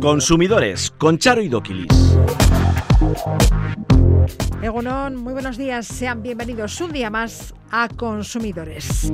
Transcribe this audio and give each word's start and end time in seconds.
Consumidores 0.00 0.90
con 0.98 1.18
Charo 1.18 1.42
y 1.42 1.48
Doquilis. 1.48 2.16
Egunon, 4.62 5.16
muy 5.16 5.32
buenos 5.32 5.56
días, 5.56 5.86
sean 5.86 6.22
bienvenidos 6.22 6.80
un 6.80 6.92
día 6.92 7.10
más 7.10 7.54
a 7.70 7.88
Consumidores. 7.88 9.12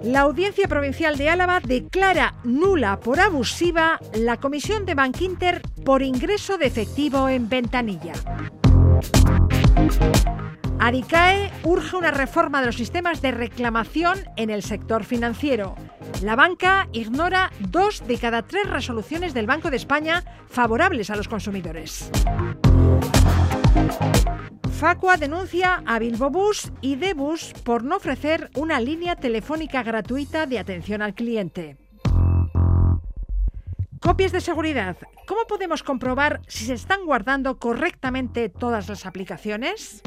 La 0.00 0.20
Audiencia 0.20 0.66
Provincial 0.66 1.16
de 1.16 1.28
Álava 1.28 1.60
declara 1.60 2.34
nula 2.44 3.00
por 3.00 3.20
abusiva 3.20 3.98
la 4.14 4.38
comisión 4.38 4.84
de 4.84 4.94
Bankinter 4.94 5.62
por 5.84 6.02
ingreso 6.02 6.58
de 6.58 6.66
efectivo 6.66 7.28
en 7.28 7.48
ventanilla. 7.48 8.12
Aricae 10.82 11.52
urge 11.64 11.94
una 11.94 12.10
reforma 12.10 12.60
de 12.60 12.66
los 12.66 12.76
sistemas 12.76 13.20
de 13.20 13.32
reclamación 13.32 14.18
en 14.36 14.48
el 14.48 14.62
sector 14.62 15.04
financiero. 15.04 15.76
La 16.22 16.36
banca 16.36 16.88
ignora 16.92 17.52
dos 17.58 18.02
de 18.06 18.16
cada 18.16 18.42
tres 18.46 18.66
resoluciones 18.66 19.34
del 19.34 19.46
Banco 19.46 19.70
de 19.70 19.76
España 19.76 20.24
favorables 20.48 21.10
a 21.10 21.16
los 21.16 21.28
consumidores. 21.28 22.10
Facua 24.72 25.18
denuncia 25.18 25.82
a 25.84 25.98
Bilbo 25.98 26.30
Bus 26.30 26.72
y 26.80 26.96
Debus 26.96 27.52
por 27.62 27.84
no 27.84 27.96
ofrecer 27.96 28.48
una 28.56 28.80
línea 28.80 29.16
telefónica 29.16 29.82
gratuita 29.82 30.46
de 30.46 30.58
atención 30.58 31.02
al 31.02 31.14
cliente. 31.14 31.76
Copias 34.00 34.32
de 34.32 34.40
seguridad. 34.40 34.96
¿Cómo 35.26 35.42
podemos 35.46 35.82
comprobar 35.82 36.40
si 36.48 36.64
se 36.64 36.72
están 36.72 37.04
guardando 37.04 37.58
correctamente 37.58 38.48
todas 38.48 38.88
las 38.88 39.04
aplicaciones? 39.04 40.02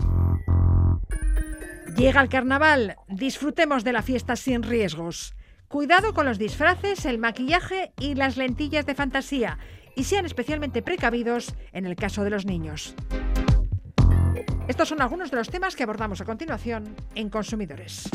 Llega 1.95 2.21
el 2.21 2.29
carnaval. 2.29 2.97
Disfrutemos 3.07 3.83
de 3.83 3.93
la 3.93 4.01
fiesta 4.01 4.35
sin 4.35 4.63
riesgos. 4.63 5.35
Cuidado 5.67 6.13
con 6.13 6.25
los 6.25 6.39
disfraces, 6.39 7.05
el 7.05 7.19
maquillaje 7.19 7.93
y 7.99 8.15
las 8.15 8.35
lentillas 8.35 8.85
de 8.85 8.95
fantasía. 8.95 9.59
Y 9.95 10.05
sean 10.05 10.25
especialmente 10.25 10.81
precavidos 10.81 11.53
en 11.71 11.85
el 11.85 11.95
caso 11.95 12.23
de 12.23 12.31
los 12.31 12.45
niños. 12.45 12.95
Estos 14.67 14.89
son 14.89 15.01
algunos 15.01 15.29
de 15.29 15.37
los 15.37 15.49
temas 15.49 15.75
que 15.75 15.83
abordamos 15.83 16.19
a 16.21 16.25
continuación 16.25 16.95
en 17.13 17.29
Consumidores. 17.29 18.09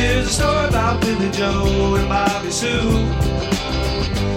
Is 0.00 0.28
a 0.28 0.30
story 0.30 0.68
about 0.68 1.00
Billy 1.00 1.28
Joe 1.32 1.96
and 1.98 2.08
Bobby 2.08 2.52
Sue. 2.52 2.68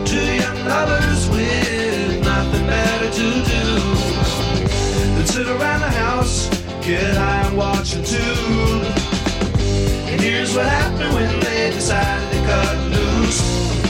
Two 0.04 0.36
young 0.42 0.66
lovers 0.66 1.30
with 1.30 2.26
nothing 2.26 2.66
better 2.66 3.12
to 3.12 3.28
do 3.46 3.66
than 5.14 5.28
sit 5.28 5.48
around 5.48 5.82
the 5.82 5.92
house, 5.92 6.50
get 6.82 7.16
high 7.16 7.48
and 7.48 7.56
watch 7.56 7.94
a 7.94 8.02
tune. 8.04 8.86
And 10.10 10.20
here's 10.20 10.56
what 10.56 10.66
happened 10.66 11.14
when 11.14 11.40
they 11.42 11.70
decided 11.70 12.32
to 12.32 12.46
cut 12.48 12.78
loose. 12.90 13.81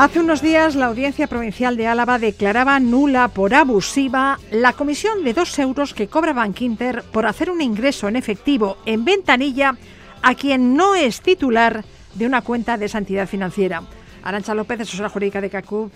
Hace 0.00 0.20
unos 0.20 0.42
días 0.42 0.76
la 0.76 0.86
Audiencia 0.86 1.26
Provincial 1.26 1.76
de 1.76 1.88
Álava 1.88 2.20
declaraba 2.20 2.78
nula 2.78 3.26
por 3.26 3.52
abusiva 3.52 4.38
la 4.52 4.72
comisión 4.72 5.24
de 5.24 5.34
dos 5.34 5.58
euros 5.58 5.92
que 5.92 6.06
cobra 6.06 6.32
Bankinter 6.32 7.02
por 7.12 7.26
hacer 7.26 7.50
un 7.50 7.60
ingreso 7.60 8.06
en 8.06 8.14
efectivo 8.14 8.76
en 8.86 9.04
ventanilla 9.04 9.74
a 10.22 10.36
quien 10.36 10.76
no 10.76 10.94
es 10.94 11.20
titular 11.20 11.84
de 12.14 12.26
una 12.26 12.42
cuenta 12.42 12.76
de 12.76 12.86
esa 12.86 12.98
entidad 12.98 13.26
financiera. 13.26 13.82
Arancha 14.22 14.54
López, 14.54 14.80
asesora 14.82 15.08
jurídica 15.08 15.40
de 15.40 15.50
CACUB. 15.50 15.90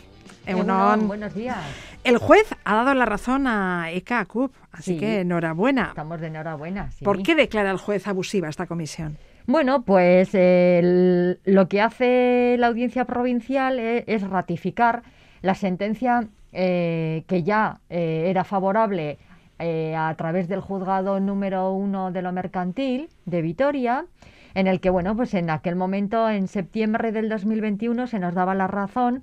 Buenos 1.06 1.34
días. 1.34 1.58
El 2.02 2.18
juez 2.18 2.52
ha 2.64 2.74
dado 2.74 2.94
la 2.94 3.04
razón 3.04 3.46
a 3.46 3.92
ECA 3.92 4.18
ACUB, 4.18 4.50
así 4.72 4.94
Sí. 4.94 4.98
que 4.98 5.20
enhorabuena. 5.20 5.88
Estamos 5.90 6.20
de 6.20 6.26
enhorabuena. 6.26 6.90
sí. 6.90 7.04
¿Por 7.04 7.22
qué 7.22 7.36
declara 7.36 7.70
el 7.70 7.78
juez 7.78 8.08
abusiva 8.08 8.48
esta 8.48 8.66
comisión? 8.66 9.16
Bueno, 9.46 9.82
pues 9.82 10.30
lo 10.32 11.68
que 11.68 11.80
hace 11.80 12.56
la 12.58 12.68
audiencia 12.68 13.04
provincial 13.04 13.78
e- 13.78 14.04
es, 14.06 14.22
ratificar 14.22 15.02
la 15.42 15.54
sentencia 15.54 16.28
eh, 16.52 17.24
que 17.26 17.42
ya 17.42 17.80
eh, 17.90 18.26
era 18.28 18.44
favorable 18.44 19.18
eh, 19.58 19.94
a 19.96 20.14
través 20.16 20.48
del 20.48 20.60
juzgado 20.60 21.18
número 21.18 21.72
uno 21.72 22.12
de 22.12 22.22
lo 22.22 22.32
mercantil 22.32 23.08
de 23.26 23.42
Vitoria, 23.42 24.06
en 24.54 24.66
el 24.66 24.80
que, 24.80 24.90
bueno, 24.90 25.16
pues 25.16 25.34
en 25.34 25.50
aquel 25.50 25.76
momento, 25.76 26.28
en 26.28 26.46
septiembre 26.46 27.10
del 27.10 27.28
2021, 27.28 28.06
se 28.06 28.18
nos 28.18 28.34
daba 28.34 28.54
la 28.54 28.66
razón 28.66 29.22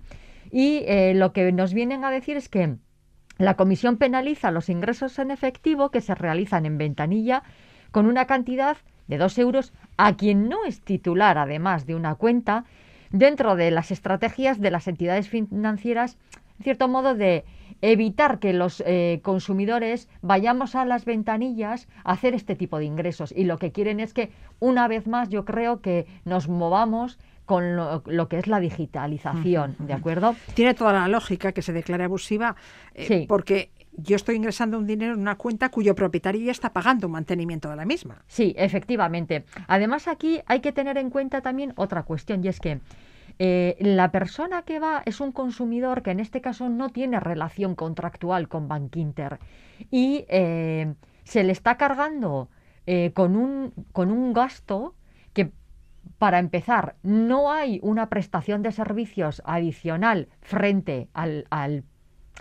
y 0.52 0.84
eh, 0.88 1.14
lo 1.14 1.34
que 1.34 1.52
nos 1.52 1.74
vienen 1.74 2.04
a 2.04 2.12
decir 2.12 2.36
es 2.36 2.50
que 2.50 2.76
la 3.38 3.56
comisión 3.56 3.98
penaliza 3.98 4.52
los 4.52 4.70
ingresos 4.70 5.18
en 5.20 5.32
efectivo 5.32 5.92
que 5.92 6.02
se 6.02 6.16
realizan 6.16 6.66
en 6.66 6.78
ventanilla 6.78 7.44
con 7.92 8.06
una 8.06 8.26
cantidad 8.26 8.78
de 9.10 9.18
dos 9.18 9.38
euros 9.38 9.74
a 9.98 10.16
quien 10.16 10.48
no 10.48 10.64
es 10.66 10.80
titular, 10.82 11.38
además 11.38 11.86
de 11.86 11.96
una 11.96 12.16
cuenta, 12.16 12.64
dentro 13.12 13.56
de 13.58 13.72
las 13.72 13.92
estrategias 13.92 14.62
de 14.62 14.72
las 14.72 14.88
entidades 14.88 15.28
financieras, 15.28 16.18
en 16.60 16.64
cierto 16.64 16.88
modo, 16.88 17.16
de 17.16 17.44
evitar 17.82 18.40
que 18.40 18.54
los 18.54 18.84
eh, 18.86 19.20
consumidores 19.24 20.10
vayamos 20.22 20.76
a 20.76 20.86
las 20.86 21.06
ventanillas 21.06 21.88
a 22.04 22.12
hacer 22.12 22.34
este 22.36 22.56
tipo 22.56 22.78
de 22.78 22.86
ingresos. 22.86 23.34
Y 23.36 23.46
lo 23.46 23.58
que 23.58 23.72
quieren 23.72 24.00
es 24.00 24.14
que, 24.14 24.30
una 24.60 24.88
vez 24.88 25.08
más, 25.08 25.30
yo 25.30 25.44
creo 25.46 25.82
que 25.82 26.06
nos 26.26 26.48
movamos 26.50 27.18
con 27.46 27.76
lo, 27.76 28.04
lo 28.06 28.28
que 28.28 28.38
es 28.38 28.46
la 28.48 28.60
digitalización, 28.60 29.76
¿de 29.80 29.94
acuerdo? 29.94 30.36
Tiene 30.54 30.76
toda 30.76 30.94
la 30.94 31.08
lógica 31.08 31.52
que 31.52 31.62
se 31.64 31.74
declare 31.74 32.04
abusiva, 32.04 32.56
eh, 32.94 33.06
Sí. 33.08 33.26
porque 33.28 33.72
yo 33.94 34.16
estoy 34.16 34.36
ingresando 34.36 34.78
un 34.78 34.88
dinero 34.88 35.14
en 35.14 35.20
una 35.20 35.36
cuenta 35.36 35.70
cuyo 35.70 35.96
propietario 35.96 36.42
ya 36.42 36.52
está 36.52 36.72
pagando 36.72 37.08
un 37.08 37.14
mantenimiento 37.14 37.70
de 37.70 37.76
la 37.76 37.86
misma. 37.86 38.24
Sí, 38.28 38.54
efectivamente. 38.58 39.46
Además, 39.68 40.08
aquí 40.08 40.42
hay 40.46 40.62
que 40.62 40.72
tener 40.72 40.98
en 40.98 41.10
cuenta 41.10 41.42
también 41.42 41.74
otra 41.76 42.04
cuestión, 42.04 42.44
y 42.44 42.48
es 42.48 42.60
que 42.60 42.80
eh, 43.40 43.78
la 43.80 44.12
persona 44.12 44.64
que 44.64 44.80
va 44.80 45.02
es 45.06 45.22
un 45.22 45.32
consumidor 45.32 46.02
que 46.02 46.12
en 46.12 46.20
este 46.20 46.42
caso 46.42 46.68
no 46.68 46.90
tiene 46.90 47.20
relación 47.20 47.74
contractual 47.74 48.50
con 48.50 48.68
Bankinter 48.68 49.40
y 49.92 50.26
eh, 50.28 50.94
se 51.24 51.44
le 51.46 51.54
está 51.54 51.78
cargando 51.78 52.50
eh, 52.86 53.12
con, 53.14 53.38
un, 53.38 53.74
con 53.94 54.12
un 54.12 54.34
gasto 54.34 54.96
que, 55.32 55.52
para 56.18 56.40
empezar, 56.40 56.98
no 57.02 57.52
hay 57.52 57.80
una 57.82 58.10
prestación 58.10 58.62
de 58.62 58.74
servicios 58.74 59.42
adicional 59.46 60.28
frente 60.42 61.08
al, 61.14 61.46
al 61.50 61.86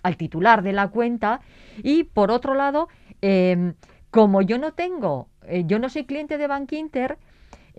al 0.02 0.16
titular 0.16 0.62
de 0.62 0.72
la 0.72 0.88
cuenta 0.88 1.40
y 1.82 2.04
por 2.04 2.30
otro 2.30 2.54
lado 2.54 2.88
eh, 3.22 3.72
como 4.10 4.42
yo 4.42 4.58
no 4.58 4.72
tengo 4.72 5.28
eh, 5.46 5.64
yo 5.66 5.78
no 5.78 5.88
soy 5.88 6.04
cliente 6.04 6.38
de 6.38 6.46
Bankinter 6.46 7.18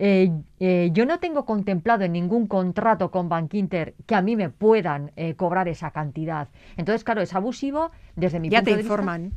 eh, 0.02 0.30
eh, 0.60 0.90
yo 0.92 1.04
no 1.04 1.18
tengo 1.18 1.44
contemplado 1.44 2.04
en 2.04 2.12
ningún 2.12 2.46
contrato 2.46 3.10
con 3.10 3.28
Bankinter 3.28 3.94
que 4.06 4.14
a 4.14 4.22
mí 4.22 4.34
me 4.36 4.48
puedan 4.48 5.12
cobrar 5.36 5.68
esa 5.68 5.90
cantidad 5.90 6.48
entonces 6.76 7.04
claro 7.04 7.20
es 7.20 7.34
abusivo 7.34 7.90
desde 8.16 8.40
mi 8.40 8.48
Ya 8.48 8.58
punto 8.58 8.64
te 8.64 8.70
de 8.70 8.76
vista. 8.78 8.86
informan. 8.94 9.32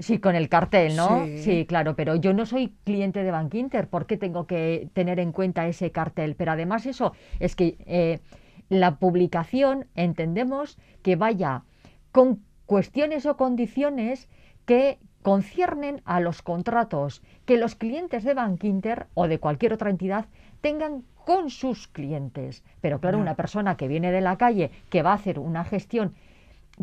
Sí, 0.00 0.20
con 0.20 0.36
el 0.36 0.48
cartel, 0.48 0.94
¿no? 0.94 1.24
Sí. 1.26 1.38
Sí. 1.38 1.66
claro, 1.66 1.96
pero 1.96 2.14
yo 2.14 2.32
no 2.32 2.46
soy 2.46 2.72
cliente 2.84 3.24
de 3.24 3.32
Bankinter, 3.32 3.88
¿por 3.88 4.06
qué 4.06 4.16
tengo 4.16 4.46
que 4.46 4.88
tener 4.92 5.18
en 5.18 5.32
cuenta 5.32 5.66
ese 5.66 5.90
cartel? 5.90 6.36
Pero 6.36 6.52
además 6.52 6.86
eso 6.86 7.14
es 7.40 7.56
que 7.56 7.76
eh, 7.84 8.20
la 8.68 8.98
publicación 9.00 9.86
entendemos 9.96 10.78
que 11.02 11.16
vaya 11.16 11.64
con 12.12 12.42
cuestiones 12.66 13.26
o 13.26 13.36
condiciones 13.36 14.28
que 14.66 14.98
conciernen 15.22 16.02
a 16.04 16.20
los 16.20 16.42
contratos 16.42 17.22
que 17.44 17.58
los 17.58 17.74
clientes 17.74 18.24
de 18.24 18.34
Bankinter 18.34 19.06
o 19.14 19.28
de 19.28 19.38
cualquier 19.38 19.72
otra 19.72 19.90
entidad 19.90 20.26
tengan 20.60 21.04
con 21.24 21.50
sus 21.50 21.88
clientes. 21.88 22.62
Pero 22.80 23.00
claro, 23.00 23.18
una 23.18 23.34
persona 23.34 23.76
que 23.76 23.88
viene 23.88 24.12
de 24.12 24.20
la 24.20 24.36
calle, 24.36 24.70
que 24.90 25.02
va 25.02 25.12
a 25.12 25.14
hacer 25.14 25.38
una 25.38 25.64
gestión 25.64 26.14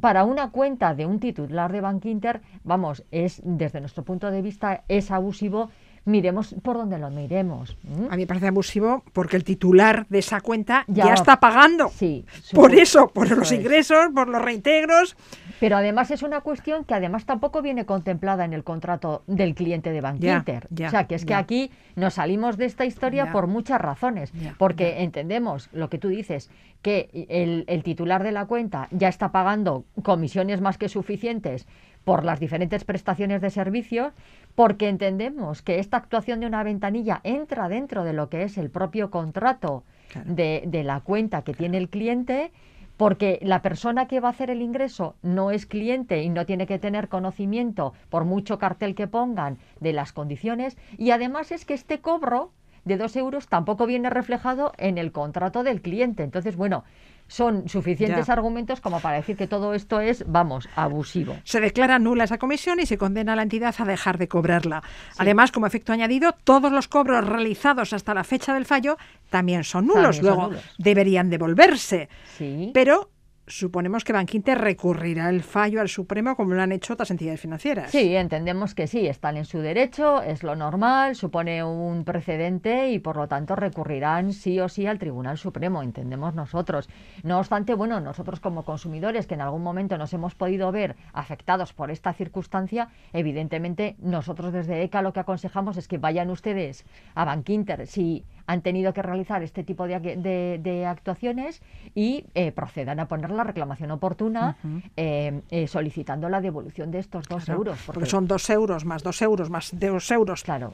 para 0.01 0.25
una 0.25 0.51
cuenta 0.51 0.93
de 0.93 1.05
un 1.05 1.19
titular 1.19 1.71
de 1.71 1.81
Bankinter, 1.81 2.41
vamos, 2.63 3.03
es 3.11 3.41
desde 3.43 3.79
nuestro 3.79 4.03
punto 4.03 4.29
de 4.29 4.41
vista 4.41 4.83
es 4.87 5.09
abusivo. 5.11 5.69
Miremos 6.05 6.55
por 6.61 6.77
donde 6.77 6.99
lo 6.99 7.09
miremos. 7.09 7.75
A 8.09 8.15
mí 8.15 8.23
me 8.23 8.27
parece 8.27 8.47
abusivo 8.47 9.03
porque 9.11 9.35
el 9.37 9.43
titular 9.43 10.05
de 10.09 10.19
esa 10.19 10.39
cuenta 10.39 10.83
ya, 10.87 11.05
Ya. 11.07 11.13
está 11.15 11.39
pagando. 11.39 11.89
Sí, 11.89 12.25
Por 12.53 12.75
eso, 12.75 13.07
por 13.07 13.25
eso 13.25 13.35
los 13.35 13.51
es. 13.51 13.59
ingresos, 13.59 14.09
por 14.13 14.27
los 14.27 14.41
reintegros. 14.41 15.17
Pero 15.59 15.77
además 15.77 16.11
es 16.11 16.21
una 16.21 16.41
cuestión 16.41 16.83
que 16.83 16.93
además 16.93 17.25
tampoco 17.25 17.61
viene 17.61 17.85
contemplada 17.85 18.45
en 18.45 18.53
el 18.53 18.63
contrato 18.63 19.23
del 19.25 19.55
cliente 19.55 19.91
de 19.91 20.01
Bank 20.01 20.17
Ya, 20.19 20.37
Inter. 20.37 20.67
ya, 20.69 20.87
o 20.87 20.91
sea, 20.91 21.07
que 21.07 21.15
es 21.15 21.25
que 21.25 21.33
aquí 21.33 21.71
nos 21.95 22.15
salimos 22.15 22.57
de 22.57 22.65
esta 22.65 22.85
historia 22.85 23.31
por 23.31 23.47
muchas 23.47 23.79
razones. 23.81 24.31
Porque 24.59 25.01
entendemos 25.01 25.69
lo 25.71 25.89
que 25.89 25.97
tú 25.97 26.09
dices, 26.09 26.51
que 26.81 27.09
el, 27.29 27.63
el 27.67 27.81
titular 27.83 28.21
de 28.21 28.31
la 28.31 28.45
cuenta 28.45 28.89
ya 28.91 29.07
está 29.07 29.31
pagando 29.31 29.85
comisiones 30.03 30.61
más 30.61 30.77
que 30.77 30.87
suficientes 30.89 31.65
por 32.05 32.23
las 32.23 32.39
diferentes 32.39 32.85
prestaciones 32.85 33.41
de 33.41 33.49
servicio, 33.49 34.13
porque 34.55 34.87
entendemos 34.87 35.61
que 35.61 35.79
esta 35.79 35.97
actuación 35.97 36.39
de 36.39 36.47
una 36.47 36.63
ventanilla 36.63 37.19
entra 37.23 37.67
dentro 37.67 38.03
de 38.05 38.13
lo 38.13 38.29
que 38.29 38.43
es 38.43 38.57
el 38.57 38.69
propio 38.69 39.11
contrato 39.11 39.83
Claro. 40.07 40.33
de, 40.33 40.63
de 40.67 40.83
la 40.83 41.01
cuenta 41.01 41.41
que 41.41 41.53
tiene 41.55 41.77
el 41.77 41.89
cliente, 41.89 42.51
porque 42.95 43.39
la 43.41 43.61
persona 43.61 44.07
que 44.07 44.19
va 44.19 44.29
a 44.29 44.31
hacer 44.31 44.49
el 44.51 44.61
ingreso 44.61 45.15
no 45.23 45.49
es 45.51 45.65
cliente 45.65 46.21
y 46.21 46.29
no 46.29 46.45
tiene 46.45 46.67
que 46.67 46.79
tener 46.79 47.09
conocimiento, 47.09 47.93
por 48.09 48.23
mucho 48.23 48.57
cartel 48.59 48.93
que 48.95 49.07
pongan, 49.07 49.57
de 49.81 49.93
las 49.93 50.13
condiciones, 50.13 50.77
y 50.97 51.09
además 51.09 51.51
es 51.51 51.65
que 51.65 51.73
este 51.73 51.99
cobro 51.99 52.51
de 52.85 52.97
dos 52.97 53.15
euros 53.15 53.47
tampoco 53.47 53.87
viene 53.87 54.11
reflejado 54.11 54.71
en 54.77 54.99
el 54.99 55.11
contrato 55.11 55.63
del 55.63 55.81
cliente. 55.81 56.23
Entonces, 56.23 56.55
bueno, 56.55 56.83
son 57.27 57.67
suficientes 57.67 58.27
Ya. 58.27 58.33
argumentos 58.33 58.81
como 58.81 58.99
para 58.99 59.17
decir 59.17 59.35
que 59.35 59.47
todo 59.47 59.73
esto 59.73 59.99
es, 59.99 60.23
vamos, 60.27 60.69
abusivo. 60.75 61.35
Se 61.43 61.59
declara 61.59 61.97
nula 61.99 62.25
esa 62.25 62.37
comisión 62.37 62.79
y 62.79 62.85
se 62.85 62.97
condena 62.97 63.33
a 63.33 63.35
la 63.35 63.41
entidad 63.41 63.73
a 63.77 63.85
dejar 63.85 64.17
de 64.17 64.27
cobrarla. 64.27 64.83
Además, 65.17 65.51
como 65.51 65.65
efecto 65.67 65.91
añadido, 65.93 66.33
todos 66.43 66.71
los 66.71 66.87
cobros 66.87 67.25
realizados 67.27 67.93
hasta 67.93 68.13
la 68.13 68.23
fecha 68.23 68.53
del 68.53 68.65
fallo 68.65 68.97
también 69.29 69.63
son 69.63 69.87
nulos. 69.87 70.17
También 70.17 70.23
son 70.23 70.25
Luego 70.35 70.47
nulos. 70.49 70.63
deberían 70.77 71.29
devolverse. 71.29 72.09
Sí. 72.37 72.71
Pero 72.73 73.09
suponemos 73.47 74.03
que 74.03 74.13
Banquinte 74.13 74.55
recurrirá 74.55 75.29
el 75.29 75.43
fallo 75.43 75.81
al 75.81 75.89
Supremo 75.89 76.35
como 76.35 76.53
lo 76.53 76.61
han 76.61 76.71
hecho 76.71 76.93
otras 76.93 77.11
entidades 77.11 77.41
financieras. 77.41 77.91
Sí, 77.91 78.15
entendemos 78.15 78.73
que 78.73 78.87
sí, 78.87 79.07
están 79.07 79.37
en 79.37 79.45
su 79.45 79.59
derecho, 79.59 80.21
es 80.21 80.43
lo 80.43 80.55
normal, 80.55 81.15
supone 81.15 81.63
un 81.63 82.03
precedente 82.03 82.89
y 82.91 82.99
por 82.99 83.17
lo 83.17 83.27
tanto 83.27 83.55
recurrirán 83.55 84.33
sí 84.33 84.59
o 84.59 84.69
sí 84.69 84.87
al 84.87 84.99
Tribunal 84.99 85.37
Supremo, 85.37 85.83
entendemos 85.83 86.33
nosotros. 86.33 86.89
No 87.23 87.39
obstante, 87.39 87.73
bueno, 87.73 87.99
nosotros 87.99 88.39
como 88.39 88.63
consumidores 88.63 89.27
que 89.27 89.35
en 89.35 89.41
algún 89.41 89.63
momento 89.63 89.97
nos 89.97 90.13
hemos 90.13 90.35
podido 90.35 90.71
ver 90.71 90.95
afectados 91.13 91.73
por 91.73 91.91
esta 91.91 92.13
circunstancia, 92.13 92.89
evidentemente 93.13 93.95
nosotros 93.99 94.53
desde 94.53 94.83
ECA 94.83 95.01
lo 95.01 95.13
que 95.13 95.19
aconsejamos 95.19 95.77
es 95.77 95.87
que 95.87 95.97
vayan 95.97 96.29
ustedes 96.29 96.85
a 97.13 97.25
Bankinter 97.25 97.87
si 97.87 98.25
han 98.47 98.61
tenido 98.61 98.93
que 98.93 99.01
realizar 99.01 99.41
este 99.43 99.63
tipo 99.63 99.87
de, 99.87 99.99
de- 99.99 100.59
de 100.61 100.85
actuaciones 100.85 101.61
y 101.95 102.25
eh, 102.35 102.51
procedan 102.51 102.99
a 102.99 103.07
poner 103.07 103.31
la 103.31 103.43
reclamación 103.43 103.91
oportuna 103.91 104.57
eh, 104.95 105.41
eh, 105.49 105.67
solicitando 105.67 106.29
la 106.29 106.41
devolución 106.41 106.91
de 106.91 106.99
estos 106.99 107.27
dos 107.27 107.45
Claro, 107.45 107.59
euros. 107.59 107.79
Porque 107.85 108.05
son 108.05 108.27
dos 108.27 108.49
euros 108.49 108.85
más 108.85 109.03
dos 109.03 109.21
euros 109.21 109.49
más 109.49 109.71
dos 109.77 110.11
euros 110.11 110.43
Claro. 110.43 110.73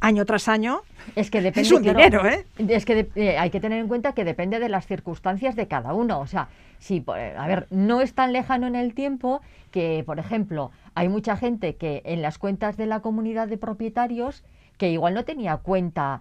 año 0.00 0.24
tras 0.24 0.48
año. 0.48 0.80
Es 1.16 1.30
que 1.30 1.40
depende. 1.40 1.66
Es 1.68 1.72
un 1.72 1.82
claro, 1.82 1.98
dinero, 1.98 2.26
¿eh? 2.26 2.44
Es 2.58 2.84
que 2.84 3.04
de- 3.04 3.38
hay 3.38 3.50
que 3.50 3.60
tener 3.60 3.80
en 3.80 3.88
cuenta 3.88 4.12
que 4.12 4.24
depende 4.24 4.58
de 4.58 4.68
las 4.68 4.86
circunstancias 4.86 5.56
de 5.56 5.66
cada 5.68 5.92
uno. 5.94 6.20
O 6.20 6.26
sea, 6.26 6.48
si, 6.78 7.00
por- 7.00 7.18
a 7.18 7.46
ver, 7.46 7.66
no 7.70 8.00
es 8.00 8.14
tan 8.14 8.32
lejano 8.32 8.66
en 8.66 8.76
el 8.76 8.94
tiempo 8.94 9.40
que, 9.70 10.02
por 10.06 10.18
ejemplo, 10.18 10.70
hay 10.94 11.08
mucha 11.08 11.36
gente 11.36 11.76
que 11.76 12.02
en 12.04 12.22
las 12.22 12.38
cuentas 12.38 12.76
de 12.76 12.86
la 12.86 13.00
comunidad 13.00 13.48
de 13.48 13.56
propietarios 13.58 14.42
que 14.78 14.90
igual 14.90 15.14
no 15.14 15.24
tenía 15.24 15.56
cuenta 15.58 16.20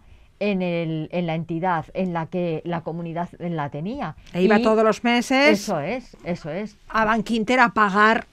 en, 0.51 0.61
el, 0.61 1.09
en 1.11 1.25
la 1.27 1.35
entidad 1.35 1.85
en 1.93 2.13
la 2.13 2.25
que 2.27 2.61
la 2.65 2.81
comunidad 2.81 3.29
la 3.39 3.69
tenía. 3.69 4.15
E 4.33 4.41
iba 4.43 4.59
Y 4.59 4.63
todos 4.63 4.83
los 4.83 5.03
meses 5.03 5.59
Eso 5.61 5.79
es, 5.79 6.15
eso 6.23 6.49
es. 6.49 6.77
a 6.89 7.05
Banquinter 7.05 7.59
a 7.59 7.69
pagar 7.69 8.25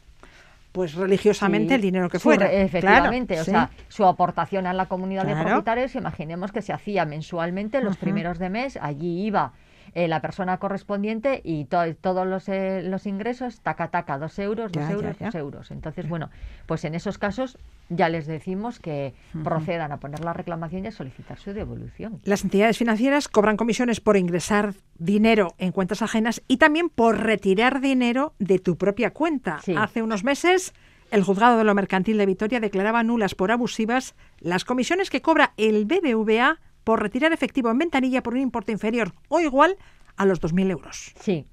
pues 0.73 0.95
religiosamente 0.95 1.71
Sí, 1.71 1.75
el 1.75 1.81
dinero 1.83 2.09
que 2.09 2.19
fuera. 2.21 2.51
efectivamente, 2.53 3.35
Claro, 3.35 3.43
o 3.43 3.45
sí. 3.45 3.51
sea, 3.51 3.71
su 3.89 4.05
aportación 4.07 4.67
a 4.69 4.73
la 4.73 4.87
comunidad 4.87 5.25
de 5.25 5.35
propietarios, 5.35 5.95
imaginemos 5.97 6.53
que 6.53 6.63
se 6.63 6.73
hacía 6.73 7.05
mensualmente 7.05 7.81
los 7.83 7.97
primeros 7.97 8.39
de 8.39 8.51
mes, 8.51 8.79
allí 8.81 9.25
iba 9.27 9.53
eh, 9.95 10.09
la 10.09 10.21
persona 10.21 10.59
correspondiente 10.59 11.41
y 11.45 11.65
to- 11.67 11.95
todos 12.01 12.27
los, 12.27 12.49
eh, 12.49 12.83
los 12.85 13.07
ingresos, 13.07 13.61
taca, 13.61 13.89
taca, 13.89 14.19
dos 14.19 14.39
euros, 14.39 14.73
dos 14.73 14.83
Ya, 14.87 14.91
euros, 14.93 15.19
ya. 15.19 15.27
dos 15.27 15.35
euros. 15.35 15.71
Entonces, 15.71 16.09
bueno, 16.09 16.31
pues 16.67 16.85
en 16.85 16.95
esos 16.95 17.19
casos 17.19 17.59
ya 17.89 18.09
les 18.09 18.27
decimos 18.27 18.79
que 18.79 19.15
procedan 19.43 19.91
a 19.93 19.99
poner 19.99 20.21
la 20.25 20.33
reclamación 20.33 20.85
y 20.85 20.89
a 20.89 20.93
solicitar 20.93 21.39
su 21.39 21.53
devolución. 21.53 22.21
Las 22.25 22.45
entidades 22.45 22.79
financieras 22.79 23.29
cobran 23.29 23.57
comisiones 23.57 24.01
por 24.01 24.17
ingresar 24.17 24.75
dinero 24.99 25.55
en 25.59 25.73
cuentas 25.73 26.03
ajenas 26.03 26.43
y 26.47 26.59
también 26.59 26.89
por 26.89 27.19
retirar 27.19 27.81
dinero 27.81 28.35
de 28.39 28.59
tu 28.59 28.77
propia 28.77 29.11
cuenta. 29.11 29.59
Sí. 29.65 29.75
Hace 29.77 30.03
unos 30.03 30.23
meses, 30.23 30.73
el 31.11 31.25
juzgado 31.25 31.59
de 31.59 31.65
lo 31.65 31.75
mercantil 31.75 32.19
de 32.19 32.27
Vitoria 32.27 32.61
declaraba 32.61 33.03
nulas 33.03 33.35
por 33.35 33.51
abusivas 33.51 34.15
las 34.39 34.65
comisiones 34.65 35.11
que 35.11 35.23
cobra 35.23 35.53
el 35.57 35.85
BBVA 35.85 36.59
por 36.91 37.01
retirar 37.01 37.33
efectivo 37.33 37.71
en 37.71 37.79
ventanilla 37.79 38.21
por 38.21 38.35
un 38.35 38.41
importe 38.41 38.73
inferior 38.73 39.13
o 39.29 39.39
igual 39.39 39.77
a 40.17 40.25
los 40.27 40.41
2.000 40.41 40.73
euros. 40.73 41.13
Sí. 41.21 41.47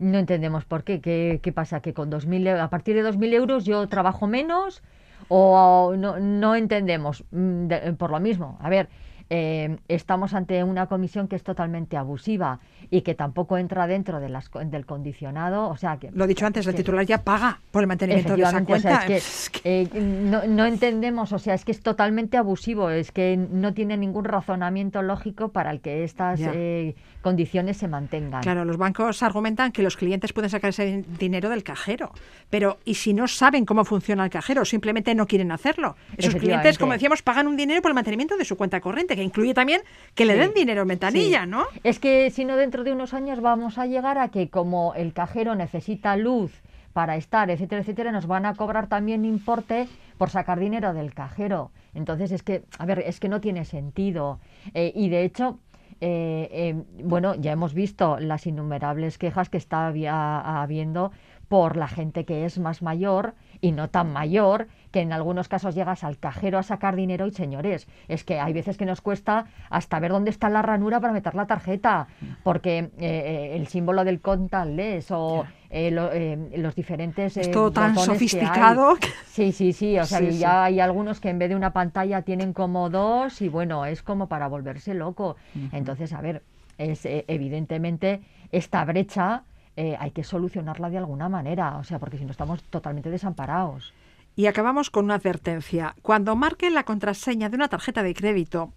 No 0.00 0.18
entendemos 0.18 0.64
por 0.64 0.82
qué. 0.82 1.00
¿Qué, 1.00 1.38
qué 1.40 1.52
pasa? 1.52 1.80
¿Que 1.82 1.94
con 1.94 2.10
2000, 2.10 2.48
eu- 2.48 2.60
a 2.60 2.68
partir 2.68 2.96
de 2.96 3.02
2.000 3.04 3.32
euros 3.32 3.64
yo 3.64 3.86
trabajo 3.88 4.26
menos? 4.26 4.82
¿O 5.28 5.94
no, 5.96 6.18
no 6.18 6.56
entendemos? 6.56 7.22
Mm, 7.30 7.68
de- 7.68 7.92
por 7.92 8.10
lo 8.10 8.18
mismo. 8.18 8.58
A 8.60 8.68
ver, 8.68 8.88
eh, 9.30 9.78
estamos 9.88 10.34
ante 10.34 10.62
una 10.64 10.86
comisión 10.86 11.28
que 11.28 11.36
es 11.36 11.42
totalmente 11.44 11.96
abusiva 11.96 12.58
y 12.90 13.02
que 13.02 13.14
tampoco 13.14 13.56
entra 13.58 13.86
dentro 13.86 14.18
de 14.20 14.28
las, 14.28 14.50
del 14.66 14.84
condicionado. 14.86 15.68
O 15.68 15.76
sea, 15.76 15.98
que, 15.98 16.10
Lo 16.12 16.26
dicho 16.26 16.44
antes, 16.46 16.66
el 16.66 16.74
titular 16.74 17.06
ya 17.06 17.22
paga 17.22 17.60
por 17.70 17.82
el 17.82 17.86
mantenimiento 17.86 18.36
de 18.36 18.42
esa 18.42 18.58
Efectivamente, 18.58 18.88
o 18.88 18.90
sea, 18.90 18.98
cuenta. 18.98 19.16
es 19.16 19.50
que, 19.50 19.82
eh, 19.82 20.00
no, 20.00 20.46
no 20.46 20.66
entendemos, 20.66 21.32
o 21.32 21.38
sea, 21.38 21.54
es 21.54 21.64
que 21.64 21.70
es 21.72 21.80
totalmente 21.80 22.36
abusivo, 22.36 22.90
es 22.90 23.12
que 23.12 23.36
no 23.36 23.72
tiene 23.72 23.96
ningún 23.96 24.24
razonamiento 24.24 25.02
lógico 25.02 25.50
para 25.50 25.70
el 25.70 25.80
que 25.80 26.02
estas 26.02 26.40
eh, 26.42 26.96
condiciones 27.22 27.76
se 27.76 27.86
mantengan. 27.86 28.42
Claro, 28.42 28.64
los 28.64 28.76
bancos 28.76 29.22
argumentan 29.22 29.70
que 29.70 29.82
los 29.82 29.96
clientes 29.96 30.32
pueden 30.32 30.50
sacar 30.50 30.70
ese 30.70 30.86
din- 30.86 31.04
dinero 31.18 31.48
del 31.50 31.62
cajero, 31.62 32.10
pero 32.48 32.78
¿y 32.84 32.94
si 32.94 33.14
no 33.14 33.28
saben 33.28 33.64
cómo 33.64 33.84
funciona 33.84 34.24
el 34.24 34.30
cajero? 34.30 34.64
Simplemente 34.64 35.14
no 35.14 35.26
quieren 35.26 35.52
hacerlo. 35.52 35.94
Esos 36.16 36.34
clientes, 36.34 36.78
como 36.78 36.92
decíamos, 36.94 37.22
pagan 37.22 37.46
un 37.46 37.56
dinero 37.56 37.80
por 37.82 37.90
el 37.92 37.94
mantenimiento 37.94 38.36
de 38.36 38.44
su 38.44 38.56
cuenta 38.56 38.80
corriente, 38.80 39.14
que 39.20 39.24
incluye 39.24 39.52
también 39.54 39.82
que 40.14 40.24
le 40.24 40.32
Sí, 40.32 40.38
den 40.40 40.54
dinero 40.54 40.82
en 40.82 40.88
ventanilla, 40.88 41.44
sí. 41.44 41.50
¿no? 41.50 41.66
Es 41.84 41.98
que 41.98 42.30
si 42.30 42.44
no 42.46 42.56
dentro 42.56 42.84
de 42.84 42.92
unos 42.92 43.12
años 43.12 43.40
vamos 43.40 43.76
a 43.76 43.86
llegar 43.86 44.16
a 44.18 44.28
que 44.28 44.48
como 44.48 44.94
el 44.94 45.12
cajero 45.12 45.54
necesita 45.54 46.16
luz 46.16 46.62
para 46.94 47.16
estar, 47.16 47.50
etcétera, 47.50 47.82
etcétera, 47.82 48.12
nos 48.12 48.26
van 48.26 48.46
a 48.46 48.54
cobrar 48.54 48.88
también 48.88 49.24
importe 49.24 49.88
por 50.18 50.30
sacar 50.30 50.58
dinero 50.58 50.92
del 50.94 51.12
cajero. 51.14 51.70
Entonces 51.94 52.32
es 52.32 52.42
que, 52.42 52.64
a 52.78 52.86
ver, 52.86 53.00
es 53.00 53.20
que 53.20 53.28
no 53.28 53.40
tiene 53.40 53.64
sentido. 53.64 54.40
Eh, 54.74 54.92
y 54.94 55.08
de 55.10 55.24
hecho, 55.24 55.58
eh, 56.00 56.48
eh, 56.50 56.82
bueno, 57.04 57.34
ya 57.34 57.52
hemos 57.52 57.74
visto 57.74 58.18
las 58.18 58.46
innumerables 58.46 59.18
quejas 59.18 59.50
que 59.50 59.58
está 59.58 59.86
habiendo 59.88 61.12
por 61.50 61.76
la 61.76 61.88
gente 61.88 62.24
que 62.24 62.44
es 62.44 62.60
más 62.60 62.80
mayor 62.80 63.34
y 63.60 63.72
no 63.72 63.88
tan 63.90 64.12
mayor, 64.12 64.68
que 64.92 65.00
en 65.00 65.12
algunos 65.12 65.48
casos 65.48 65.74
llegas 65.74 66.04
al 66.04 66.16
cajero 66.16 66.58
a 66.58 66.62
sacar 66.62 66.94
dinero 66.94 67.26
y 67.26 67.32
señores, 67.32 67.88
es 68.06 68.22
que 68.22 68.38
hay 68.38 68.52
veces 68.52 68.76
que 68.76 68.86
nos 68.86 69.00
cuesta 69.00 69.46
hasta 69.68 69.98
ver 69.98 70.12
dónde 70.12 70.30
está 70.30 70.48
la 70.48 70.62
ranura 70.62 71.00
para 71.00 71.12
meter 71.12 71.34
la 71.34 71.46
tarjeta, 71.48 72.06
porque 72.44 72.78
eh, 72.78 72.90
eh, 73.00 73.56
el 73.56 73.66
símbolo 73.66 74.04
del 74.04 74.20
contactless 74.20 75.10
o 75.10 75.44
eh, 75.70 75.90
lo- 75.90 76.12
eh, 76.12 76.38
los 76.56 76.76
diferentes... 76.76 77.36
Es 77.36 77.50
todo 77.50 77.72
tan 77.72 77.96
sofisticado. 77.96 78.94
que- 79.00 79.08
Sí, 79.26 79.50
sí, 79.50 79.72
sí, 79.72 79.98
o 79.98 80.04
sea, 80.04 80.18
Sí, 80.20 80.26
que 80.26 80.32
sí. 80.34 80.38
ya 80.38 80.62
hay 80.62 80.78
algunos 80.78 81.18
que 81.18 81.30
en 81.30 81.40
vez 81.40 81.48
de 81.48 81.56
una 81.56 81.72
pantalla 81.72 82.22
tienen 82.22 82.52
como 82.52 82.90
dos 82.90 83.42
y 83.42 83.48
bueno, 83.48 83.86
es 83.86 84.02
como 84.04 84.28
para 84.28 84.46
volverse 84.46 84.94
loco. 84.94 85.34
Entonces, 85.72 86.12
a 86.12 86.20
ver, 86.20 86.44
es 86.78 87.00
evidentemente 87.04 88.20
esta 88.52 88.84
brecha 88.84 89.42
eh, 89.80 89.96
hay 89.98 90.10
que 90.10 90.24
solucionarla 90.24 90.90
de 90.90 90.98
alguna 90.98 91.30
manera, 91.30 91.78
o 91.78 91.84
sea, 91.84 91.98
porque 91.98 92.18
si 92.18 92.26
no 92.26 92.32
estamos 92.32 92.62
totalmente 92.64 93.08
desamparados. 93.08 93.94
Y 94.36 94.44
acabamos 94.44 94.90
con 94.90 95.06
una 95.06 95.14
advertencia. 95.14 95.94
Cuando 96.02 96.36
marquen 96.36 96.74
la 96.74 96.84
contraseña 96.84 97.48
de 97.48 97.56
una 97.56 97.68
tarjeta 97.68 98.02
de 98.02 98.12
crédito, 98.12 98.74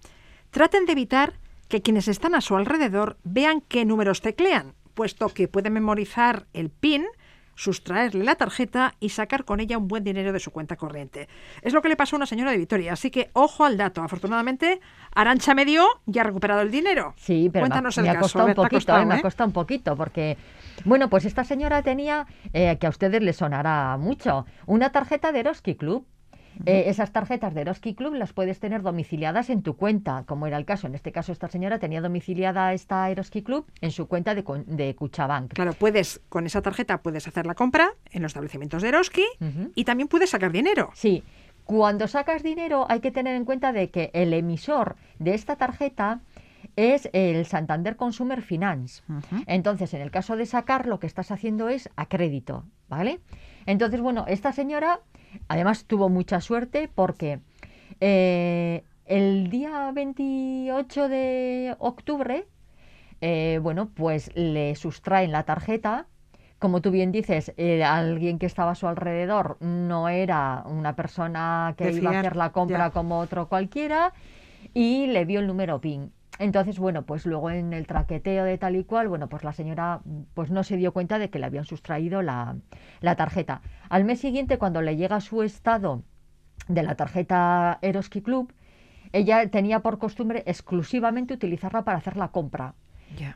traten 0.50 0.86
de 0.86 0.94
evitar 0.94 1.34
que 1.68 1.82
quienes 1.82 2.08
están 2.08 2.36
a 2.36 2.42
su 2.42 2.56
alrededor 2.56 3.18
vean 3.26 3.60
qué 3.60 3.84
números 3.84 4.22
teclean, 4.22 4.76
puesto 4.94 5.28
que 5.28 5.50
pueden 5.50 5.74
memorizar 5.74 6.46
el 6.54 6.70
PIN, 6.70 7.06
sustraerle 7.56 8.24
la 8.24 8.36
tarjeta 8.36 8.96
y 9.00 9.10
sacar 9.10 9.46
con 9.46 9.60
ella 9.60 9.78
un 9.78 9.88
buen 9.88 10.04
dinero 10.04 10.34
de 10.34 10.40
su 10.40 10.52
cuenta 10.52 10.76
corriente. 10.76 11.28
Es 11.62 11.74
lo 11.74 11.82
que 11.82 11.90
le 11.90 11.96
pasó 11.96 12.16
a 12.16 12.18
una 12.18 12.26
señora 12.26 12.52
de 12.52 12.58
Vitoria, 12.58 12.94
así 12.94 13.12
que 13.12 13.30
ojo 13.34 13.66
al 13.66 13.78
dato. 13.78 14.02
Afortunadamente, 14.02 14.80
Arancha 15.14 15.54
me 15.54 15.66
dio 15.66 15.86
y 16.12 16.18
ha 16.20 16.24
recuperado 16.24 16.62
el 16.62 16.72
dinero. 16.72 17.14
Sí, 17.18 17.50
pero 17.52 17.64
me 17.64 17.68
ha- 17.68 17.70
Cuéntanos 17.70 17.98
me, 17.98 18.04
el 18.04 18.10
ha 18.10 18.20
caso. 18.20 18.40
un 18.40 18.46
ver, 18.46 18.56
te 18.56 18.62
ha 18.62 18.64
poquito, 18.64 18.78
costado, 18.78 19.02
eh, 19.02 19.06
me 19.06 19.16
¿eh? 19.16 19.18
ha 19.18 19.22
costado 19.22 19.48
un 19.48 19.54
poquito, 19.54 19.96
porque, 19.96 20.38
bueno, 20.86 21.10
pues 21.10 21.26
esta 21.26 21.44
señora 21.44 21.82
tenía, 21.84 22.26
eh, 22.54 22.78
que 22.80 22.88
a 22.88 22.90
ustedes 22.90 23.22
les 23.22 23.36
sonará 23.38 23.98
mucho, 23.98 24.46
una 24.66 24.92
tarjeta 24.92 25.32
de 25.32 25.40
Eroski 25.42 25.76
Club. 25.76 26.06
Eh, 26.66 26.86
esas 26.88 27.12
tarjetas 27.12 27.54
de 27.54 27.62
Eroski 27.62 27.96
Club 27.96 28.14
las 28.16 28.34
puedes 28.34 28.60
tener 28.60 28.82
domiciliadas 28.82 29.50
en 29.50 29.62
tu 29.62 29.76
cuenta, 29.76 30.24
como 30.26 30.48
era 30.48 30.58
el 30.58 30.66
caso. 30.66 30.88
En 30.88 30.96
este 30.96 31.12
caso, 31.12 31.32
esta 31.32 31.48
señora 31.48 31.80
tenía 31.80 32.02
domiciliada 32.02 32.74
esta 32.74 33.10
Eroski 33.10 33.44
Club 33.44 33.66
en 33.82 33.92
su 33.92 34.08
cuenta 34.08 34.36
de, 34.36 34.96
Cuchabank. 34.96 35.54
Claro, 35.54 35.74
puedes, 35.74 36.22
con 36.30 36.46
esa 36.46 36.62
tarjeta 36.62 37.02
puedes 37.02 37.28
hacer 37.28 37.46
la 37.46 37.56
compra 37.56 37.94
en 38.12 38.22
los 38.22 38.30
establecimientos 38.32 38.82
de 38.82 38.90
Eroski 38.90 39.26
y 39.76 39.84
también 39.84 40.08
puedes 40.08 40.30
sacar 40.30 40.52
dinero. 40.52 40.92
Sí, 40.94 41.24
cuando 41.66 42.08
sacas 42.08 42.44
dinero 42.44 42.86
hay 42.90 43.00
que 43.00 43.12
tener 43.12 43.36
en 43.36 43.46
cuenta 43.46 43.72
de 43.72 43.90
que 43.90 44.12
el 44.14 44.34
emisor 44.34 44.96
de 45.20 45.34
esta 45.34 45.56
tarjeta 45.56 46.22
es 46.76 47.10
el 47.14 47.46
Santander 47.46 47.96
Consumer 47.96 48.42
Finance. 48.42 49.04
Entonces, 49.48 49.94
en 49.94 50.02
el 50.02 50.12
caso 50.12 50.36
de 50.36 50.46
sacar, 50.46 50.88
lo 50.88 51.00
que 51.00 51.08
estás 51.08 51.32
haciendo 51.32 51.70
es 51.70 51.90
a 51.96 52.08
crédito, 52.08 52.66
¿vale? 52.90 53.20
Entonces, 53.66 54.02
bueno, 54.02 54.26
esta 54.28 54.52
señora 54.54 55.00
además 55.48 55.86
tuvo 55.86 56.10
mucha 56.10 56.42
suerte 56.42 56.90
porque 56.94 57.40
eh, 58.00 58.84
el 59.06 59.50
día 59.50 59.92
28 59.94 61.10
de 61.10 61.76
octubre, 61.80 62.48
eh, 63.22 63.60
bueno, 63.62 63.90
pues 63.94 64.32
le 64.36 64.76
sustraen 64.76 65.32
la 65.32 65.44
tarjeta. 65.44 66.08
Como 66.60 66.82
tú 66.82 66.92
bien 66.92 67.12
dices, 67.12 67.54
eh, 67.58 67.84
alguien 67.84 68.40
que 68.40 68.46
estaba 68.46 68.72
a 68.72 68.76
su 68.76 68.88
alrededor 68.88 69.58
no 69.60 70.08
era 70.10 70.64
una 70.66 70.96
persona 70.96 71.76
que 71.78 71.92
De 71.92 71.94
iba 71.94 72.12
a 72.12 72.20
hacer 72.20 72.36
la 72.38 72.52
compra 72.54 72.88
ya. 72.88 72.92
como 72.92 73.20
otro 73.20 73.50
cualquiera 73.50 74.14
y 74.74 75.08
le 75.08 75.26
vio 75.26 75.40
el 75.42 75.48
número 75.48 75.82
PIN. 75.82 76.12
Entonces, 76.40 76.80
bueno, 76.80 77.04
pues 77.04 77.26
luego 77.26 77.52
en 77.52 77.74
el 77.74 77.86
traqueteo 77.86 78.44
de 78.44 78.58
tal 78.58 78.76
y 78.76 78.84
cual, 78.84 79.08
bueno, 79.08 79.30
pues 79.30 79.44
la 79.44 79.54
señora 79.54 80.02
pues 80.34 80.50
no 80.50 80.64
se 80.64 80.78
dio 80.78 80.92
cuenta 80.92 81.20
de 81.20 81.30
que 81.30 81.38
le 81.40 81.46
habían 81.46 81.66
sustraído 81.66 82.22
la, 82.22 82.56
la 83.02 83.16
tarjeta. 83.16 83.62
Al 83.90 84.04
mes 84.04 84.20
siguiente, 84.20 84.58
cuando 84.58 84.82
le 84.82 84.96
llega 84.96 85.20
su 85.22 85.44
estado 85.44 86.02
de 86.68 86.82
la 86.84 86.96
tarjeta 86.96 87.78
Eroski 87.82 88.22
Club, 88.22 88.52
ella 89.12 89.48
tenía 89.50 89.82
por 89.82 90.00
costumbre 90.00 90.42
exclusivamente 90.48 91.36
utilizarla 91.36 91.84
para 91.84 92.00
hacer 92.00 92.18
la 92.18 92.30
compra. 92.30 92.74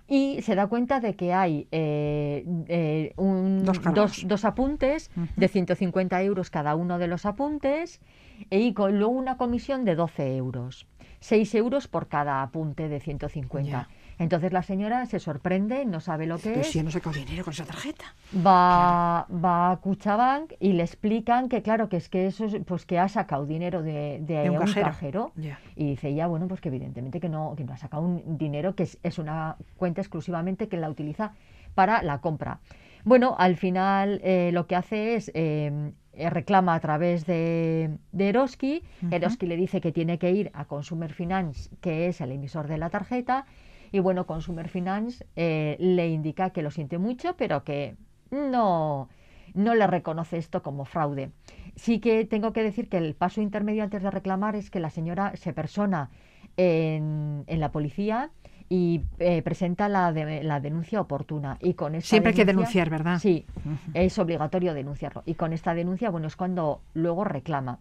Y 0.07 0.41
se 0.41 0.55
da 0.55 0.65
cuenta 0.65 0.99
de 0.99 1.15
que 1.15 1.33
hay 1.33 1.67
eh, 1.71 2.43
eh, 2.67 3.13
un- 3.17 3.63
Dos 3.63 3.79
dos, 3.93 4.27
dos 4.27 4.43
apuntes 4.45 5.11
de 5.35 5.47
150 5.47 6.19
euros 6.23 6.49
cada 6.49 6.73
uno 6.75 6.97
de 6.97 7.05
los 7.07 7.27
apuntes 7.27 8.01
y 8.49 8.73
con, 8.73 8.97
luego 8.97 9.13
una 9.13 9.37
comisión 9.37 9.85
de 9.85 9.93
12 9.93 10.35
euros. 10.35 10.87
6 11.19 11.55
euros 11.55 11.87
por 11.87 12.07
cada 12.07 12.41
apunte 12.41 12.87
de 12.89 12.99
150. 12.99 13.69
Ya. 13.69 13.87
Entonces 14.19 14.51
la 14.51 14.63
señora 14.63 15.05
se 15.05 15.19
sorprende, 15.19 15.85
no 15.85 15.99
sabe 15.99 16.25
lo 16.25 16.37
que 16.39 16.49
Pero 16.49 16.61
es 16.61 16.71
si 16.71 16.81
no 16.81 16.89
saco 16.89 17.11
dinero 17.11 17.43
con 17.43 17.53
esa 17.53 17.65
tarjeta. 17.65 18.15
va, 18.35 19.27
va 19.31 19.71
a 19.71 19.77
Cuchabank 19.77 20.53
y 20.59 20.73
le 20.73 20.81
explican 20.83 21.49
que 21.49 21.61
claro 21.61 21.87
que 21.87 21.97
es 21.97 22.09
que 22.09 22.25
eso 22.25 22.45
es, 22.45 22.55
pues 22.65 22.85
que 22.85 22.97
ha 22.97 23.09
sacado 23.09 23.45
dinero 23.45 23.83
de, 23.83 24.19
de 24.21 24.41
De 24.43 24.49
un 24.49 24.57
un 24.57 24.73
cajero. 24.73 25.31
y 25.75 25.85
dice 25.85 26.09
ella 26.09 26.25
bueno 26.27 26.47
pues 26.47 26.61
que 26.61 26.69
evidentemente 26.69 27.19
que 27.19 27.29
no 27.29 27.53
que 27.55 27.63
no 27.63 27.73
ha 27.73 27.77
sacado 27.77 28.03
un 28.03 28.37
dinero 28.39 28.75
que 28.75 28.83
es, 28.83 28.97
es 29.03 29.19
una 29.19 29.57
cuenta 29.77 30.01
exclusivamente 30.01 30.67
que 30.67 30.77
la 30.77 30.89
utiliza 30.89 31.33
para 31.75 32.01
la 32.01 32.19
compra 32.19 32.59
bueno 33.03 33.35
al 33.37 33.55
final 33.55 34.19
eh, 34.23 34.49
lo 34.51 34.65
que 34.65 34.75
hace 34.75 35.15
es 35.15 35.31
eh, 35.35 35.91
reclama 36.29 36.73
a 36.75 36.79
través 36.79 37.25
de, 37.25 37.97
de 38.11 38.29
Eroski 38.29 38.83
Ujú. 39.03 39.15
Eroski 39.15 39.45
le 39.45 39.57
dice 39.57 39.81
que 39.81 39.91
tiene 39.91 40.17
que 40.17 40.31
ir 40.31 40.51
a 40.53 40.65
Consumer 40.65 41.13
Finance 41.13 41.69
que 41.81 42.07
es 42.07 42.21
el 42.21 42.31
emisor 42.31 42.67
de 42.67 42.77
la 42.77 42.89
tarjeta 42.89 43.45
y 43.91 43.99
bueno, 43.99 44.25
Consumer 44.25 44.67
Finance 44.67 45.25
eh, 45.35 45.77
le 45.79 46.09
indica 46.09 46.49
que 46.49 46.61
lo 46.61 46.71
siente 46.71 46.97
mucho, 46.97 47.35
pero 47.37 47.63
que 47.63 47.95
no, 48.31 49.09
no 49.53 49.75
le 49.75 49.87
reconoce 49.87 50.37
esto 50.37 50.61
como 50.61 50.85
fraude. 50.85 51.31
Sí 51.75 51.99
que 51.99 52.25
tengo 52.25 52.53
que 52.53 52.63
decir 52.63 52.89
que 52.89 52.97
el 52.97 53.15
paso 53.15 53.41
intermedio 53.41 53.83
antes 53.83 54.03
de 54.03 54.11
reclamar 54.11 54.55
es 54.55 54.69
que 54.69 54.79
la 54.79 54.89
señora 54.89 55.35
se 55.35 55.53
persona 55.53 56.09
en, 56.57 57.43
en 57.47 57.59
la 57.59 57.71
policía 57.71 58.31
y 58.69 59.01
eh, 59.19 59.41
presenta 59.41 59.87
la, 59.89 60.11
de- 60.11 60.43
la 60.43 60.59
denuncia 60.59 60.99
oportuna. 61.01 61.57
Y 61.61 61.73
con 61.73 61.95
esta 61.95 62.09
Siempre 62.09 62.31
hay 62.31 62.35
que 62.35 62.45
denuncia- 62.45 62.83
denunciar, 62.83 62.89
¿verdad? 62.89 63.19
Sí, 63.19 63.45
es 63.93 64.17
obligatorio 64.19 64.73
denunciarlo. 64.73 65.23
Y 65.25 65.35
con 65.35 65.53
esta 65.53 65.73
denuncia, 65.73 66.09
bueno, 66.09 66.27
es 66.27 66.35
cuando 66.35 66.81
luego 66.93 67.23
reclama. 67.23 67.79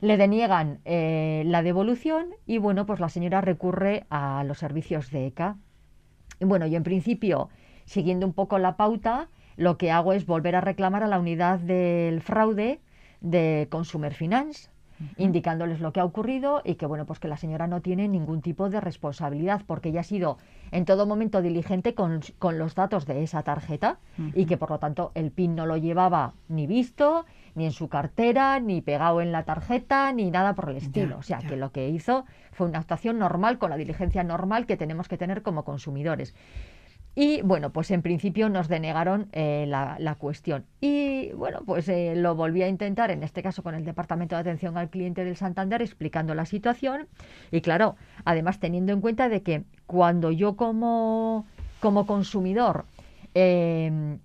Le 0.00 0.16
deniegan 0.16 0.80
eh, 0.84 1.44
la 1.46 1.62
devolución 1.62 2.26
y, 2.46 2.58
bueno, 2.58 2.86
pues 2.86 2.98
la 2.98 3.08
señora 3.08 3.40
recurre 3.40 4.04
a 4.10 4.42
los 4.44 4.58
servicios 4.58 5.10
de 5.12 5.26
ECA. 5.28 5.56
Y 6.40 6.44
bueno, 6.44 6.66
yo 6.66 6.76
en 6.76 6.82
principio, 6.82 7.48
siguiendo 7.84 8.26
un 8.26 8.32
poco 8.32 8.58
la 8.58 8.76
pauta, 8.76 9.28
lo 9.56 9.78
que 9.78 9.92
hago 9.92 10.12
es 10.12 10.26
volver 10.26 10.56
a 10.56 10.60
reclamar 10.60 11.04
a 11.04 11.06
la 11.06 11.20
unidad 11.20 11.60
del 11.60 12.20
fraude 12.20 12.80
de 13.20 13.68
Consumer 13.70 14.12
Finance, 14.12 14.70
indicándoles 15.16 15.80
lo 15.80 15.92
que 15.92 16.00
ha 16.00 16.04
ocurrido 16.04 16.62
y 16.64 16.74
que 16.74 16.86
bueno, 16.86 17.06
pues 17.06 17.18
que 17.18 17.28
la 17.28 17.36
señora 17.36 17.66
no 17.66 17.80
tiene 17.80 18.08
ningún 18.08 18.42
tipo 18.42 18.68
de 18.70 18.80
responsabilidad 18.80 19.62
porque 19.66 19.90
ella 19.90 20.00
ha 20.00 20.04
sido 20.04 20.38
en 20.70 20.84
todo 20.84 21.06
momento 21.06 21.42
diligente 21.42 21.94
con, 21.94 22.20
con 22.38 22.58
los 22.58 22.74
datos 22.74 23.06
de 23.06 23.22
esa 23.22 23.42
tarjeta 23.42 23.98
y 24.34 24.46
que 24.46 24.56
por 24.56 24.70
lo 24.70 24.78
tanto 24.78 25.12
el 25.14 25.30
PIN 25.30 25.54
no 25.54 25.66
lo 25.66 25.76
llevaba 25.76 26.34
ni 26.48 26.66
visto, 26.66 27.26
ni 27.54 27.66
en 27.66 27.72
su 27.72 27.88
cartera, 27.88 28.60
ni 28.60 28.80
pegado 28.80 29.20
en 29.20 29.32
la 29.32 29.44
tarjeta, 29.44 30.12
ni 30.12 30.30
nada 30.30 30.54
por 30.54 30.70
el 30.70 30.76
estilo. 30.76 31.18
o 31.18 31.22
sea, 31.22 31.40
ya. 31.40 31.48
que 31.48 31.56
lo 31.56 31.72
que 31.72 31.88
hizo 31.88 32.24
fue 32.52 32.66
una 32.66 32.78
actuación 32.78 33.18
normal 33.18 33.58
con 33.58 33.70
la 33.70 33.76
diligencia 33.76 34.24
normal 34.24 34.66
que 34.66 34.76
tenemos 34.76 35.08
que 35.08 35.18
tener 35.18 35.42
como 35.42 35.64
consumidores. 35.64 36.34
Y 37.14 37.42
bueno, 37.42 37.70
pues 37.70 37.90
en 37.90 38.00
principio 38.00 38.48
nos 38.48 38.68
denegaron 38.68 39.28
eh, 39.32 39.66
la, 39.68 39.96
la 39.98 40.14
cuestión. 40.14 40.64
Y 40.80 41.30
bueno, 41.32 41.60
pues 41.66 41.86
eh, 41.88 42.14
lo 42.16 42.34
volví 42.34 42.62
a 42.62 42.68
intentar, 42.68 43.10
en 43.10 43.22
este 43.22 43.42
caso 43.42 43.62
con 43.62 43.74
el 43.74 43.84
Departamento 43.84 44.34
de 44.34 44.40
Atención 44.40 44.78
al 44.78 44.88
Cliente 44.88 45.22
del 45.24 45.36
Santander, 45.36 45.82
explicando 45.82 46.34
la 46.34 46.46
situación. 46.46 47.08
Y 47.50 47.60
claro, 47.60 47.96
además 48.24 48.60
teniendo 48.60 48.92
en 48.92 49.02
cuenta 49.02 49.28
de 49.28 49.42
que 49.42 49.64
cuando 49.86 50.30
yo 50.30 50.56
como, 50.56 51.44
como 51.80 52.06
consumidor 52.06 52.86
eh, 53.34 54.18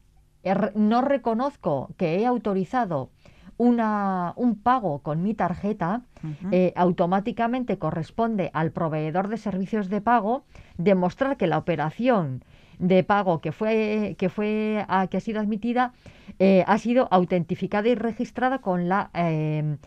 er- 0.43 0.71
no 0.75 1.01
reconozco 1.01 1.89
que 1.97 2.19
he 2.19 2.25
autorizado 2.25 3.09
una, 3.57 4.33
un 4.35 4.55
pago 4.55 4.99
con 4.99 5.23
mi 5.23 5.33
tarjeta, 5.33 6.03
eh, 6.51 6.73
automáticamente 6.75 7.77
corresponde 7.79 8.51
al 8.53 8.71
proveedor 8.71 9.27
de 9.29 9.37
servicios 9.37 9.89
de 9.89 9.99
pago 9.99 10.43
demostrar 10.77 11.37
que 11.37 11.47
la 11.47 11.57
operación 11.57 12.43
de 12.79 13.03
pago 13.03 13.39
que 13.41 13.51
fue 13.51 14.15
que 14.17 14.29
fue 14.29 14.85
a- 14.87 15.07
que 15.07 15.17
ha 15.17 15.19
sido 15.21 15.39
admitida 15.39 15.93
eh, 16.39 16.63
ha 16.67 16.77
sido 16.77 17.07
autentificada 17.11 17.87
y 17.87 17.95
registrada 17.95 18.59
con 18.59 18.87
la 18.89 19.09
eh, 19.13 19.77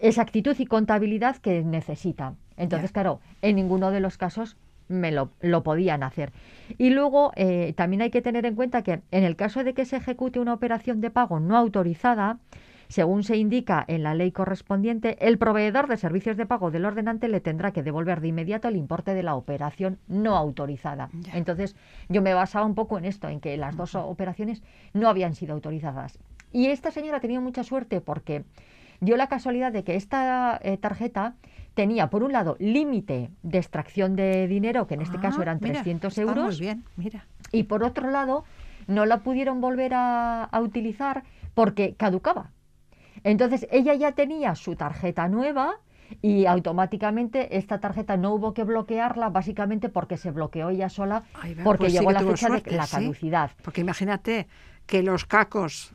exactitud 0.00 0.56
y 0.58 0.66
contabilidad 0.66 1.36
que 1.36 1.62
necesita. 1.62 2.34
Entonces, 2.56 2.92
claro, 2.92 3.20
en 3.40 3.56
ninguno 3.56 3.90
de 3.90 4.00
los 4.00 4.18
casos 4.18 4.56
me 4.88 5.10
lo, 5.12 5.30
lo 5.40 5.62
podían 5.62 6.02
hacer. 6.02 6.32
Y 6.78 6.90
luego 6.90 7.32
eh, 7.36 7.72
también 7.76 8.02
hay 8.02 8.10
que 8.10 8.20
tener 8.22 8.44
en 8.44 8.54
cuenta 8.56 8.82
que 8.82 9.00
en 9.10 9.24
el 9.24 9.36
caso 9.36 9.64
de 9.64 9.74
que 9.74 9.84
se 9.84 9.96
ejecute 9.96 10.40
una 10.40 10.52
operación 10.54 11.00
de 11.00 11.10
pago 11.10 11.40
no 11.40 11.56
autorizada, 11.56 12.38
según 12.92 13.22
se 13.24 13.38
indica 13.38 13.82
en 13.88 14.02
la 14.02 14.14
ley 14.14 14.32
correspondiente, 14.32 15.16
el 15.26 15.38
proveedor 15.38 15.88
de 15.88 15.96
servicios 15.96 16.36
de 16.36 16.44
pago 16.44 16.70
del 16.70 16.84
ordenante 16.84 17.26
le 17.28 17.40
tendrá 17.40 17.72
que 17.72 17.82
devolver 17.82 18.20
de 18.20 18.28
inmediato 18.28 18.68
el 18.68 18.76
importe 18.76 19.14
de 19.14 19.22
la 19.22 19.34
operación 19.34 19.98
no 20.08 20.36
autorizada. 20.36 21.08
Ya. 21.20 21.32
Entonces, 21.38 21.74
yo 22.10 22.20
me 22.20 22.34
basaba 22.34 22.66
un 22.66 22.74
poco 22.74 22.98
en 22.98 23.06
esto, 23.06 23.28
en 23.30 23.40
que 23.40 23.56
las 23.56 23.78
dos 23.78 23.94
operaciones 23.94 24.62
no 24.92 25.08
habían 25.08 25.34
sido 25.34 25.54
autorizadas. 25.54 26.18
Y 26.52 26.66
esta 26.66 26.90
señora 26.90 27.18
tenía 27.20 27.40
mucha 27.40 27.64
suerte 27.64 28.02
porque 28.02 28.44
dio 29.00 29.16
la 29.16 29.26
casualidad 29.26 29.72
de 29.72 29.84
que 29.84 29.96
esta 29.96 30.60
eh, 30.62 30.76
tarjeta 30.76 31.34
tenía, 31.72 32.10
por 32.10 32.22
un 32.22 32.32
lado, 32.32 32.56
límite 32.58 33.30
de 33.42 33.56
extracción 33.58 34.16
de 34.16 34.46
dinero, 34.46 34.86
que 34.86 34.94
en 34.94 35.00
este 35.00 35.16
Ah, 35.16 35.22
caso 35.22 35.40
eran 35.40 35.58
mira, 35.62 35.76
300 35.76 36.12
está 36.18 36.22
euros, 36.22 36.60
bien, 36.60 36.84
mira. 36.96 37.24
y 37.52 37.62
por 37.62 37.84
otro 37.84 38.10
lado, 38.10 38.44
no 38.86 39.06
la 39.06 39.20
pudieron 39.22 39.62
volver 39.62 39.94
a, 39.94 40.44
a 40.44 40.60
utilizar 40.60 41.22
porque 41.54 41.94
caducaba. 41.94 42.50
Entonces, 43.24 43.66
ella 43.70 43.94
ya 43.94 44.12
tenía 44.12 44.54
su 44.54 44.76
tarjeta 44.76 45.28
nueva 45.28 45.76
y 46.20 46.46
automáticamente 46.46 47.56
esta 47.56 47.80
tarjeta 47.80 48.16
no 48.16 48.34
hubo 48.34 48.52
que 48.52 48.64
bloquearla, 48.64 49.30
básicamente 49.30 49.88
porque 49.88 50.16
se 50.16 50.30
bloqueó 50.30 50.70
ella 50.70 50.88
sola, 50.88 51.24
porque 51.64 51.84
pues 51.84 51.92
llegó 51.92 52.10
la 52.10 52.20
fecha 52.20 52.48
suerte, 52.48 52.70
de 52.70 52.76
la 52.76 52.86
sí. 52.86 52.96
caducidad. 52.96 53.50
Porque 53.62 53.80
imagínate 53.80 54.48
que 54.86 55.02
los 55.02 55.24
cacos 55.24 55.94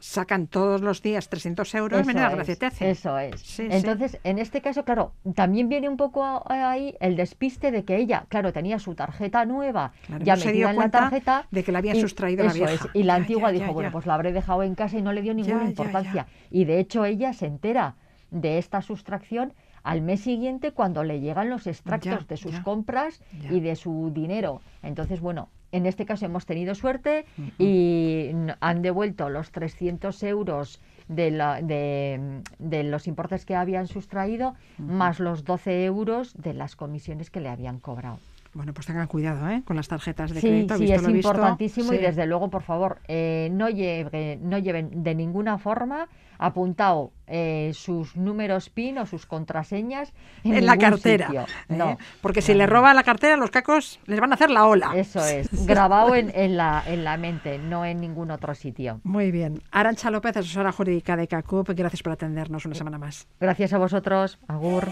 sacan 0.00 0.46
todos 0.46 0.80
los 0.80 1.02
días 1.02 1.28
300 1.28 1.74
euros, 1.74 2.00
Eso 2.00 2.10
es, 2.10 2.14
gracia 2.16 2.56
te 2.56 2.66
hace. 2.66 2.90
Eso 2.90 3.18
es. 3.18 3.40
Sí, 3.40 3.62
sí. 3.62 3.68
Entonces, 3.70 4.18
en 4.24 4.38
este 4.38 4.60
caso, 4.60 4.84
claro, 4.84 5.12
también 5.34 5.68
viene 5.68 5.88
un 5.88 5.96
poco 5.96 6.42
ahí 6.50 6.96
el 7.00 7.16
despiste 7.16 7.70
de 7.70 7.84
que 7.84 7.96
ella, 7.96 8.24
claro, 8.28 8.52
tenía 8.52 8.78
su 8.78 8.94
tarjeta 8.94 9.44
nueva 9.44 9.92
Claro, 10.06 10.24
ya 10.24 10.34
no 10.36 10.40
se 10.40 10.46
metida 10.48 10.58
dio 10.58 10.70
en 10.70 10.76
la 10.76 10.90
tarjeta. 10.90 11.46
de 11.50 11.64
que 11.64 11.72
le 11.72 11.78
habían 11.78 11.96
sustraído 12.00 12.44
la 12.44 12.50
eso 12.50 12.58
vieja. 12.64 12.72
es, 12.74 12.90
y 12.94 13.02
la 13.04 13.14
Ya, 13.14 13.22
antigua 13.22 13.48
ya, 13.50 13.52
dijo, 13.52 13.66
ya, 13.66 13.72
bueno, 13.72 13.92
pues 13.92 14.06
la 14.06 14.14
habré 14.14 14.32
dejado 14.32 14.62
en 14.62 14.74
casa 14.74 14.98
y 14.98 15.02
no 15.02 15.12
le 15.12 15.22
dio 15.22 15.34
ninguna 15.34 15.64
importancia. 15.64 16.26
Y 16.50 16.64
de 16.64 16.78
hecho, 16.80 17.04
ella 17.04 17.32
se 17.32 17.46
entera 17.46 17.96
de 18.30 18.58
esta 18.58 18.80
sustracción 18.82 19.52
al 19.82 20.02
mes 20.02 20.20
siguiente 20.20 20.72
cuando 20.72 21.04
le 21.04 21.20
llegan 21.20 21.48
los 21.50 21.66
extractos 21.66 22.26
de 22.28 22.36
sus 22.36 22.60
compras 22.60 23.22
y 23.50 23.60
de 23.60 23.76
su 23.76 24.10
dinero. 24.14 24.60
Entonces, 24.82 25.20
bueno, 25.20 25.48
en 25.72 25.86
este 25.86 26.04
caso 26.06 26.26
hemos 26.26 26.46
tenido 26.46 26.74
suerte 26.74 27.24
y 27.58 28.30
han 28.60 28.82
devuelto 28.82 29.28
los 29.28 29.50
300 29.52 30.22
euros 30.24 30.80
de, 31.08 31.30
la- 31.30 31.60
de- 31.62 32.42
de 32.58 32.84
los 32.84 33.06
importes 33.06 33.44
que 33.44 33.54
habían 33.56 33.86
sustraído, 33.86 34.54
más 34.78 35.20
los 35.20 35.44
12 35.44 35.84
euros 35.84 36.34
de 36.40 36.54
las 36.54 36.76
comisiones 36.76 37.30
que 37.30 37.40
le 37.40 37.48
habían 37.48 37.78
cobrado. 37.80 38.18
Bueno, 38.52 38.74
pues 38.74 38.84
tengan 38.86 39.06
cuidado 39.06 39.48
¿eh? 39.48 39.62
con 39.64 39.76
las 39.76 39.86
tarjetas 39.86 40.32
de 40.34 40.40
Sí, 40.40 40.48
crédito. 40.48 40.74
sí, 40.76 40.80
visto 40.82 40.96
es 40.96 41.12
visto. 41.12 41.28
importantísimo 41.28 41.92
y 41.92 41.98
desde 41.98 42.26
luego, 42.26 42.50
por 42.50 42.62
favor, 42.62 42.98
eh, 43.06 43.48
no, 43.52 43.68
lleve- 43.68 44.38
no 44.40 44.58
lleven 44.58 45.04
de 45.04 45.14
ninguna 45.14 45.56
forma 45.58 46.08
apuntado 46.36 47.12
eh, 47.28 47.70
sus 47.74 48.16
números 48.16 48.70
PIN 48.70 48.98
o 48.98 49.06
sus 49.06 49.26
contraseñas 49.26 50.12
en, 50.42 50.54
en 50.54 50.66
la 50.66 50.76
cartera. 50.78 51.26
sitio. 51.26 51.44
No, 51.68 51.96
Porque 52.22 52.42
si 52.42 52.54
le 52.54 52.66
roba 52.66 52.92
la 52.94 53.04
cartera, 53.04 53.36
los 53.36 53.50
cacos 53.50 54.00
les 54.06 54.18
van 54.18 54.32
a 54.32 54.34
hacer 54.34 54.50
la 54.50 54.66
ola. 54.66 54.92
eso 54.96 55.24
es, 55.24 55.48
grabado 55.66 56.14
en, 56.16 56.32
en 56.34 56.56
la, 56.56 56.82
en 56.86 57.04
la 57.04 57.16
mente, 57.18 57.58
no 57.58 57.84
en 57.84 58.00
ningún 58.00 58.30
otro 58.32 58.54
sitio. 58.56 59.00
Muy 59.04 59.30
bien. 59.30 59.62
Arancha 59.70 60.10
López, 60.10 60.36
asesora 60.36 60.72
jurídica 60.72 61.14
de 61.16 61.28
CACUP, 61.28 61.68
gracias 61.70 62.02
por 62.02 62.14
atendernos 62.14 62.64
una 62.66 62.74
semana 62.74 62.98
más. 62.98 63.28
Gracias 63.38 63.72
a 63.74 63.78
vosotros, 63.78 64.38
Agur. 64.48 64.88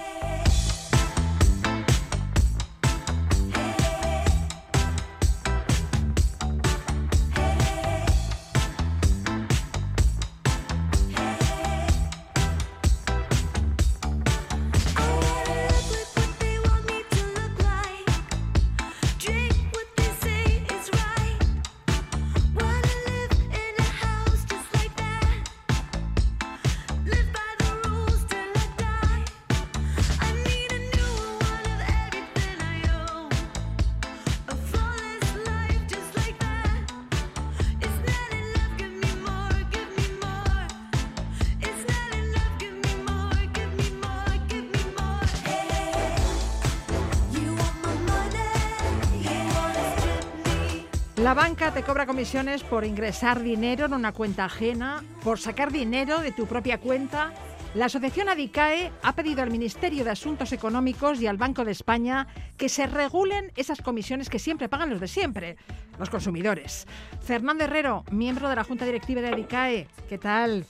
La 51.28 51.34
banca 51.34 51.74
te 51.74 51.82
cobra 51.82 52.06
comisiones 52.06 52.62
por 52.62 52.86
ingresar 52.86 53.42
dinero 53.42 53.84
en 53.84 53.92
una 53.92 54.12
cuenta 54.12 54.46
ajena, 54.46 55.04
por 55.22 55.38
sacar 55.38 55.70
dinero 55.70 56.20
de 56.20 56.32
tu 56.32 56.46
propia 56.46 56.80
cuenta. 56.80 57.34
La 57.74 57.84
asociación 57.84 58.30
ADICAE 58.30 58.90
ha 59.02 59.14
pedido 59.14 59.42
al 59.42 59.50
Ministerio 59.50 60.04
de 60.04 60.10
Asuntos 60.10 60.54
Económicos 60.54 61.20
y 61.20 61.26
al 61.26 61.36
Banco 61.36 61.66
de 61.66 61.72
España 61.72 62.28
que 62.56 62.70
se 62.70 62.86
regulen 62.86 63.52
esas 63.56 63.82
comisiones 63.82 64.30
que 64.30 64.38
siempre 64.38 64.70
pagan 64.70 64.88
los 64.88 65.00
de 65.00 65.06
siempre, 65.06 65.58
los 65.98 66.08
consumidores. 66.08 66.86
Fernando 67.20 67.64
Herrero, 67.64 68.04
miembro 68.10 68.48
de 68.48 68.56
la 68.56 68.64
Junta 68.64 68.86
Directiva 68.86 69.20
de 69.20 69.28
ADICAE, 69.28 69.86
¿qué 70.08 70.16
tal? 70.16 70.64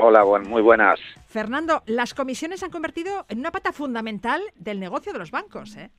Hola, 0.00 0.22
buen- 0.22 0.48
muy 0.48 0.62
buenas. 0.62 1.00
Fernando, 1.26 1.82
las 1.86 2.14
comisiones 2.14 2.60
se 2.60 2.66
han 2.66 2.70
convertido 2.70 3.26
en 3.28 3.40
una 3.40 3.50
pata 3.50 3.72
fundamental 3.72 4.40
del 4.54 4.80
negocio 4.80 5.12
de 5.12 5.18
los 5.18 5.30
bancos, 5.30 5.76
¿eh? 5.76 5.90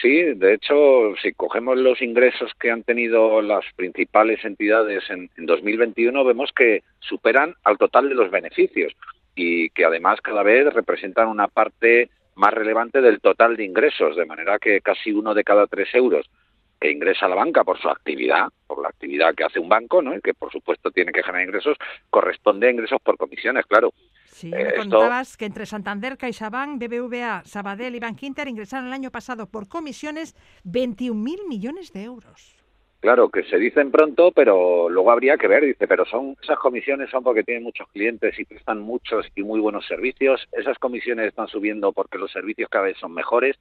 Sí, 0.00 0.22
de 0.34 0.54
hecho, 0.54 1.14
si 1.22 1.32
cogemos 1.32 1.76
los 1.76 2.00
ingresos 2.00 2.50
que 2.58 2.70
han 2.70 2.82
tenido 2.84 3.42
las 3.42 3.64
principales 3.76 4.42
entidades 4.44 5.04
en, 5.10 5.30
en 5.36 5.46
2021, 5.46 6.24
vemos 6.24 6.50
que 6.56 6.82
superan 7.00 7.54
al 7.64 7.76
total 7.78 8.08
de 8.08 8.14
los 8.14 8.30
beneficios 8.30 8.92
y 9.34 9.70
que 9.70 9.84
además 9.84 10.20
cada 10.22 10.42
vez 10.42 10.72
representan 10.72 11.28
una 11.28 11.48
parte 11.48 12.10
más 12.34 12.54
relevante 12.54 13.00
del 13.00 13.20
total 13.20 13.56
de 13.56 13.64
ingresos, 13.64 14.16
de 14.16 14.24
manera 14.26 14.58
que 14.58 14.80
casi 14.80 15.12
uno 15.12 15.34
de 15.34 15.44
cada 15.44 15.66
tres 15.66 15.88
euros 15.94 16.26
que 16.80 16.90
ingresa 16.90 17.26
a 17.26 17.28
la 17.28 17.34
banca 17.34 17.64
por 17.64 17.78
su 17.80 17.88
actividad, 17.88 18.48
por 18.66 18.80
la 18.82 18.88
actividad 18.88 19.34
que 19.34 19.44
hace 19.44 19.58
un 19.58 19.68
banco, 19.68 20.00
¿no? 20.02 20.14
y 20.14 20.20
que 20.20 20.34
por 20.34 20.50
supuesto 20.52 20.90
tiene 20.90 21.12
que 21.12 21.22
generar 21.22 21.46
ingresos, 21.46 21.76
corresponde 22.10 22.68
a 22.68 22.70
ingresos 22.70 23.00
por 23.02 23.16
comisiones, 23.16 23.66
claro. 23.66 23.92
Sí, 24.26 24.48
Eh, 24.48 24.50
me 24.50 24.62
esto- 24.68 24.76
contabas 24.82 25.36
que 25.36 25.46
entre 25.46 25.66
Santander, 25.66 26.16
CaixaBank, 26.16 26.78
BBVA, 26.78 27.42
Sabadell 27.44 27.96
y 27.96 28.00
Bankinter 28.00 28.46
ingresaron 28.46 28.86
el 28.86 28.92
año 28.92 29.10
pasado 29.10 29.48
por 29.48 29.68
comisiones 29.68 30.36
21.000 30.64 31.46
millones 31.48 31.92
de 31.92 32.04
euros. 32.04 32.54
Claro, 33.00 33.28
que 33.28 33.44
se 33.44 33.58
dicen 33.58 33.92
pronto, 33.92 34.32
pero 34.32 34.88
luego 34.88 35.12
habría 35.12 35.36
que 35.36 35.46
ver, 35.46 35.64
dice, 35.64 35.86
pero 35.86 36.04
son 36.04 36.36
esas 36.42 36.58
comisiones 36.58 37.08
son 37.10 37.22
porque 37.22 37.44
tienen 37.44 37.62
muchos 37.62 37.86
clientes 37.90 38.36
y 38.40 38.44
prestan 38.44 38.80
muchos 38.80 39.24
y 39.36 39.44
muy 39.44 39.60
buenos 39.60 39.86
servicios, 39.86 40.48
esas 40.50 40.76
comisiones 40.80 41.28
están 41.28 41.46
subiendo 41.46 41.92
porque 41.92 42.18
los 42.18 42.32
servicios 42.32 42.68
cada 42.68 42.86
vez 42.86 42.98
son 42.98 43.14
mejores, 43.14 43.56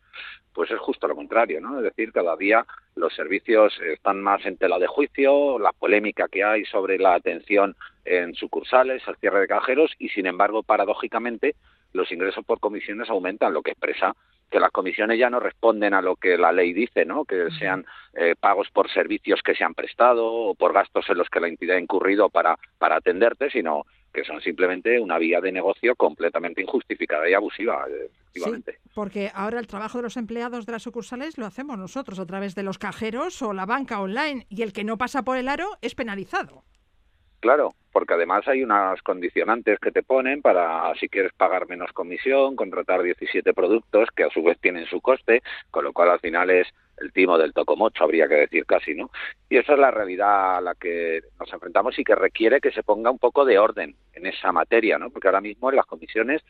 pues 0.54 0.72
es 0.72 0.80
justo 0.80 1.08
lo 1.08 1.16
contrario, 1.16 1.62
¿no? 1.62 1.78
Es 1.78 1.84
decir, 1.84 2.12
cada 2.12 2.36
día 2.36 2.66
los 2.96 3.14
servicios 3.14 3.80
están 3.82 4.24
más 4.24 4.44
en 4.44 4.58
tela 4.58 4.80
de 4.80 4.88
juicio, 4.88 5.60
la 5.60 5.72
polémica 5.72 6.28
que 6.28 6.44
hay 6.44 6.66
sobre 6.66 6.98
la 6.98 7.14
atención 7.14 7.76
en 8.06 8.34
sucursales, 8.34 9.08
al 9.08 9.18
cierre 9.18 9.42
de 9.42 9.48
cajeros 9.48 9.94
y 10.00 10.10
sin 10.10 10.26
embargo, 10.26 10.64
paradójicamente, 10.64 11.54
los 11.94 12.12
ingresos 12.12 12.44
por 12.44 12.60
comisiones 12.60 13.08
aumentan, 13.08 13.54
lo 13.54 13.62
que 13.62 13.72
expresa 13.72 14.16
que 14.50 14.60
las 14.60 14.72
comisiones 14.72 15.20
ya 15.20 15.30
no 15.30 15.40
responden 15.40 15.94
a 15.94 16.02
lo 16.02 16.16
que 16.16 16.38
la 16.38 16.52
ley 16.52 16.74
dice, 16.74 17.06
¿no? 17.06 17.26
Que 17.26 17.50
sean 17.60 17.86
eh, 18.14 18.36
pagos 18.40 18.70
por 18.72 18.90
servicios 18.92 19.42
que 19.44 19.56
se 19.56 19.64
han 19.64 19.74
prestado 19.74 20.26
o 20.26 20.56
por 20.56 20.74
gastos 20.74 21.10
en 21.10 21.18
los 21.18 21.30
que 21.30 21.40
la 21.40 21.48
entidad 21.48 21.78
ha 21.78 21.82
incurrido 21.82 22.30
para, 22.30 22.58
para 22.78 22.98
atenderte, 22.98 23.50
sino 23.50 23.86
que 24.14 24.24
son 24.24 24.42
simplemente 24.42 25.00
una 25.00 25.18
vía 25.18 25.42
de 25.42 25.52
negocio 25.52 25.96
completamente 25.96 26.62
injustificada 26.62 27.30
y 27.30 27.34
abusiva, 27.34 27.86
eh, 27.90 28.10
efectivamente. 28.30 28.80
Sí, 28.82 28.90
porque 28.96 29.32
ahora 29.34 29.60
el 29.60 29.68
trabajo 29.68 30.00
de 30.00 30.04
los 30.04 30.18
empleados 30.18 30.66
de 30.66 30.72
las 30.72 30.84
sucursales 30.84 31.38
lo 31.38 31.46
hacemos 31.46 31.78
nosotros 31.78 32.18
a 32.18 32.26
través 32.26 32.56
de 32.56 32.64
los 32.64 32.80
cajeros 32.80 33.42
o 33.42 33.54
la 33.54 33.66
banca 33.66 34.00
online 34.02 34.48
y 34.50 34.64
el 34.64 34.74
que 34.74 34.84
no 34.84 34.98
pasa 34.98 35.24
por 35.24 35.38
el 35.38 35.48
aro 35.48 35.78
es 35.82 35.94
penalizado. 35.94 36.64
Claro, 37.48 37.76
porque 37.94 38.14
además 38.14 38.46
hay 38.50 38.62
unas 38.62 39.02
condicionantes 39.04 39.80
que 39.80 39.94
te 39.94 40.04
ponen 40.04 40.42
para, 40.42 40.94
si 41.00 41.08
quieres 41.08 41.32
pagar 41.32 41.66
menos 41.66 41.94
comisión, 41.94 42.58
contratar 42.58 43.02
17 43.02 43.54
productos 43.54 44.10
que 44.14 44.26
a 44.26 44.30
su 44.30 44.44
vez 44.44 44.60
tienen 44.60 44.86
su 44.86 45.00
coste, 45.00 45.42
con 45.72 45.86
lo 45.86 45.94
cual 45.94 46.10
al 46.10 46.20
final 46.20 46.50
es 46.50 46.68
el 46.98 47.14
timo 47.14 47.38
del 47.38 47.54
tocomocho, 47.54 48.04
habría 48.04 48.28
que 48.28 48.36
decir 48.36 48.66
casi, 48.66 48.96
¿no? 48.96 49.12
Y 49.50 49.56
esa 49.56 49.76
es 49.76 49.80
la 49.80 49.92
realidad 49.92 50.58
a 50.58 50.62
la 50.62 50.76
que 50.76 51.22
nos 51.40 51.54
enfrentamos 51.54 51.98
y 51.98 52.04
que 52.04 52.16
requiere 52.16 52.60
que 52.60 52.74
se 52.74 52.84
ponga 52.84 53.12
un 53.12 53.18
poco 53.18 53.46
de 53.46 53.58
orden 53.58 53.96
en 54.12 54.26
esa 54.26 54.52
materia, 54.52 54.98
¿no? 54.98 55.10
Porque 55.10 55.30
ahora 55.30 55.40
mismo 55.40 55.70
en 55.70 55.78
las 55.78 55.86
comisiones, 55.86 56.44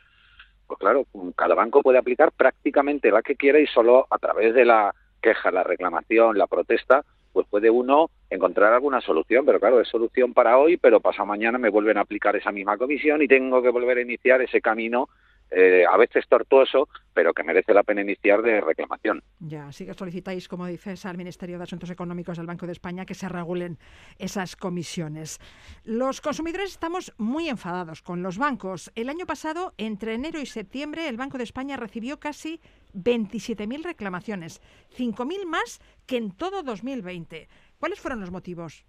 pues 0.66 0.80
claro, 0.80 1.06
cada 1.36 1.54
banco 1.54 1.80
puede 1.80 1.98
aplicar 1.98 2.32
prácticamente 2.32 3.12
la 3.12 3.22
que 3.22 3.36
quiera 3.36 3.60
y 3.60 3.68
solo 3.68 4.08
a 4.10 4.18
través 4.18 4.52
de 4.52 4.64
la 4.64 4.92
queja, 5.22 5.52
la 5.52 5.62
reclamación, 5.62 6.36
la 6.36 6.48
protesta, 6.48 7.04
pues 7.32 7.46
puede 7.48 7.70
uno 7.70 8.10
encontrar 8.30 8.72
alguna 8.72 9.00
solución, 9.00 9.44
pero 9.44 9.60
claro, 9.60 9.80
es 9.80 9.88
solución 9.88 10.34
para 10.34 10.58
hoy, 10.58 10.76
pero 10.76 11.00
pasado 11.00 11.26
mañana 11.26 11.58
me 11.58 11.70
vuelven 11.70 11.98
a 11.98 12.02
aplicar 12.02 12.36
esa 12.36 12.52
misma 12.52 12.76
comisión 12.76 13.22
y 13.22 13.28
tengo 13.28 13.62
que 13.62 13.70
volver 13.70 13.98
a 13.98 14.02
iniciar 14.02 14.42
ese 14.42 14.60
camino, 14.60 15.08
eh, 15.50 15.84
a 15.90 15.96
veces 15.96 16.26
tortuoso, 16.28 16.88
pero 17.14 17.32
que 17.32 17.42
merece 17.42 17.72
la 17.72 17.82
pena 17.82 18.02
iniciar 18.02 18.42
de 18.42 18.60
reclamación. 18.60 19.22
Ya, 19.40 19.72
sí 19.72 19.86
que 19.86 19.94
solicitáis, 19.94 20.48
como 20.48 20.66
dices, 20.66 21.06
al 21.06 21.16
Ministerio 21.16 21.58
de 21.58 21.64
Asuntos 21.64 21.90
Económicos 21.90 22.36
del 22.36 22.46
Banco 22.46 22.66
de 22.66 22.72
España 22.72 23.06
que 23.06 23.14
se 23.14 23.28
regulen 23.28 23.78
esas 24.18 24.56
comisiones. 24.56 25.40
Los 25.84 26.20
consumidores 26.20 26.72
estamos 26.72 27.12
muy 27.16 27.48
enfadados 27.48 28.02
con 28.02 28.22
los 28.22 28.38
bancos. 28.38 28.92
El 28.94 29.08
año 29.08 29.26
pasado, 29.26 29.74
entre 29.78 30.14
enero 30.14 30.40
y 30.40 30.46
septiembre, 30.46 31.08
el 31.08 31.16
Banco 31.16 31.38
de 31.38 31.44
España 31.44 31.76
recibió 31.76 32.20
casi 32.20 32.60
27.000 32.94 33.84
reclamaciones, 33.84 34.60
5.000 34.96 35.46
más 35.46 35.80
que 36.06 36.16
en 36.16 36.30
todo 36.30 36.62
2020. 36.62 37.48
¿Cuáles 37.78 38.00
fueron 38.00 38.20
los 38.20 38.30
motivos? 38.30 38.84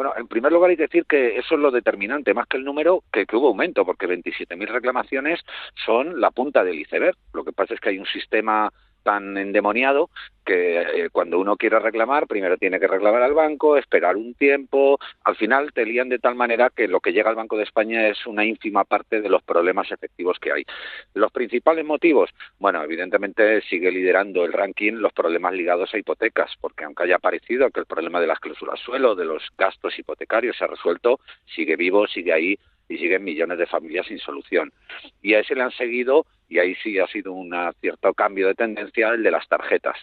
Bueno, 0.00 0.14
en 0.16 0.28
primer 0.28 0.50
lugar 0.50 0.70
hay 0.70 0.78
que 0.78 0.84
decir 0.84 1.04
que 1.04 1.36
eso 1.36 1.56
es 1.56 1.60
lo 1.60 1.70
determinante, 1.70 2.32
más 2.32 2.46
que 2.46 2.56
el 2.56 2.64
número, 2.64 3.04
que, 3.12 3.26
que 3.26 3.36
hubo 3.36 3.48
aumento, 3.48 3.84
porque 3.84 4.08
27.000 4.08 4.66
reclamaciones 4.66 5.40
son 5.84 6.22
la 6.22 6.30
punta 6.30 6.64
del 6.64 6.78
iceberg. 6.78 7.18
Lo 7.34 7.44
que 7.44 7.52
pasa 7.52 7.74
es 7.74 7.80
que 7.80 7.90
hay 7.90 7.98
un 7.98 8.06
sistema 8.06 8.72
tan 9.02 9.36
endemoniado 9.36 10.10
que 10.44 10.80
eh, 10.80 11.10
cuando 11.12 11.38
uno 11.38 11.56
quiere 11.56 11.78
reclamar, 11.78 12.26
primero 12.26 12.56
tiene 12.56 12.80
que 12.80 12.88
reclamar 12.88 13.22
al 13.22 13.34
banco, 13.34 13.76
esperar 13.76 14.16
un 14.16 14.34
tiempo, 14.34 14.98
al 15.24 15.36
final 15.36 15.72
te 15.72 15.86
lían 15.86 16.08
de 16.08 16.18
tal 16.18 16.34
manera 16.34 16.70
que 16.74 16.88
lo 16.88 17.00
que 17.00 17.12
llega 17.12 17.30
al 17.30 17.36
Banco 17.36 17.56
de 17.56 17.64
España 17.64 18.08
es 18.08 18.26
una 18.26 18.44
ínfima 18.44 18.84
parte 18.84 19.20
de 19.20 19.28
los 19.28 19.42
problemas 19.42 19.92
efectivos 19.92 20.38
que 20.40 20.52
hay. 20.52 20.64
Los 21.14 21.30
principales 21.30 21.84
motivos, 21.84 22.30
bueno, 22.58 22.82
evidentemente 22.82 23.60
sigue 23.62 23.90
liderando 23.92 24.44
el 24.44 24.52
ranking 24.52 24.94
los 24.94 25.12
problemas 25.12 25.52
ligados 25.52 25.94
a 25.94 25.98
hipotecas, 25.98 26.52
porque 26.60 26.84
aunque 26.84 27.04
haya 27.04 27.18
parecido 27.18 27.70
que 27.70 27.80
el 27.80 27.86
problema 27.86 28.20
de 28.20 28.26
las 28.26 28.40
cláusulas 28.40 28.80
suelo, 28.80 29.14
de 29.14 29.24
los 29.24 29.42
gastos 29.56 29.98
hipotecarios 29.98 30.56
se 30.56 30.64
ha 30.64 30.68
resuelto, 30.68 31.20
sigue 31.54 31.76
vivo, 31.76 32.06
sigue 32.06 32.32
ahí 32.32 32.58
y 32.88 32.98
siguen 32.98 33.24
millones 33.24 33.58
de 33.58 33.66
familias 33.66 34.06
sin 34.06 34.18
solución. 34.18 34.72
Y 35.22 35.34
a 35.34 35.40
ese 35.40 35.54
le 35.54 35.62
han 35.62 35.70
seguido, 35.70 36.26
y 36.50 36.58
ahí 36.58 36.74
sí 36.82 36.98
ha 36.98 37.06
sido 37.06 37.32
un 37.32 37.54
cierto 37.80 38.12
cambio 38.12 38.48
de 38.48 38.54
tendencia, 38.54 39.08
el 39.10 39.22
de 39.22 39.30
las 39.30 39.48
tarjetas. 39.48 39.96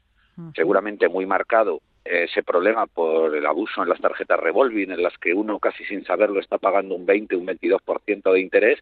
Seguramente 0.55 1.09
muy 1.09 1.25
marcado 1.25 1.81
ese 2.05 2.43
problema 2.43 2.85
por 2.85 3.35
el 3.35 3.45
abuso 3.45 3.83
en 3.83 3.89
las 3.89 3.99
tarjetas 3.99 4.39
revolving, 4.39 4.91
en 4.91 5.03
las 5.03 5.17
que 5.17 5.33
uno 5.33 5.59
casi 5.59 5.83
sin 5.85 6.05
saberlo 6.05 6.39
está 6.39 6.57
pagando 6.57 6.95
un 6.95 7.05
20, 7.05 7.35
un 7.35 7.47
22% 7.47 8.31
de 8.31 8.39
interés 8.39 8.79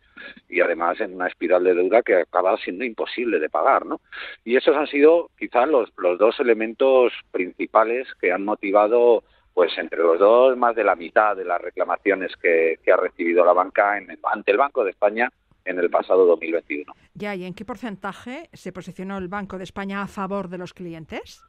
y 0.48 0.62
además 0.62 1.00
en 1.00 1.16
una 1.16 1.28
espiral 1.28 1.64
de 1.64 1.74
deuda 1.74 2.04
que 2.04 2.16
acaba 2.16 2.56
siendo 2.58 2.84
imposible 2.84 3.40
de 3.40 3.50
pagar, 3.50 3.86
¿no? 3.86 4.02
Y 4.44 4.58
esos 4.58 4.76
han 4.76 4.88
sido 4.88 5.32
quizás 5.40 5.68
los, 5.68 5.92
los 5.98 6.20
dos 6.20 6.40
elementos 6.40 7.14
principales 7.32 8.08
que 8.22 8.32
han 8.32 8.46
motivado 8.46 9.24
pues 9.54 9.76
entre 9.78 10.00
los 10.00 10.20
dos 10.20 10.58
más 10.58 10.76
de 10.76 10.84
la 10.84 10.96
mitad 10.96 11.36
de 11.36 11.46
las 11.46 11.62
reclamaciones 11.62 12.36
que, 12.36 12.78
que 12.84 12.92
ha 12.92 12.98
recibido 12.98 13.46
la 13.46 13.54
banca 13.54 13.98
en, 13.98 14.20
ante 14.32 14.52
el 14.52 14.58
Banco 14.58 14.84
de 14.84 14.92
España 14.92 15.32
en 15.66 15.80
el 15.80 15.90
pasado 15.90 16.26
2021. 16.26 16.94
Ya, 17.14 17.36
¿y 17.36 17.44
en 17.44 17.54
qué 17.54 17.66
porcentaje 17.66 18.50
se 18.54 18.72
posicionó 18.72 19.18
el 19.18 19.28
Banco 19.28 19.58
de 19.58 19.64
España 19.64 20.02
a 20.02 20.08
favor 20.08 20.48
de 20.50 20.58
los 20.58 20.74
clientes? 20.74 21.42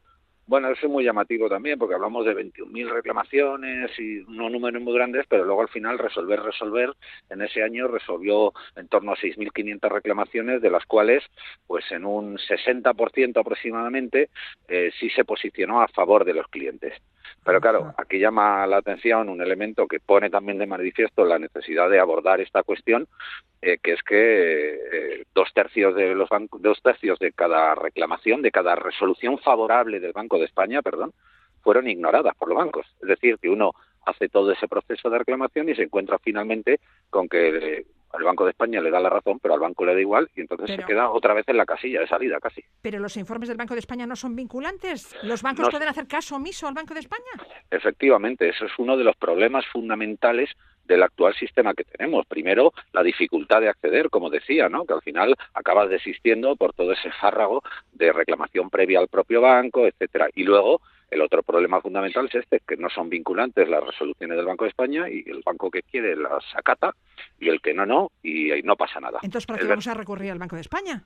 Bueno, 0.48 0.70
eso 0.70 0.86
es 0.86 0.92
muy 0.92 1.02
llamativo 1.02 1.48
también, 1.48 1.76
porque 1.76 1.96
hablamos 1.96 2.24
de 2.24 2.32
21.000 2.32 2.88
reclamaciones 2.88 3.90
y 3.98 4.18
unos 4.18 4.52
números 4.52 4.80
muy 4.80 4.94
grandes, 4.94 5.26
pero 5.28 5.44
luego 5.44 5.62
al 5.62 5.68
final 5.68 5.98
resolver, 5.98 6.40
resolver, 6.40 6.92
en 7.30 7.42
ese 7.42 7.64
año 7.64 7.88
resolvió 7.88 8.52
en 8.76 8.86
torno 8.86 9.10
a 9.10 9.16
6.500 9.16 9.90
reclamaciones, 9.90 10.62
de 10.62 10.70
las 10.70 10.86
cuales, 10.86 11.24
pues 11.66 11.90
en 11.90 12.04
un 12.04 12.38
60% 12.38 13.40
aproximadamente, 13.40 14.30
eh, 14.68 14.92
sí 15.00 15.10
se 15.10 15.24
posicionó 15.24 15.82
a 15.82 15.88
favor 15.88 16.24
de 16.24 16.34
los 16.34 16.46
clientes. 16.46 16.94
Pero 17.44 17.60
claro, 17.60 17.94
aquí 17.96 18.18
llama 18.18 18.66
la 18.66 18.78
atención 18.78 19.28
un 19.28 19.40
elemento 19.40 19.86
que 19.86 20.00
pone 20.00 20.30
también 20.30 20.58
de 20.58 20.66
manifiesto 20.66 21.24
la 21.24 21.38
necesidad 21.38 21.88
de 21.88 22.00
abordar 22.00 22.40
esta 22.40 22.62
cuestión, 22.62 23.06
eh, 23.62 23.78
que 23.82 23.92
es 23.92 24.02
que 24.02 24.74
eh, 24.92 25.24
dos 25.34 25.52
tercios 25.54 25.94
de 25.94 26.14
los 26.14 26.28
bancos, 26.28 26.60
dos 26.60 26.80
tercios 26.82 27.18
de 27.18 27.32
cada 27.32 27.74
reclamación, 27.74 28.42
de 28.42 28.50
cada 28.50 28.74
resolución 28.74 29.38
favorable 29.38 30.00
del 30.00 30.12
Banco 30.12 30.38
de 30.38 30.46
España, 30.46 30.82
perdón, 30.82 31.12
fueron 31.62 31.88
ignoradas 31.88 32.34
por 32.36 32.48
los 32.48 32.58
bancos. 32.58 32.86
Es 33.00 33.08
decir, 33.08 33.38
que 33.38 33.48
uno 33.48 33.72
hace 34.04 34.28
todo 34.28 34.52
ese 34.52 34.68
proceso 34.68 35.10
de 35.10 35.18
reclamación 35.18 35.68
y 35.68 35.74
se 35.74 35.82
encuentra 35.82 36.18
finalmente 36.18 36.80
con 37.10 37.28
que 37.28 37.84
al 38.16 38.24
Banco 38.24 38.44
de 38.44 38.50
España 38.50 38.80
le 38.80 38.90
da 38.90 39.00
la 39.00 39.10
razón, 39.10 39.38
pero 39.40 39.54
al 39.54 39.60
banco 39.60 39.84
le 39.84 39.94
da 39.94 40.00
igual 40.00 40.28
y 40.34 40.40
entonces 40.40 40.74
se 40.76 40.84
queda 40.84 41.10
otra 41.10 41.34
vez 41.34 41.48
en 41.48 41.56
la 41.56 41.66
casilla 41.66 42.00
de 42.00 42.08
salida 42.08 42.38
casi. 42.40 42.64
Pero 42.82 42.98
los 42.98 43.16
informes 43.16 43.48
del 43.48 43.58
Banco 43.58 43.74
de 43.74 43.80
España 43.80 44.06
no 44.06 44.16
son 44.16 44.34
vinculantes. 44.34 45.14
¿Los 45.22 45.42
bancos 45.42 45.68
pueden 45.70 45.88
hacer 45.88 46.06
caso 46.06 46.36
omiso 46.36 46.66
al 46.66 46.74
Banco 46.74 46.94
de 46.94 47.00
España? 47.00 47.24
Efectivamente, 47.70 48.48
eso 48.48 48.66
es 48.66 48.72
uno 48.78 48.96
de 48.96 49.04
los 49.04 49.16
problemas 49.16 49.66
fundamentales 49.66 50.50
del 50.86 51.02
actual 51.02 51.34
sistema 51.34 51.74
que 51.74 51.84
tenemos. 51.84 52.26
Primero, 52.26 52.72
la 52.92 53.02
dificultad 53.02 53.60
de 53.60 53.68
acceder, 53.68 54.08
como 54.08 54.30
decía, 54.30 54.68
¿no? 54.68 54.84
que 54.84 54.94
al 54.94 55.02
final 55.02 55.34
acabas 55.54 55.90
desistiendo 55.90 56.56
por 56.56 56.72
todo 56.72 56.92
ese 56.92 57.10
fárrago 57.20 57.62
de 57.92 58.12
reclamación 58.12 58.70
previa 58.70 59.00
al 59.00 59.08
propio 59.08 59.40
banco, 59.40 59.86
etcétera. 59.86 60.28
Y 60.34 60.44
luego, 60.44 60.80
el 61.10 61.20
otro 61.20 61.42
problema 61.42 61.80
fundamental 61.80 62.26
es 62.26 62.34
este, 62.36 62.60
que 62.66 62.76
no 62.76 62.88
son 62.90 63.08
vinculantes 63.08 63.68
las 63.68 63.84
resoluciones 63.84 64.36
del 64.36 64.46
Banco 64.46 64.64
de 64.64 64.70
España 64.70 65.08
y 65.08 65.24
el 65.28 65.42
banco 65.44 65.70
que 65.70 65.82
quiere 65.82 66.16
las 66.16 66.44
acata 66.54 66.94
y 67.38 67.48
el 67.48 67.60
que 67.60 67.74
no, 67.74 67.86
no, 67.86 68.10
y 68.22 68.50
ahí 68.50 68.62
no 68.62 68.76
pasa 68.76 69.00
nada. 69.00 69.20
Entonces, 69.22 69.46
¿para 69.46 69.58
qué 69.58 69.66
vamos 69.66 69.86
a 69.86 69.94
recurrir 69.94 70.32
al 70.32 70.38
Banco 70.38 70.56
de 70.56 70.62
España? 70.62 71.02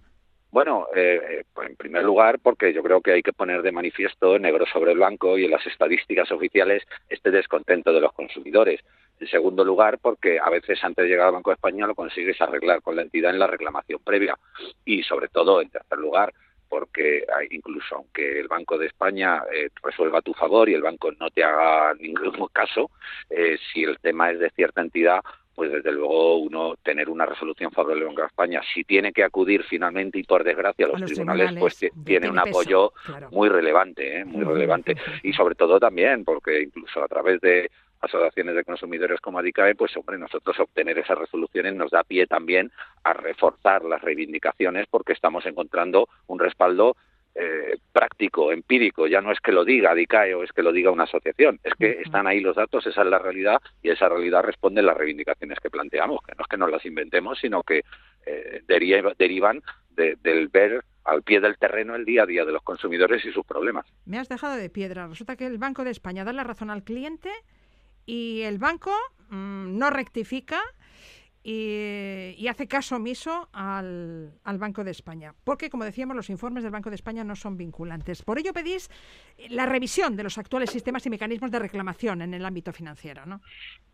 Bueno, 0.51 0.89
eh, 0.97 1.45
pues 1.55 1.71
en 1.71 1.77
primer 1.77 2.03
lugar, 2.03 2.41
porque 2.41 2.73
yo 2.73 2.83
creo 2.83 3.01
que 3.01 3.13
hay 3.13 3.23
que 3.23 3.33
poner 3.33 3.63
de 3.63 3.71
manifiesto 3.71 4.37
negro 4.37 4.67
sobre 4.67 4.93
el 4.93 4.99
blanco 4.99 5.39
y 5.39 5.45
en 5.45 5.53
las 5.53 5.65
estadísticas 5.65 6.33
oficiales 6.33 6.83
este 7.09 7.31
descontento 7.31 7.93
de 7.93 8.01
los 8.01 8.13
consumidores. 8.13 8.81
En 9.21 9.29
segundo 9.29 9.65
lugar, 9.65 9.99
porque 9.99 10.41
a 10.41 10.51
veces 10.51 10.83
antes 10.83 11.05
de 11.05 11.09
llegar 11.09 11.29
al 11.29 11.35
Banco 11.35 11.51
de 11.51 11.55
España 11.55 11.87
lo 11.87 11.95
consigues 11.95 12.41
arreglar 12.41 12.83
con 12.83 12.97
la 12.97 13.03
entidad 13.03 13.31
en 13.31 13.39
la 13.39 13.47
reclamación 13.47 14.01
previa. 14.03 14.37
Y 14.85 15.05
sobre 15.05 15.29
todo, 15.29 15.61
en 15.61 15.71
tercer 15.71 15.99
lugar, 15.99 16.33
porque 16.71 17.25
incluso 17.51 17.97
aunque 17.97 18.39
el 18.41 18.49
Banco 18.49 18.79
de 18.79 18.87
España 18.87 19.43
eh, 19.53 19.69
resuelva 19.83 20.21
a 20.21 20.23
tu 20.23 20.33
favor 20.33 20.69
y 20.69 20.75
el 20.75 20.83
banco 20.83 21.11
no 21.19 21.29
te 21.29 21.45
haga 21.45 21.93
ningún 22.01 22.49
caso, 22.53 22.91
eh, 23.29 23.59
si 23.73 23.83
el 23.83 23.99
tema 23.99 24.31
es 24.31 24.39
de 24.39 24.51
cierta 24.51 24.81
entidad, 24.81 25.21
pues 25.55 25.73
desde 25.73 25.93
luego 25.93 26.39
uno 26.39 26.77
tener 26.83 27.11
una 27.11 27.27
resolución 27.27 27.73
favorable 27.73 28.05
del 28.05 28.09
Banco 28.09 28.23
de 28.23 28.29
España, 28.29 28.63
si 28.73 28.85
tiene 28.85 29.13
que 29.13 29.25
acudir 29.25 29.65
finalmente 29.65 30.19
y 30.19 30.23
por 30.23 30.45
desgracia 30.45 30.87
a 30.87 30.89
los, 30.91 31.05
tribunales, 31.05 31.53
pues 31.59 31.79
tiene, 32.05 32.31
un 32.31 32.39
apoyo 32.39 32.93
muy 33.33 33.49
relevante, 33.49 34.21
¿eh? 34.21 34.25
muy 34.25 34.45
relevante 34.45 34.97
y 35.23 35.33
sobre 35.33 35.57
todo 35.57 35.79
también 35.79 36.25
porque 36.25 36.63
incluso 36.63 37.03
a 37.03 37.09
través 37.09 37.41
de 37.41 37.71
asociaciones 38.01 38.55
de 38.55 38.65
consumidores 38.65 39.21
como 39.21 39.39
ADICAE, 39.39 39.75
pues 39.75 39.97
hombre, 39.97 40.19
nosotros 40.19 40.59
obtener 40.59 40.99
esas 40.99 41.19
resoluciones 41.19 41.75
nos 41.75 41.91
da 41.91 42.03
pie 42.05 42.27
también 42.27 42.71
a 43.05 43.13
reforzar 43.13 43.85
las 43.85 44.01
reivindicaciones 44.01 44.87
porque 44.91 45.13
estamos 45.13 45.45
encontrando 45.47 46.09
un 46.27 46.39
respaldo 46.39 46.97
eh, 47.35 47.79
práctico, 47.93 48.51
empírico, 48.51 49.07
ya 49.07 49.21
no 49.21 49.31
es 49.31 49.39
que 49.41 49.53
lo 49.53 49.65
diga 49.65 49.95
DICAE 49.95 50.35
o 50.35 50.43
es 50.43 50.51
que 50.53 50.63
lo 50.63 50.73
diga 50.73 50.91
una 50.91 51.05
asociación, 51.05 51.61
es 51.63 51.75
que 51.75 52.01
están 52.05 52.27
ahí 52.27 52.41
los 52.41 52.57
datos, 52.57 52.87
esa 52.87 53.03
es 53.03 53.07
la 53.07 53.19
realidad 53.19 53.61
y 53.83 53.91
esa 53.91 54.09
realidad 54.09 54.43
responde 54.43 54.81
a 54.81 54.85
las 54.85 54.97
reivindicaciones 54.97 55.61
que 55.61 55.71
planteamos, 55.71 56.21
que 56.27 56.35
no 56.37 56.43
es 56.43 56.49
que 56.49 56.57
nos 56.57 56.71
las 56.71 56.85
inventemos, 56.85 57.39
sino 57.39 57.63
que 57.63 57.83
eh, 58.27 58.63
derivan 58.67 59.63
del 59.91 60.49
ver 60.49 60.83
al 61.05 61.23
pie 61.23 61.41
del 61.41 61.57
terreno 61.57 61.95
el 61.95 62.05
día 62.05 62.25
a 62.25 62.27
día 62.27 62.45
de 62.45 62.53
los 62.53 62.63
consumidores 62.63 63.25
y 63.25 63.33
sus 63.33 63.47
problemas. 63.47 63.87
Me 64.07 64.19
has 64.19 64.29
dejado 64.29 64.57
de 64.57 64.69
piedra. 64.71 65.07
Resulta 65.07 65.37
que 65.37 65.47
el 65.47 65.59
Banco 65.59 65.85
de 65.85 65.91
España 65.91 66.25
da 66.25 66.33
la 66.33 66.45
razón 66.45 66.71
al 66.71 66.83
cliente 66.83 67.31
y 68.07 68.43
el 68.43 68.59
banco 68.59 68.93
mm, 69.29 69.79
no 69.79 69.91
rectifica 69.91 70.61
y, 71.43 72.47
hace 72.49 72.69
caso 72.69 72.97
omiso 72.97 73.49
al, 73.53 74.39
al, 74.45 74.59
Banco 74.59 74.85
de 74.85 74.91
España, 74.91 75.35
porque, 75.43 75.71
como 75.71 75.85
decíamos, 75.85 76.15
los 76.15 76.29
informes 76.29 76.63
del 76.63 76.73
Banco 76.73 76.91
de 76.91 76.97
España 76.97 77.25
no 77.25 77.35
son 77.35 77.57
vinculantes. 77.57 78.23
Por 78.23 78.39
ello 78.39 78.53
pedís 78.53 78.91
la 79.49 79.65
revisión 79.65 80.17
de 80.17 80.23
los 80.23 80.37
actuales 80.37 80.71
sistemas 80.71 81.07
y 81.07 81.11
mecanismos 81.11 81.51
de 81.51 81.59
reclamación 81.59 82.21
en 82.21 82.35
el 82.35 82.45
ámbito 82.45 82.73
financiero, 82.73 83.25
¿no? 83.25 83.41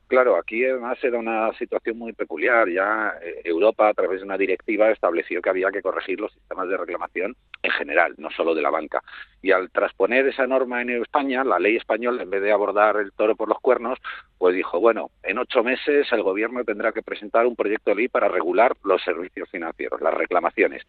Claro, 0.08 0.36
aquí 0.36 0.64
además 0.64 1.02
era 1.02 1.18
una 1.18 1.52
situación 1.54 1.98
muy 1.98 2.12
peculiar. 2.12 2.68
Ya 2.68 3.14
eh, 3.20 3.40
Europa, 3.44 3.88
a 3.88 3.94
través 3.94 4.20
de 4.20 4.24
una 4.24 4.38
directiva, 4.38 4.88
estableció 4.90 5.42
que 5.42 5.50
había 5.50 5.72
que 5.72 5.82
corregir 5.82 6.20
los 6.20 6.32
sistemas 6.32 6.68
de 6.68 6.76
reclamación 6.76 7.34
en 7.60 7.70
general, 7.72 8.14
no 8.16 8.30
solo 8.30 8.54
de 8.54 8.62
la 8.62 8.70
banca. 8.70 9.02
Y 9.42 9.50
al 9.50 9.68
transponer 9.72 10.28
esa 10.28 10.46
norma 10.46 10.80
en 10.80 10.90
España, 10.90 11.42
la 11.42 11.58
ley 11.58 11.74
española, 11.76 12.22
en 12.22 12.30
vez 12.30 12.40
de 12.40 12.52
abordar 12.52 12.98
el 12.98 13.12
toro 13.12 13.34
por 13.34 13.48
los 13.48 13.58
cuernos, 13.58 13.98
pues 14.38 14.54
dijo, 14.54 14.78
bueno, 14.78 15.10
en 15.24 15.38
ocho 15.38 15.64
meses 15.64 16.06
el 16.12 16.22
gobierno 16.22 16.62
tendrá 16.62 16.92
que 16.92 17.02
presentar 17.02 17.44
un 17.44 17.56
proyecto 17.56 17.90
de 17.90 17.96
ley 17.96 18.08
para 18.08 18.28
regular 18.28 18.76
los 18.84 19.02
servicios 19.02 19.50
financieros, 19.50 20.00
las 20.00 20.14
reclamaciones. 20.14 20.86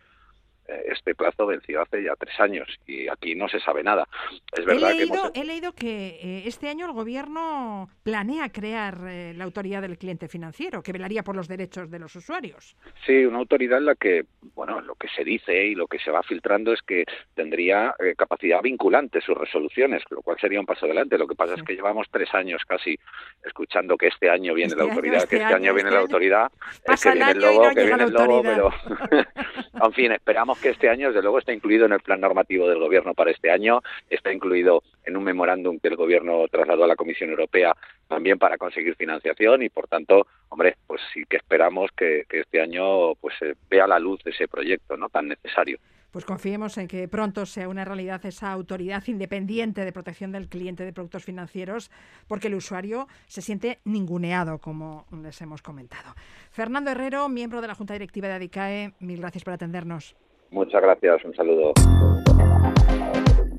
Eh, 0.67 0.91
este 0.91 1.15
plazo 1.15 1.45
venció 1.45 1.81
hace 1.81 2.03
ya 2.03 2.13
tres 2.17 2.37
años 2.39 2.67
y 2.85 3.07
aquí 3.07 3.35
no 3.35 3.47
se 3.47 3.59
sabe 3.59 3.83
nada. 3.83 4.07
Es 4.51 4.65
verdad 4.65 4.91
he, 4.91 4.95
leído, 4.95 5.31
que 5.31 5.39
he 5.39 5.43
leído 5.45 5.71
que 5.71 6.07
eh, 6.21 6.43
este 6.45 6.67
año 6.67 6.85
el 6.85 6.91
gobierno 6.91 7.89
planea 8.03 8.49
crear 8.49 8.97
eh, 9.07 9.33
la 9.33 9.45
autoridad 9.45 9.81
del 9.81 9.97
cliente 9.97 10.27
financiero, 10.27 10.83
que 10.83 10.91
velaría 10.91 11.23
por 11.23 11.35
los 11.35 11.47
derechos 11.47 11.89
de 11.89 11.99
los 11.99 12.15
usuarios. 12.15 12.75
Sí, 13.05 13.25
una 13.25 13.37
autoridad 13.37 13.79
en 13.79 13.85
la 13.85 13.95
que, 13.95 14.25
bueno, 14.55 14.81
lo 14.81 14.95
que 14.95 15.07
se 15.07 15.23
dice 15.23 15.67
y 15.67 15.75
lo 15.75 15.87
que 15.87 15.99
se 15.99 16.11
va 16.11 16.21
filtrando 16.23 16.73
es 16.73 16.81
que 16.81 17.05
tendría 17.33 17.95
capacidad 18.17 18.61
vinculante 18.61 19.21
sus 19.21 19.37
resoluciones, 19.37 20.03
lo 20.09 20.21
cual 20.21 20.37
sería 20.39 20.59
un 20.59 20.65
paso 20.65 20.85
adelante. 20.85 21.17
Lo 21.17 21.27
que 21.27 21.35
pasa 21.35 21.55
es 21.55 21.63
que 21.63 21.75
llevamos 21.75 22.07
tres 22.11 22.33
años 22.33 22.63
casi 22.67 22.97
escuchando 23.43 23.97
que 23.97 24.07
este 24.07 24.29
año 24.29 24.53
viene 24.53 24.73
este 24.73 24.83
la 24.83 24.89
autoridad, 24.89 25.17
este 25.17 25.29
que 25.29 25.43
este 25.43 25.53
año, 25.53 25.73
viene 25.73 25.91
la 25.91 25.99
autoridad, 25.99 26.51
Pasa 26.85 27.11
que 27.11 27.17
viene 27.17 27.31
el 27.31 27.39
lobo, 27.39 27.69
que 27.73 27.85
viene 27.85 28.03
el 28.03 28.13
lobo, 28.13 28.41
pero 28.41 28.69
en 29.85 29.93
fin, 29.93 30.11
esperamos 30.11 30.56
que 30.61 30.69
este 30.69 30.89
año, 30.89 31.07
desde 31.07 31.21
luego, 31.21 31.39
está 31.39 31.53
incluido 31.53 31.85
en 31.85 31.93
el 31.93 31.99
plan 31.99 32.21
normativo 32.21 32.67
del 32.67 32.79
Gobierno 32.79 33.13
para 33.13 33.31
este 33.31 33.51
año, 33.51 33.81
está 34.09 34.31
incluido 34.31 34.83
en 35.05 35.17
un 35.17 35.23
memorándum 35.23 35.79
que 35.79 35.87
el 35.87 35.95
Gobierno 35.95 36.47
trasladó 36.49 36.83
a 36.83 36.87
la 36.87 36.95
Comisión 36.95 37.29
Europea 37.29 37.75
también 38.07 38.37
para 38.37 38.57
conseguir 38.57 38.95
financiación 38.95 39.63
y, 39.63 39.69
por 39.69 39.87
tanto, 39.87 40.27
hombre, 40.49 40.75
pues 40.85 41.01
sí 41.13 41.23
que 41.29 41.37
esperamos 41.37 41.91
que, 41.95 42.25
este 42.29 42.61
año 42.61 43.15
pues 43.15 43.35
vea 43.69 43.87
la 43.87 43.99
luz 43.99 44.19
ese 44.25 44.47
proyecto 44.47 44.95
no 44.95 45.09
tan 45.09 45.27
necesario. 45.27 45.79
Pues 46.11 46.23
confiemos 46.23 46.77
en 46.77 46.87
que 46.87 47.07
pronto 47.07 47.45
sea 47.45 47.67
una 47.67 47.83
realidad 47.83 48.25
esa 48.25 48.51
autoridad 48.51 49.03
independiente 49.07 49.83
de 49.83 49.91
protección 49.91 50.31
del 50.31 50.47
cliente 50.47 50.85
de 50.85 50.93
productos 50.93 51.25
financieros, 51.25 51.91
porque 52.27 52.47
el 52.47 52.55
usuario 52.55 53.07
se 53.27 53.41
siente 53.41 53.79
ninguneado, 53.83 54.59
como 54.59 55.05
les 55.21 55.41
hemos 55.41 55.61
comentado. 55.61 56.15
Fernando 56.51 56.91
Herrero, 56.91 57.27
miembro 57.29 57.61
de 57.61 57.67
la 57.67 57.75
Junta 57.75 57.93
Directiva 57.93 58.27
de 58.27 58.35
ADICAE, 58.35 58.93
mil 58.99 59.19
gracias 59.19 59.43
por 59.43 59.53
atendernos. 59.53 60.15
Muchas 60.51 60.81
gracias, 60.81 61.23
un 61.25 61.35
saludo. 61.35 61.73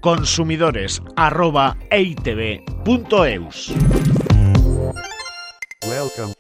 Consumidores 0.01 1.03
arroba 1.17 1.77
Welcome. 5.83 6.38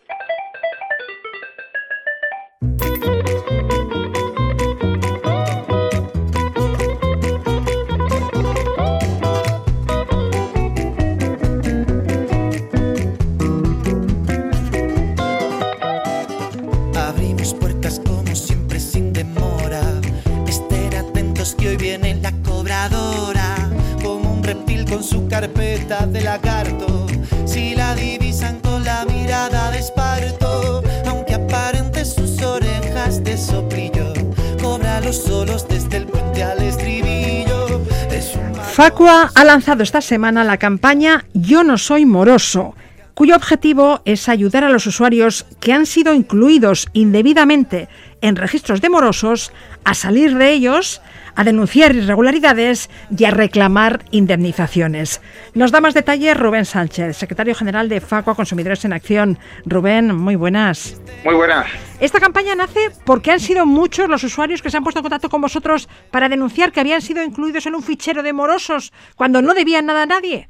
Facua 38.78 39.32
ha 39.34 39.42
lanzado 39.42 39.82
esta 39.82 40.00
semana 40.00 40.44
la 40.44 40.56
campaña 40.56 41.24
Yo 41.34 41.64
no 41.64 41.78
soy 41.78 42.06
moroso, 42.06 42.76
cuyo 43.18 43.34
objetivo 43.34 44.00
es 44.04 44.28
ayudar 44.28 44.62
a 44.62 44.68
los 44.68 44.86
usuarios 44.86 45.44
que 45.58 45.72
han 45.72 45.86
sido 45.86 46.14
incluidos 46.14 46.86
indebidamente 46.92 47.88
en 48.20 48.36
registros 48.36 48.80
de 48.80 48.90
morosos 48.90 49.50
a 49.82 49.94
salir 49.94 50.36
de 50.36 50.52
ellos, 50.52 51.02
a 51.34 51.42
denunciar 51.42 51.96
irregularidades 51.96 52.88
y 53.10 53.24
a 53.24 53.32
reclamar 53.32 54.04
indemnizaciones. 54.12 55.20
Nos 55.52 55.72
da 55.72 55.80
más 55.80 55.94
detalles 55.94 56.36
Rubén 56.36 56.64
Sánchez, 56.64 57.16
secretario 57.16 57.56
general 57.56 57.88
de 57.88 58.00
Facua 58.00 58.36
Consumidores 58.36 58.84
en 58.84 58.92
Acción. 58.92 59.36
Rubén, 59.66 60.14
muy 60.14 60.36
buenas. 60.36 60.96
Muy 61.24 61.34
buenas. 61.34 61.66
Esta 61.98 62.20
campaña 62.20 62.54
nace 62.54 62.92
porque 63.04 63.32
han 63.32 63.40
sido 63.40 63.66
muchos 63.66 64.08
los 64.08 64.22
usuarios 64.22 64.62
que 64.62 64.70
se 64.70 64.76
han 64.76 64.84
puesto 64.84 65.00
en 65.00 65.02
contacto 65.02 65.28
con 65.28 65.40
vosotros 65.40 65.88
para 66.12 66.28
denunciar 66.28 66.70
que 66.70 66.78
habían 66.78 67.02
sido 67.02 67.24
incluidos 67.24 67.66
en 67.66 67.74
un 67.74 67.82
fichero 67.82 68.22
de 68.22 68.32
morosos 68.32 68.92
cuando 69.16 69.42
no 69.42 69.54
debían 69.54 69.86
nada 69.86 70.04
a 70.04 70.06
nadie. 70.06 70.46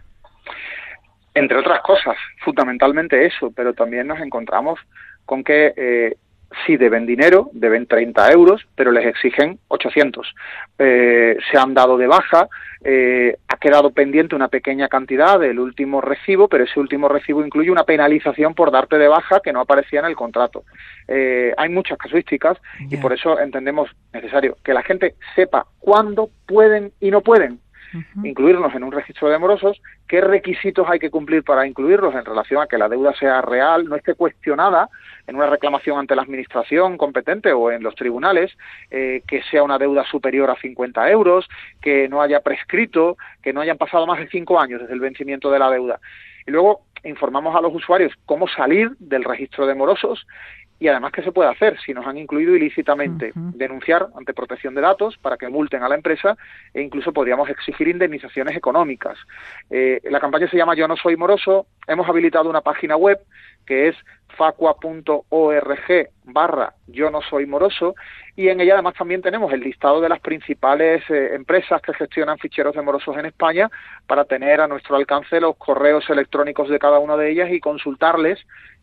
Entre 1.38 1.56
otras 1.56 1.82
cosas, 1.82 2.16
fundamentalmente 2.44 3.24
eso, 3.24 3.52
pero 3.54 3.72
también 3.72 4.08
nos 4.08 4.18
encontramos 4.20 4.80
con 5.24 5.44
que 5.44 5.72
eh, 5.76 6.16
sí 6.66 6.76
deben 6.76 7.06
dinero, 7.06 7.50
deben 7.52 7.86
30 7.86 8.32
euros, 8.32 8.66
pero 8.74 8.90
les 8.90 9.06
exigen 9.06 9.58
800. 9.68 10.34
Eh, 10.78 11.36
se 11.50 11.58
han 11.58 11.74
dado 11.74 11.96
de 11.96 12.06
baja, 12.06 12.48
eh, 12.84 13.36
ha 13.48 13.56
quedado 13.56 13.90
pendiente 13.90 14.34
una 14.34 14.48
pequeña 14.48 14.88
cantidad 14.88 15.38
del 15.38 15.58
último 15.58 16.00
recibo, 16.00 16.48
pero 16.48 16.64
ese 16.64 16.80
último 16.80 17.08
recibo 17.08 17.44
incluye 17.44 17.70
una 17.70 17.84
penalización 17.84 18.54
por 18.54 18.70
darte 18.70 18.98
de 18.98 19.08
baja 19.08 19.40
que 19.40 19.52
no 19.52 19.60
aparecía 19.60 20.00
en 20.00 20.06
el 20.06 20.16
contrato. 20.16 20.64
Eh, 21.06 21.52
hay 21.56 21.68
muchas 21.68 21.98
casuísticas 21.98 22.58
y 22.90 22.96
por 22.96 23.12
eso 23.12 23.38
entendemos 23.38 23.90
necesario 24.12 24.56
que 24.64 24.74
la 24.74 24.82
gente 24.82 25.14
sepa 25.34 25.66
cuándo 25.78 26.30
pueden 26.46 26.92
y 27.00 27.10
no 27.10 27.20
pueden 27.20 27.60
incluirnos 28.22 28.74
en 28.74 28.84
un 28.84 28.92
registro 28.92 29.28
de 29.28 29.38
morosos, 29.38 29.80
qué 30.06 30.20
requisitos 30.20 30.88
hay 30.88 30.98
que 30.98 31.10
cumplir 31.10 31.42
para 31.42 31.66
incluirlos 31.66 32.14
en 32.14 32.24
relación 32.24 32.62
a 32.62 32.66
que 32.66 32.78
la 32.78 32.88
deuda 32.88 33.14
sea 33.14 33.40
real, 33.42 33.88
no 33.88 33.96
esté 33.96 34.14
cuestionada 34.14 34.88
en 35.26 35.36
una 35.36 35.46
reclamación 35.46 35.98
ante 35.98 36.16
la 36.16 36.22
administración 36.22 36.96
competente 36.96 37.52
o 37.52 37.70
en 37.70 37.82
los 37.82 37.94
tribunales, 37.94 38.56
eh, 38.90 39.22
que 39.26 39.42
sea 39.44 39.62
una 39.62 39.78
deuda 39.78 40.04
superior 40.04 40.50
a 40.50 40.56
50 40.56 41.10
euros, 41.10 41.48
que 41.80 42.08
no 42.08 42.22
haya 42.22 42.40
prescrito, 42.40 43.16
que 43.42 43.52
no 43.52 43.60
hayan 43.60 43.78
pasado 43.78 44.06
más 44.06 44.18
de 44.18 44.28
cinco 44.28 44.60
años 44.60 44.80
desde 44.80 44.94
el 44.94 45.00
vencimiento 45.00 45.50
de 45.50 45.58
la 45.58 45.70
deuda. 45.70 46.00
Y 46.46 46.50
luego 46.50 46.80
informamos 47.04 47.54
a 47.54 47.60
los 47.60 47.74
usuarios 47.74 48.12
cómo 48.26 48.48
salir 48.48 48.90
del 48.98 49.24
registro 49.24 49.66
de 49.66 49.74
morosos 49.74 50.26
y 50.80 50.88
además 50.88 51.12
qué 51.12 51.22
se 51.22 51.32
puede 51.32 51.50
hacer 51.50 51.78
si 51.80 51.92
nos 51.92 52.06
han 52.06 52.18
incluido 52.18 52.54
ilícitamente 52.54 53.32
denunciar 53.34 54.08
ante 54.16 54.34
protección 54.34 54.74
de 54.74 54.80
datos 54.80 55.16
para 55.18 55.36
que 55.36 55.48
multen 55.48 55.82
a 55.82 55.88
la 55.88 55.96
empresa 55.96 56.36
e 56.72 56.82
incluso 56.82 57.12
podríamos 57.12 57.48
exigir 57.48 57.88
indemnizaciones 57.88 58.56
económicas. 58.56 59.18
Eh, 59.70 60.00
la 60.04 60.20
campaña 60.20 60.48
se 60.48 60.56
llama 60.56 60.76
Yo 60.76 60.86
no 60.86 60.96
soy 60.96 61.16
moroso. 61.16 61.66
Hemos 61.86 62.08
habilitado 62.08 62.48
una 62.48 62.60
página 62.60 62.96
web 62.96 63.18
que 63.66 63.88
es 63.88 63.96
facua.org 64.36 66.08
barra 66.24 66.74
yo 66.86 67.10
no 67.10 67.20
soy 67.22 67.46
moroso 67.46 67.94
y 68.36 68.48
en 68.48 68.60
ella 68.60 68.74
además 68.74 68.94
también 68.94 69.22
tenemos 69.22 69.52
el 69.52 69.60
listado 69.60 70.00
de 70.00 70.08
las 70.08 70.20
principales 70.20 71.02
eh, 71.10 71.34
empresas 71.34 71.80
que 71.82 71.94
gestionan 71.94 72.38
ficheros 72.38 72.74
de 72.74 72.82
morosos 72.82 73.16
en 73.16 73.26
España 73.26 73.70
para 74.06 74.24
tener 74.24 74.60
a 74.60 74.68
nuestro 74.68 74.96
alcance 74.96 75.40
los 75.40 75.56
correos 75.56 76.08
electrónicos 76.08 76.68
de 76.68 76.78
cada 76.78 76.98
una 76.98 77.16
de 77.16 77.30
ellas 77.30 77.50
y 77.50 77.60
consultarles 77.60 78.38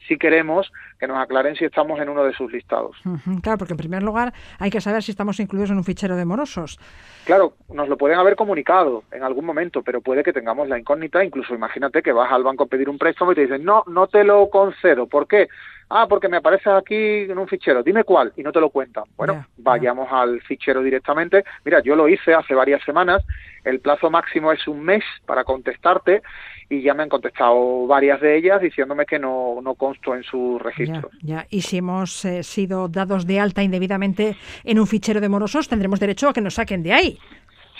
si 0.08 0.18
queremos 0.18 0.72
que 1.00 1.08
nos 1.08 1.18
aclaren 1.18 1.56
si 1.56 1.66
estamos 1.66 2.00
en 2.00 2.10
uno 2.10 2.24
de 2.24 2.34
sus 2.34 2.52
listados. 2.52 2.98
claro, 3.42 3.58
porque 3.58 3.74
en 3.74 3.78
primer 3.78 4.04
lugar 4.04 4.34
hay 4.60 4.70
que 4.70 4.82
saber 4.82 5.04
si 5.04 5.12
estamos 5.12 5.40
incluidos 5.40 5.72
en 5.72 5.78
un 5.78 5.84
fichero 5.84 6.16
de 6.16 6.26
morosos. 6.26 6.80
Claro, 7.26 7.54
nos 7.74 7.90
lo 7.90 7.98
pueden 7.98 8.20
haber 8.20 8.36
comunicado 8.36 9.04
en 9.12 9.24
algún 9.24 9.46
momento, 9.46 9.82
pero 9.82 10.02
puede 10.02 10.24
que 10.24 10.34
tengamos 10.34 10.68
la 10.68 10.80
incógnita, 10.80 11.24
incluso 11.24 11.56
imagínate 11.56 12.02
que 12.02 12.12
vas 12.12 12.32
al 12.32 12.44
banco 12.44 12.64
a 12.64 12.68
pedir 12.68 12.90
un 12.90 12.98
préstamo 12.98 13.32
y 13.32 13.36
te 13.36 13.42
dicen, 13.42 13.64
no, 13.64 13.84
no 13.88 14.08
te 14.08 14.24
lo 14.24 14.50
concedo. 14.50 15.08
¿Por 15.08 15.28
qué? 15.28 15.48
Ah, 15.90 16.08
porque 16.10 16.28
me 16.28 16.38
aparece 16.38 16.70
aquí 16.70 16.96
en 16.96 17.38
un 17.38 17.48
fichero, 17.48 17.84
dime 17.84 18.04
cuál, 18.04 18.34
y 18.36 18.42
no 18.42 18.52
te 18.52 18.60
lo 18.60 18.72
cuentan. 18.72 19.04
Bueno, 19.16 19.46
vayamos 19.58 20.12
al 20.12 20.42
fichero 20.42 20.82
directamente. 20.82 21.44
Mira, 21.64 21.82
yo 21.82 21.96
lo 21.96 22.08
hice 22.08 22.34
hace 22.34 22.56
varias 22.56 22.84
semanas, 22.84 23.24
el 23.66 23.80
plazo 23.80 24.10
máximo 24.10 24.52
es 24.52 24.68
un 24.68 24.84
mes 24.84 25.04
para 25.26 25.44
contestarte 25.44 26.22
y 26.70 26.82
ya 26.82 26.94
me 26.94 27.04
han 27.04 27.10
contestado 27.10 27.86
varias 27.88 28.22
de 28.22 28.38
ellas 28.38 28.62
diciéndome 28.62 29.06
que 29.06 29.20
no, 29.20 29.60
no 29.62 29.76
consto 29.76 30.16
en 30.16 30.24
sus 30.24 30.62
registros. 30.62 31.12
Ya, 31.22 31.46
y 31.50 31.62
si 31.62 31.78
hemos 31.78 32.24
eh, 32.26 32.44
sido 32.44 32.88
dados 32.88 33.28
de 33.28 33.40
alta 33.40 33.64
indebidamente 33.64 34.38
en 34.64 34.80
un 34.80 34.88
fichero 34.88 35.20
de 35.20 35.30
morosos, 35.30 35.68
tendremos 35.68 36.00
derecho 36.00 36.30
a 36.30 36.34
que 36.34 36.42
nos 36.42 36.56
saquen 36.56 36.84
de 36.84 36.94
ahí. 36.94 37.20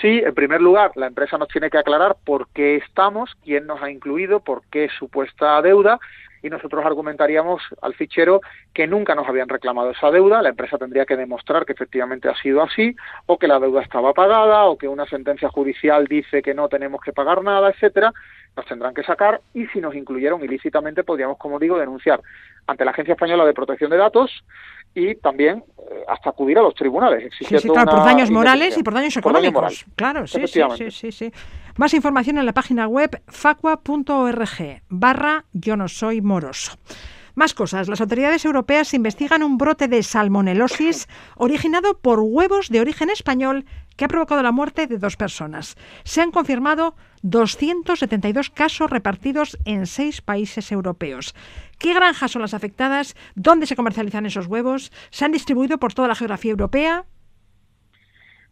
Sí, 0.02 0.22
en 0.26 0.36
primer 0.36 0.62
lugar, 0.62 0.92
la 0.96 1.08
empresa 1.08 1.38
nos 1.38 1.48
tiene 1.48 1.70
que 1.70 1.78
aclarar 1.78 2.18
por 2.26 2.50
qué 2.50 2.76
estamos, 2.76 3.32
quién 3.44 3.66
nos 3.66 3.82
ha 3.82 3.90
incluido, 3.90 4.42
por 4.42 4.64
qué 4.70 4.90
supuesta 5.00 5.62
deuda 5.62 6.00
y 6.46 6.50
nosotros 6.50 6.86
argumentaríamos 6.86 7.64
al 7.82 7.96
fichero 7.96 8.40
que 8.72 8.86
nunca 8.86 9.16
nos 9.16 9.28
habían 9.28 9.50
reclamado 9.50 9.90
esa 9.90 10.12
deuda, 10.12 10.44
la 10.44 10.50
empresa 10.50 10.78
tendría 10.78 11.04
que 11.04 11.18
demostrar 11.18 11.66
que 11.66 11.74
efectivamente 11.74 12.30
ha 12.30 12.36
sido 12.36 12.62
así, 12.62 12.96
o 13.26 13.40
que 13.40 13.48
la 13.48 13.60
deuda 13.60 13.82
estaba 13.82 14.14
pagada, 14.14 14.66
o 14.66 14.78
que 14.78 14.88
una 14.88 15.08
sentencia 15.08 15.50
judicial 15.50 16.06
dice 16.06 16.44
que 16.44 16.54
no 16.54 16.70
tenemos 16.70 17.02
que 17.02 17.14
pagar 17.14 17.42
nada, 17.44 17.72
etcétera, 17.72 18.14
nos 18.56 18.66
tendrán 18.68 18.94
que 18.94 19.02
sacar 19.02 19.42
y 19.56 19.66
si 19.68 19.82
nos 19.82 19.96
incluyeron 19.96 20.44
ilícitamente 20.44 21.04
podríamos, 21.04 21.40
como 21.40 21.58
digo, 21.58 21.80
denunciar 21.80 22.22
ante 22.68 22.86
la 22.86 22.92
Agencia 22.92 23.14
Española 23.14 23.44
de 23.44 23.54
Protección 23.54 23.90
de 23.90 23.98
Datos 23.98 24.44
y 24.96 25.14
también 25.16 25.64
eh, 25.78 26.04
hasta 26.08 26.32
acudir 26.32 26.58
a 26.58 26.62
los 26.62 26.74
tribunales. 26.74 27.32
Sí, 27.38 27.46
sí, 27.46 27.68
claro, 27.68 27.92
por 27.92 28.06
daños 28.06 28.32
morales 28.32 28.78
y 28.78 28.84
por 28.84 28.94
daños 28.94 29.16
económicos. 29.18 29.86
claro, 29.96 30.26
sí, 30.26 30.48
sí, 30.48 30.62
sí, 30.90 31.12
sí, 31.12 31.32
Más 31.76 31.94
información 31.94 32.38
en 32.38 32.46
la 32.46 32.54
página 32.54 32.88
web 32.88 33.22
facua.org 33.28 34.82
barra 34.90 35.46
yo 35.52 35.76
no 35.76 35.88
soy 35.90 36.22
moroso. 36.22 36.78
Más 37.36 37.54
cosas. 37.54 37.90
Las 37.90 38.00
autoridades 38.00 38.46
europeas 38.46 38.94
investigan 38.94 39.44
un 39.44 39.58
brote 39.58 39.90
de 39.90 40.02
salmonelosis 40.04 41.10
originado 41.36 42.00
por 42.00 42.22
huevos 42.22 42.70
de 42.70 42.80
origen 42.80 43.10
español 43.10 43.66
que 43.98 44.06
ha 44.06 44.08
provocado 44.08 44.42
la 44.42 44.54
muerte 44.54 44.88
de 44.88 44.98
dos 44.98 45.18
personas. 45.18 45.76
Se 46.06 46.22
han 46.22 46.32
confirmado 46.32 46.96
272 47.26 48.52
casos 48.52 48.90
repartidos 48.90 49.58
en 49.66 49.88
seis 49.88 50.22
países 50.22 50.72
europeos. 50.72 51.34
¿Qué 51.80 51.96
granjas 51.96 52.32
son 52.32 52.44
las 52.44 52.54
afectadas? 52.54 53.16
¿Dónde 53.34 53.66
se 53.66 53.76
comercializan 53.76 54.28
esos 54.28 54.46
huevos? 54.46 54.92
¿Se 55.10 55.26
han 55.26 55.32
distribuido 55.32 55.80
por 55.80 55.94
toda 55.94 56.08
la 56.08 56.14
geografía 56.14 56.52
europea? 56.52 57.06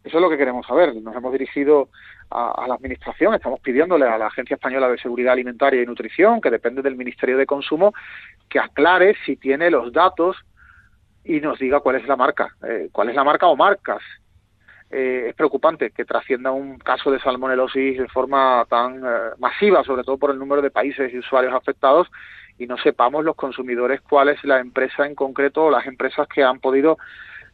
Eso 0.02 0.18
es 0.18 0.20
lo 0.20 0.28
que 0.28 0.36
queremos 0.36 0.66
saber. 0.66 0.92
Nos 0.96 1.14
hemos 1.14 1.32
dirigido 1.32 1.88
a, 2.30 2.66
la 2.66 2.74
Administración, 2.74 3.34
estamos 3.34 3.60
pidiéndole 3.60 4.06
a 4.06 4.18
la 4.18 4.26
Agencia 4.26 4.54
Española 4.54 4.88
de 4.88 4.98
Seguridad 4.98 5.34
Alimentaria 5.34 5.80
y 5.80 5.86
Nutrición, 5.86 6.40
que 6.40 6.50
depende 6.50 6.82
del 6.82 6.96
Ministerio 6.96 7.38
de 7.38 7.46
Consumo, 7.46 7.94
que 8.48 8.58
aclare 8.58 9.14
si 9.24 9.36
tiene 9.36 9.70
los 9.70 9.92
datos 9.92 10.36
y 11.24 11.40
nos 11.40 11.60
diga 11.60 11.78
cuál 11.78 11.96
es 11.96 12.08
la 12.08 12.16
marca, 12.16 12.56
eh, 12.68 12.88
cuál 12.90 13.08
es 13.08 13.14
la 13.14 13.22
marca 13.22 13.46
o 13.46 13.54
marcas. 13.54 14.02
Eh, 14.90 15.26
es 15.28 15.34
preocupante 15.34 15.90
que 15.90 16.04
trascienda 16.04 16.52
un 16.52 16.78
caso 16.78 17.10
de 17.10 17.18
salmonelosis 17.18 17.98
de 17.98 18.08
forma 18.08 18.64
tan 18.68 19.04
eh, 19.04 19.30
masiva, 19.38 19.82
sobre 19.82 20.04
todo 20.04 20.18
por 20.18 20.30
el 20.30 20.38
número 20.38 20.62
de 20.62 20.70
países 20.70 21.12
y 21.12 21.18
usuarios 21.18 21.52
afectados, 21.52 22.08
y 22.58 22.66
no 22.66 22.76
sepamos 22.78 23.24
los 23.24 23.34
consumidores 23.34 24.00
cuál 24.02 24.28
es 24.28 24.44
la 24.44 24.60
empresa 24.60 25.06
en 25.06 25.14
concreto 25.14 25.64
o 25.64 25.70
las 25.70 25.86
empresas 25.86 26.28
que 26.28 26.44
han 26.44 26.60
podido 26.60 26.98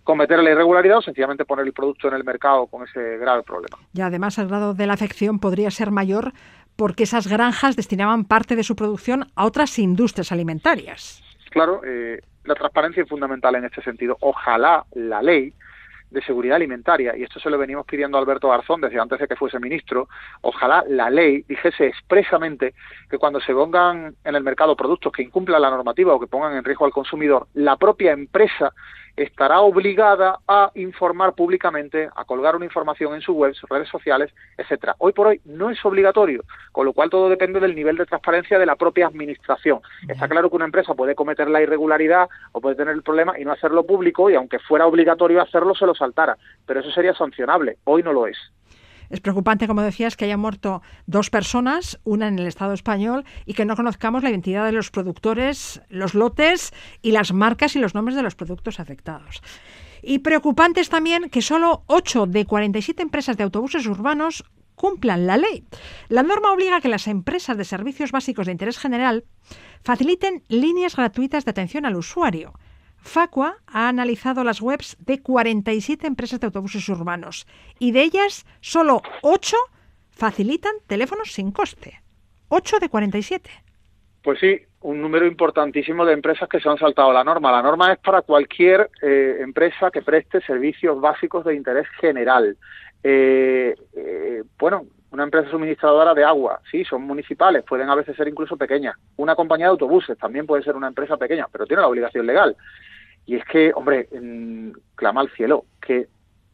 cometer 0.05 0.43
la 0.43 0.51
irregularidad 0.51 0.99
o 0.99 1.03
sencillamente 1.03 1.45
poner 1.45 1.67
el 1.67 1.73
producto 1.73 2.09
en 2.09 2.15
el 2.15 2.25
mercado 2.25 2.67
con 2.67 2.87
ese 2.87 3.19
grave 3.19 3.43
problema. 3.43 3.79
Y 3.95 4.01
además 4.01 4.39
el 4.39 4.49
grado 4.49 4.75
de 4.75 4.87
la 4.87 4.95
afección 4.95 5.39
podría 5.39 5.71
ser 5.71 5.91
mayor 5.91 6.33
porque 6.77 7.05
esas 7.05 7.27
granjas 7.27 7.77
destinaban 7.77 8.25
parte 8.25 8.57
de 8.57 8.63
su 8.63 8.75
producción 8.77 9.27
a 9.35 9.45
otras 9.45 9.79
industrias 9.79 10.33
alimentarias. 10.33 11.23
Claro, 11.51 11.83
eh, 11.85 12.21
la 12.45 12.55
transparencia 12.55 13.03
es 13.03 13.09
fundamental 13.09 13.55
en 13.55 13.67
este 13.67 13.83
sentido. 13.83 14.17
Ojalá 14.21 14.85
la 14.93 15.23
ley 15.23 15.53
de 16.11 16.23
seguridad 16.23 16.57
alimentaria, 16.57 17.17
y 17.17 17.23
esto 17.23 17.39
se 17.39 17.51
lo 17.51 17.59
venimos 17.59 17.87
pidiendo 17.87 18.17
a 18.17 18.21
Alberto 18.21 18.49
Garzón 18.49 18.81
desde 18.81 19.01
antes 19.01 19.19
de 19.19 19.29
que 19.29 19.37
fuese 19.37 19.59
ministro, 19.59 20.09
ojalá 20.43 20.85
la 20.89 21.09
ley 21.11 21.45
dijese 21.49 21.87
expresamente 21.87 22.75
que 23.09 23.19
cuando 23.19 23.41
se 23.41 23.55
pongan 23.55 24.15
en 24.25 24.35
el 24.35 24.43
mercado 24.43 24.77
productos 24.77 25.13
que 25.13 25.23
incumplan 25.23 25.63
la 25.63 25.71
normativa 25.71 26.15
o 26.15 26.21
que 26.21 26.27
pongan 26.27 26.57
en 26.57 26.65
riesgo 26.65 26.85
al 26.85 26.93
consumidor, 26.93 27.47
la 27.55 27.77
propia 27.77 28.13
empresa 28.13 28.73
estará 29.23 29.61
obligada 29.61 30.39
a 30.49 30.71
informar 30.75 31.35
públicamente, 31.35 32.09
a 32.17 32.25
colgar 32.25 32.57
una 32.57 32.65
información 32.65 33.15
en 33.15 33.21
su 33.21 33.35
web, 33.35 33.55
sus 33.55 33.69
redes 33.69 33.89
sociales, 33.89 34.33
etcétera. 34.57 34.95
Hoy 34.99 35.13
por 35.13 35.27
hoy 35.27 35.41
no 35.45 35.71
es 35.71 35.85
obligatorio, 35.85 36.43
con 36.73 36.87
lo 36.87 36.93
cual 36.93 37.11
todo 37.11 37.29
depende 37.29 37.61
del 37.61 37.75
nivel 37.75 37.97
de 37.97 38.07
transparencia 38.07 38.59
de 38.59 38.67
la 38.67 38.77
propia 38.77 39.07
administración. 39.07 39.81
Está 40.09 40.27
claro 40.29 40.49
que 40.49 40.57
una 40.57 40.65
empresa 40.65 40.95
puede 40.95 41.15
cometer 41.15 41.51
la 41.51 41.61
irregularidad 41.61 42.29
o 42.53 42.61
puede 42.61 42.77
tener 42.77 42.95
el 42.95 43.03
problema 43.03 43.39
y 43.39 43.45
no 43.45 43.53
hacerlo 43.53 43.85
público 43.85 44.31
y 44.31 44.35
aunque 44.35 44.59
fuera 44.59 44.87
obligatorio 44.87 45.43
hacerlo 45.43 45.75
se 45.75 45.87
lo 45.87 45.95
saltara, 45.95 46.39
pero 46.65 46.81
eso 46.81 46.91
sería 46.91 47.15
sancionable. 47.15 47.77
Hoy 47.85 48.03
no 48.03 48.13
lo 48.13 48.27
es. 48.27 48.39
Es 49.11 49.21
preocupante, 49.21 49.67
como 49.67 49.83
decías, 49.83 50.17
que 50.17 50.25
hayan 50.25 50.41
muerto 50.41 50.83
dos 51.07 51.31
personas, 51.31 51.99
una 52.05 52.29
en 52.29 52.39
el 52.39 52.47
Estado 52.47 52.73
español, 52.73 53.25
y 53.45 53.55
que 53.55 53.65
no 53.65 53.77
conozcamos 53.77 54.23
la 54.23 54.31
identidad 54.31 54.65
de 54.65 54.73
los 54.73 54.91
productores, 54.91 55.83
los 55.89 56.15
lotes 56.15 56.73
y 57.03 57.11
las 57.11 57.33
marcas 57.33 57.75
y 57.75 57.81
los 57.81 57.95
nombres 57.95 58.17
de 58.17 58.23
los 58.23 58.37
productos 58.37 58.79
afectados. 58.79 59.43
Y 60.03 60.21
preocupante 60.21 60.81
es 60.81 60.89
también 60.89 61.29
que 61.29 61.43
solo 61.43 61.83
8 61.87 62.27
de 62.27 62.47
47 62.47 63.03
empresas 63.03 63.37
de 63.37 63.45
autobuses 63.45 63.87
urbanos 63.87 64.45
cumplan 64.77 65.27
la 65.27 65.37
ley. 65.37 65.67
La 66.09 66.23
norma 66.23 66.53
obliga 66.53 66.77
a 66.77 66.81
que 66.81 66.89
las 66.89 67.07
empresas 67.07 67.59
de 67.59 67.67
servicios 67.67 68.13
básicos 68.13 68.47
de 68.47 68.53
interés 68.53 68.79
general 68.79 69.25
faciliten 69.83 70.43
líneas 70.49 70.97
gratuitas 70.97 71.45
de 71.45 71.51
atención 71.51 71.85
al 71.85 71.97
usuario. 71.97 72.55
Facua 73.03 73.57
ha 73.67 73.89
analizado 73.89 74.45
las 74.45 74.61
webs 74.61 74.97
de 75.01 75.21
47 75.21 76.07
empresas 76.07 76.41
de 76.41 76.47
autobuses 76.47 76.89
urbanos 76.89 77.47
y 77.79 77.93
de 77.93 78.03
ellas 78.03 78.47
solo 78.61 79.03
8 79.23 79.57
facilitan 80.11 80.75
teléfonos 80.87 81.33
sin 81.33 81.51
coste. 81.51 82.01
8 82.49 82.79
de 82.79 82.89
47. 82.89 83.51
Pues 84.23 84.39
sí, 84.39 84.61
un 84.83 85.01
número 85.01 85.27
importantísimo 85.27 86.05
de 86.05 86.13
empresas 86.13 86.49
que 86.49 86.61
se 86.61 86.69
han 86.69 86.79
saltado 86.79 87.13
la 87.13 87.25
norma. 87.25 87.51
La 87.53 87.63
norma 87.63 87.93
es 87.93 87.99
para 87.99 88.23
cualquier 88.23 88.91
eh, 89.03 89.39
empresa 89.41 89.91
que 89.91 90.03
preste 90.03 90.41
servicios 90.43 91.01
básicos 91.01 91.45
de 91.45 91.55
interés 91.55 91.87
general. 92.01 92.57
Eh, 93.03 93.75
eh, 93.97 94.43
bueno, 94.59 94.85
una 95.11 95.25
empresa 95.25 95.51
suministradora 95.51 96.15
de 96.15 96.25
agua, 96.25 96.61
sí, 96.71 96.85
son 96.85 97.03
municipales, 97.03 97.65
pueden 97.65 97.89
a 97.89 97.95
veces 97.95 98.17
ser 98.17 98.29
incluso 98.29 98.57
pequeñas. 98.57 98.97
Una 99.17 99.35
compañía 99.35 99.67
de 99.67 99.73
autobuses 99.73 100.17
también 100.19 100.47
puede 100.47 100.63
ser 100.63 100.77
una 100.77 100.89
empresa 100.89 101.17
pequeña, 101.17 101.47
pero 101.51 101.67
tiene 101.67 101.83
la 101.83 101.89
obligación 101.89 102.27
legal. 102.27 102.57
Y 103.27 103.37
es 103.37 103.45
que, 103.45 103.73
hombre, 103.75 104.09
clama 104.95 105.21
al 105.21 105.31
cielo 105.31 105.65
que 105.81 106.09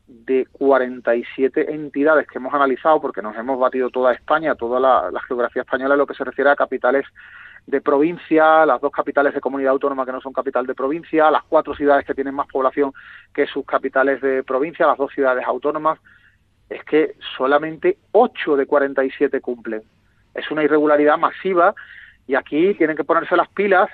de 0.07 0.47
47 0.53 1.73
entidades 1.73 2.29
que 2.29 2.39
hemos 2.39 2.55
analizado, 2.55 3.01
porque 3.01 3.23
nos 3.23 3.37
hemos 3.37 3.59
batido 3.59 3.91
toda 3.91 4.13
España, 4.13 4.55
toda 4.55 4.79
la, 4.79 5.11
la 5.11 5.21
geografía 5.23 5.63
española 5.63 5.95
en 5.95 5.99
lo 5.99 6.07
que 6.07 6.15
se 6.15 6.25
refiere 6.25 6.51
a 6.51 6.57
capitales 6.57 7.07
de 7.67 7.81
provincia, 7.81 8.65
las 8.65 8.81
dos 8.81 8.93
capitales 8.93 9.35
de 9.35 9.41
comunidad 9.41 9.73
autónoma 9.73 10.07
que 10.07 10.13
no 10.13 10.21
son 10.21 10.33
capital 10.33 10.67
de 10.67 10.75
provincia, 10.75 11.31
las 11.31 11.43
cuatro 11.43 11.75
ciudades 11.75 12.07
que 12.07 12.15
tienen 12.15 12.35
más 12.35 12.47
población 12.47 12.93
que 13.35 13.47
sus 13.47 13.67
capitales 13.67 14.21
de 14.21 14.45
provincia, 14.45 14.87
las 14.87 14.99
dos 14.99 15.13
ciudades 15.13 15.45
autónomas, 15.45 15.99
es 16.69 16.85
que 16.85 17.17
solamente 17.37 17.99
8 18.13 18.57
de 18.57 18.67
47 18.67 19.41
cumplen. 19.41 19.83
Es 20.35 20.51
una 20.51 20.63
irregularidad 20.63 21.19
masiva 21.19 21.75
y 22.27 22.35
aquí 22.35 22.75
tienen 22.75 22.97
que 22.97 23.05
ponerse 23.05 23.37
las 23.37 23.49
pilas 23.49 23.89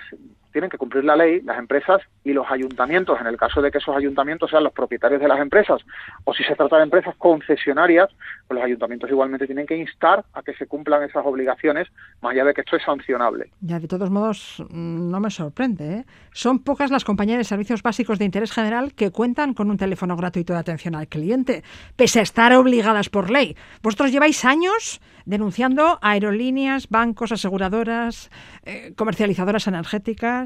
tienen 0.52 0.70
que 0.70 0.78
cumplir 0.78 1.04
la 1.04 1.16
ley 1.16 1.40
las 1.40 1.58
empresas 1.58 2.02
y 2.24 2.32
los 2.32 2.46
ayuntamientos, 2.50 3.20
en 3.20 3.26
el 3.26 3.36
caso 3.36 3.60
de 3.60 3.70
que 3.70 3.78
esos 3.78 3.96
ayuntamientos 3.96 4.50
sean 4.50 4.64
los 4.64 4.72
propietarios 4.72 5.20
de 5.20 5.28
las 5.28 5.40
empresas, 5.40 5.80
o 6.24 6.34
si 6.34 6.44
se 6.44 6.54
trata 6.54 6.76
de 6.76 6.84
empresas 6.84 7.14
concesionarias, 7.16 8.10
pues 8.46 8.56
los 8.56 8.64
ayuntamientos 8.64 9.10
igualmente 9.10 9.46
tienen 9.46 9.66
que 9.66 9.76
instar 9.76 10.24
a 10.34 10.42
que 10.42 10.54
se 10.54 10.66
cumplan 10.66 11.02
esas 11.02 11.24
obligaciones, 11.24 11.88
más 12.20 12.32
allá 12.32 12.44
de 12.44 12.54
que 12.54 12.60
esto 12.60 12.76
es 12.76 12.82
sancionable. 12.84 13.50
Ya, 13.60 13.80
de 13.80 13.88
todos 13.88 14.10
modos, 14.10 14.62
mm, 14.70 15.10
no 15.10 15.20
me 15.20 15.30
sorprende. 15.30 15.94
¿eh? 15.94 16.04
Son 16.32 16.58
pocas 16.60 16.90
las 16.90 17.04
compañías 17.04 17.38
de 17.38 17.44
servicios 17.44 17.82
básicos 17.82 18.18
de 18.18 18.24
interés 18.24 18.52
general 18.52 18.94
que 18.94 19.10
cuentan 19.10 19.54
con 19.54 19.70
un 19.70 19.76
teléfono 19.76 20.16
gratuito 20.16 20.52
de 20.52 20.58
atención 20.58 20.94
al 20.94 21.08
cliente, 21.08 21.62
pese 21.96 22.20
a 22.20 22.22
estar 22.22 22.52
obligadas 22.54 23.08
por 23.08 23.30
ley. 23.30 23.56
Vosotros 23.82 24.12
lleváis 24.12 24.44
años 24.44 25.00
denunciando 25.24 25.98
aerolíneas, 26.02 26.88
bancos, 26.88 27.32
aseguradoras, 27.32 28.30
eh, 28.64 28.92
comercializadoras 28.96 29.66
energéticas. 29.66 30.41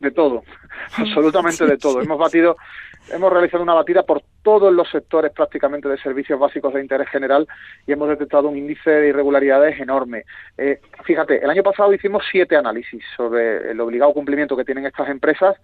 De 0.00 0.10
todo, 0.12 0.42
absolutamente 0.96 1.66
de 1.66 1.76
todo. 1.76 2.00
Hemos 2.00 2.18
batido, 2.18 2.56
hemos 3.10 3.32
realizado 3.32 3.62
una 3.62 3.74
batida 3.74 4.04
por 4.04 4.22
todos 4.42 4.72
los 4.72 4.88
sectores 4.90 5.32
prácticamente 5.32 5.88
de 5.88 5.98
servicios 5.98 6.38
básicos 6.38 6.72
de 6.72 6.80
interés 6.80 7.08
general 7.08 7.48
y 7.86 7.92
hemos 7.92 8.08
detectado 8.08 8.48
un 8.48 8.56
índice 8.56 8.90
de 8.90 9.08
irregularidades 9.08 9.80
enorme. 9.80 10.24
Eh, 10.56 10.80
fíjate, 11.04 11.42
el 11.42 11.50
año 11.50 11.62
pasado 11.62 11.92
hicimos 11.92 12.22
siete 12.30 12.56
análisis 12.56 13.02
sobre 13.16 13.72
el 13.72 13.80
obligado 13.80 14.12
cumplimiento 14.12 14.56
que 14.56 14.64
tienen 14.64 14.86
estas 14.86 15.08
empresas 15.08 15.56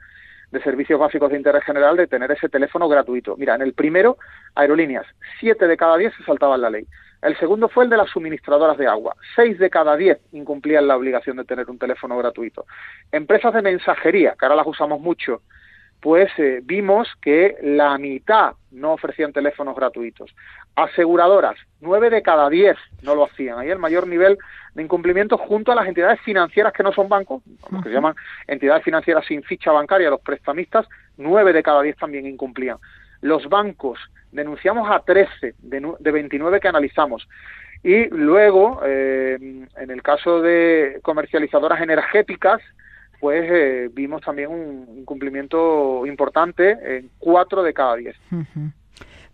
de 0.50 0.62
servicios 0.62 0.98
básicos 0.98 1.30
de 1.30 1.36
interés 1.36 1.64
general 1.64 1.96
de 1.96 2.06
tener 2.06 2.30
ese 2.30 2.48
teléfono 2.48 2.88
gratuito. 2.88 3.36
Mira, 3.36 3.54
en 3.54 3.62
el 3.62 3.74
primero, 3.74 4.18
aerolíneas, 4.54 5.06
siete 5.40 5.66
de 5.66 5.76
cada 5.76 5.96
diez 5.96 6.14
se 6.16 6.24
saltaban 6.24 6.60
la 6.60 6.70
ley. 6.70 6.86
El 7.24 7.38
segundo 7.38 7.70
fue 7.70 7.84
el 7.84 7.90
de 7.90 7.96
las 7.96 8.10
suministradoras 8.10 8.76
de 8.76 8.86
agua. 8.86 9.16
Seis 9.34 9.58
de 9.58 9.70
cada 9.70 9.96
diez 9.96 10.18
incumplían 10.32 10.86
la 10.86 10.96
obligación 10.96 11.38
de 11.38 11.44
tener 11.44 11.70
un 11.70 11.78
teléfono 11.78 12.18
gratuito. 12.18 12.66
Empresas 13.10 13.54
de 13.54 13.62
mensajería, 13.62 14.36
que 14.38 14.44
ahora 14.44 14.56
las 14.56 14.66
usamos 14.66 15.00
mucho, 15.00 15.40
pues 16.00 16.30
eh, 16.36 16.60
vimos 16.62 17.08
que 17.22 17.56
la 17.62 17.96
mitad 17.96 18.52
no 18.72 18.92
ofrecían 18.92 19.32
teléfonos 19.32 19.74
gratuitos. 19.74 20.36
Aseguradoras, 20.76 21.56
nueve 21.80 22.10
de 22.10 22.20
cada 22.20 22.50
diez 22.50 22.76
no 23.00 23.14
lo 23.14 23.24
hacían. 23.24 23.58
Ahí 23.58 23.70
el 23.70 23.78
mayor 23.78 24.06
nivel 24.06 24.36
de 24.74 24.82
incumplimiento 24.82 25.38
junto 25.38 25.72
a 25.72 25.74
las 25.74 25.88
entidades 25.88 26.20
financieras 26.20 26.74
que 26.74 26.82
no 26.82 26.92
son 26.92 27.08
bancos, 27.08 27.42
lo 27.70 27.80
que 27.80 27.88
se 27.88 27.94
llaman 27.94 28.14
entidades 28.46 28.84
financieras 28.84 29.24
sin 29.24 29.42
ficha 29.42 29.72
bancaria, 29.72 30.10
los 30.10 30.20
prestamistas, 30.20 30.86
nueve 31.16 31.54
de 31.54 31.62
cada 31.62 31.80
diez 31.80 31.96
también 31.96 32.26
incumplían. 32.26 32.76
Los 33.22 33.48
bancos, 33.48 33.98
denunciamos 34.34 34.90
a 34.90 35.00
13 35.00 35.54
de, 35.58 35.92
de 35.98 36.10
29 36.10 36.60
que 36.60 36.68
analizamos. 36.68 37.26
Y 37.82 38.06
luego, 38.08 38.80
eh, 38.84 39.36
en 39.40 39.90
el 39.90 40.02
caso 40.02 40.40
de 40.40 41.00
comercializadoras 41.02 41.80
energéticas, 41.80 42.60
pues 43.20 43.44
eh, 43.50 43.90
vimos 43.92 44.22
también 44.22 44.50
un 44.50 44.98
incumplimiento 44.98 46.04
importante 46.06 46.76
en 46.96 47.10
4 47.18 47.62
de 47.62 47.74
cada 47.74 47.96
10. 47.96 48.16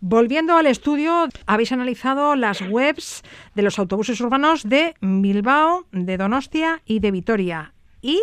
Volviendo 0.01 0.57
al 0.57 0.65
estudio, 0.65 1.27
habéis 1.45 1.71
analizado 1.71 2.35
las 2.35 2.61
webs 2.61 3.23
de 3.55 3.61
los 3.61 3.79
autobuses 3.79 4.19
urbanos 4.19 4.67
de 4.67 4.95
Bilbao, 5.01 5.85
de 5.91 6.17
Donostia 6.17 6.81
y 6.85 6.99
de 6.99 7.11
Vitoria. 7.11 7.73
¿Y 8.01 8.21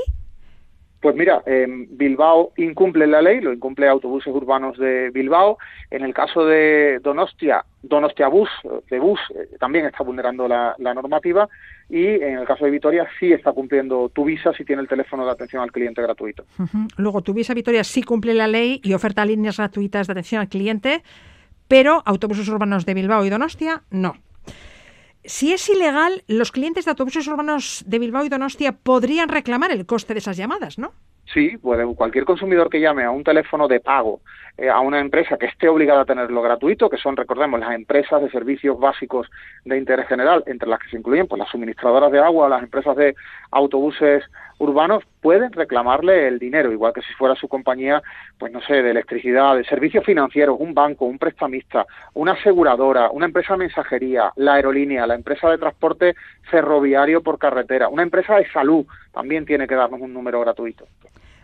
pues 1.01 1.15
mira, 1.15 1.43
Bilbao 1.91 2.53
incumple 2.57 3.07
la 3.07 3.23
ley, 3.23 3.41
lo 3.41 3.53
incumple 3.53 3.89
autobuses 3.89 4.35
urbanos 4.35 4.77
de 4.79 5.11
Bilbao. 5.11 5.59
En 5.91 6.03
el 6.03 6.13
caso 6.13 6.45
de 6.45 6.99
Donostia, 7.03 7.65
Donostia 7.83 8.27
Bus, 8.27 8.49
de 8.91 8.99
Bus, 8.99 9.21
eh, 9.35 9.57
también 9.61 9.87
está 9.87 10.03
vulnerando 10.03 10.49
la, 10.49 10.75
normativa. 10.79 11.49
Y 11.89 12.05
en 12.05 12.39
el 12.39 12.47
caso 12.47 12.65
de 12.65 12.73
Vitoria 12.73 13.07
sí 13.21 13.33
está 13.33 13.53
cumpliendo 13.53 14.09
tu 14.09 14.25
visa 14.25 14.53
si 14.53 14.65
tiene 14.65 14.83
el 14.83 14.89
teléfono 14.89 15.25
de 15.25 15.31
atención 15.31 15.63
al 15.63 15.73
cliente 15.73 16.03
gratuito. 16.03 16.45
Luego, 16.97 17.23
tu 17.23 17.33
visa 17.33 17.55
Vitoria 17.55 17.85
sí 17.85 18.03
cumple 18.03 18.35
la 18.35 18.49
ley 18.49 18.81
y 18.83 18.93
oferta 18.93 19.25
líneas 19.25 19.57
gratuitas 19.57 20.07
de 20.07 20.13
atención 20.13 20.41
al 20.41 20.49
cliente, 20.49 21.03
pero 21.69 22.03
autobuses 22.05 22.49
urbanos 22.49 22.85
de 22.85 22.95
Bilbao 22.95 23.25
y 23.25 23.31
Donostia 23.31 23.83
no. 23.91 24.17
Si 25.29 25.53
es 25.53 25.69
ilegal, 25.69 26.23
los 26.27 26.53
clientes 26.53 26.87
de 26.87 26.91
autobuses 26.91 27.29
urbanos 27.29 27.85
de 27.87 27.99
Bilbao 27.99 28.25
y 28.25 28.31
Donostia 28.31 28.73
podrían 28.73 29.29
reclamar 29.29 29.71
el 29.71 29.85
coste 29.85 30.15
de 30.15 30.21
esas 30.21 30.39
llamadas, 30.39 30.79
¿no? 30.79 30.93
Sí, 31.35 31.59
puede, 31.59 31.85
cualquier 31.95 32.25
consumidor 32.25 32.71
que 32.71 32.81
llame 32.81 33.05
a 33.05 33.11
un 33.11 33.25
teléfono 33.25 33.69
de 33.69 33.81
pago 33.81 34.23
eh, 34.57 34.71
a 34.71 34.81
una 34.81 35.01
empresa 35.01 35.37
que 35.37 35.45
esté 35.45 35.69
obligada 35.69 36.01
a 36.01 36.05
tenerlo 36.07 36.41
gratuito, 36.41 36.89
que 36.89 36.97
son, 36.97 37.15
recordemos, 37.15 37.61
las 37.61 37.75
empresas 37.75 38.23
de 38.23 38.31
servicios 38.31 38.81
básicos 38.81 39.29
de 39.67 39.77
interés 39.77 40.09
general, 40.09 40.43
entre 40.47 40.67
las 40.67 40.81
que 40.81 40.89
se 40.89 40.97
incluyen 40.97 41.27
pues, 41.27 41.39
las 41.39 41.51
suministradoras 41.51 42.11
de 42.11 42.21
agua, 42.21 42.49
las 42.49 42.63
empresas 42.63 42.97
de 42.97 43.15
autobuses 43.51 44.25
urbanos, 44.59 45.05
pueden 45.21 45.53
reclamarle 45.53 46.29
el 46.29 46.39
dinero, 46.39 46.73
igual 46.73 46.93
que 46.93 47.03
si 47.03 47.13
fuera 47.15 47.35
su 47.35 47.49
compañía, 47.49 48.03
pues 48.39 48.53
no 48.53 48.61
sé, 48.61 48.83
de 48.83 48.91
electricidad, 48.91 49.57
de 49.57 49.65
servicios 49.65 50.05
financieros, 50.05 50.57
un 50.59 50.75
banco, 50.75 51.07
un 51.07 51.19
prestamista, 51.19 51.87
una 52.15 52.33
aseguradora, 52.33 53.11
una 53.11 53.27
empresa 53.27 53.55
de 53.55 53.61
mensajería, 53.61 54.33
la 54.37 54.55
aerolínea, 54.55 55.07
la 55.07 55.15
empresa 55.15 55.49
de 55.51 55.59
transporte 55.59 56.15
ferroviario 56.51 57.23
por 57.23 57.39
carretera, 57.39 57.89
una 57.89 58.03
empresa 58.03 58.37
de 58.37 58.51
salud, 58.51 58.87
también 59.13 59.47
tiene 59.47 59.67
que 59.67 59.75
darnos 59.75 60.01
un 60.01 60.13
número 60.13 60.41
gratuito. 60.41 60.87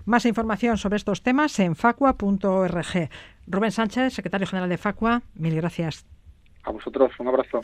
Más 0.07 0.27
información 0.27 0.77
sobre 0.77 0.97
estos 0.97 1.23
temas 1.23 1.59
en 1.61 1.77
facua.org. 1.77 3.09
Rubén 3.47 3.73
Sánchez, 3.73 4.13
secretario 4.13 4.47
general 4.47 4.69
de 4.69 4.77
Facua, 4.77 5.23
mil 5.35 5.55
gracias. 5.55 6.07
A 6.65 6.71
vosotros, 6.71 7.13
un 7.19 7.29
abrazo. 7.29 7.61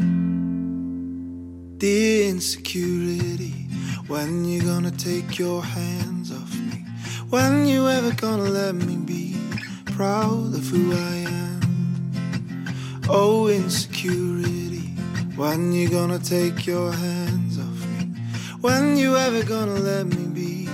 The 1.78 2.28
insecurity, 2.28 3.69
when 4.10 4.44
you 4.44 4.60
gonna 4.60 4.90
take 4.90 5.38
your 5.38 5.62
hands 5.62 6.32
off 6.32 6.52
me? 6.68 6.84
When 7.30 7.64
you 7.64 7.88
ever 7.88 8.12
gonna 8.20 8.50
let 8.50 8.74
me 8.74 8.96
be 8.96 9.36
proud 9.96 10.52
of 10.52 10.68
who 10.68 10.92
I 10.92 11.16
am? 11.28 11.60
Oh, 13.08 13.48
insecurity, 13.48 14.90
when 15.36 15.72
you 15.72 15.88
gonna 15.88 16.18
take 16.18 16.66
your 16.66 16.92
hands 16.92 17.58
off 17.58 17.80
me? 17.94 18.12
When 18.60 18.96
you 18.96 19.16
ever 19.16 19.44
gonna 19.44 19.78
let 19.78 20.06
me 20.06 20.26
be 20.26 20.68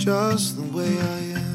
just 0.00 0.56
the 0.56 0.66
way 0.74 0.88
I 0.88 1.20
am? 1.36 1.48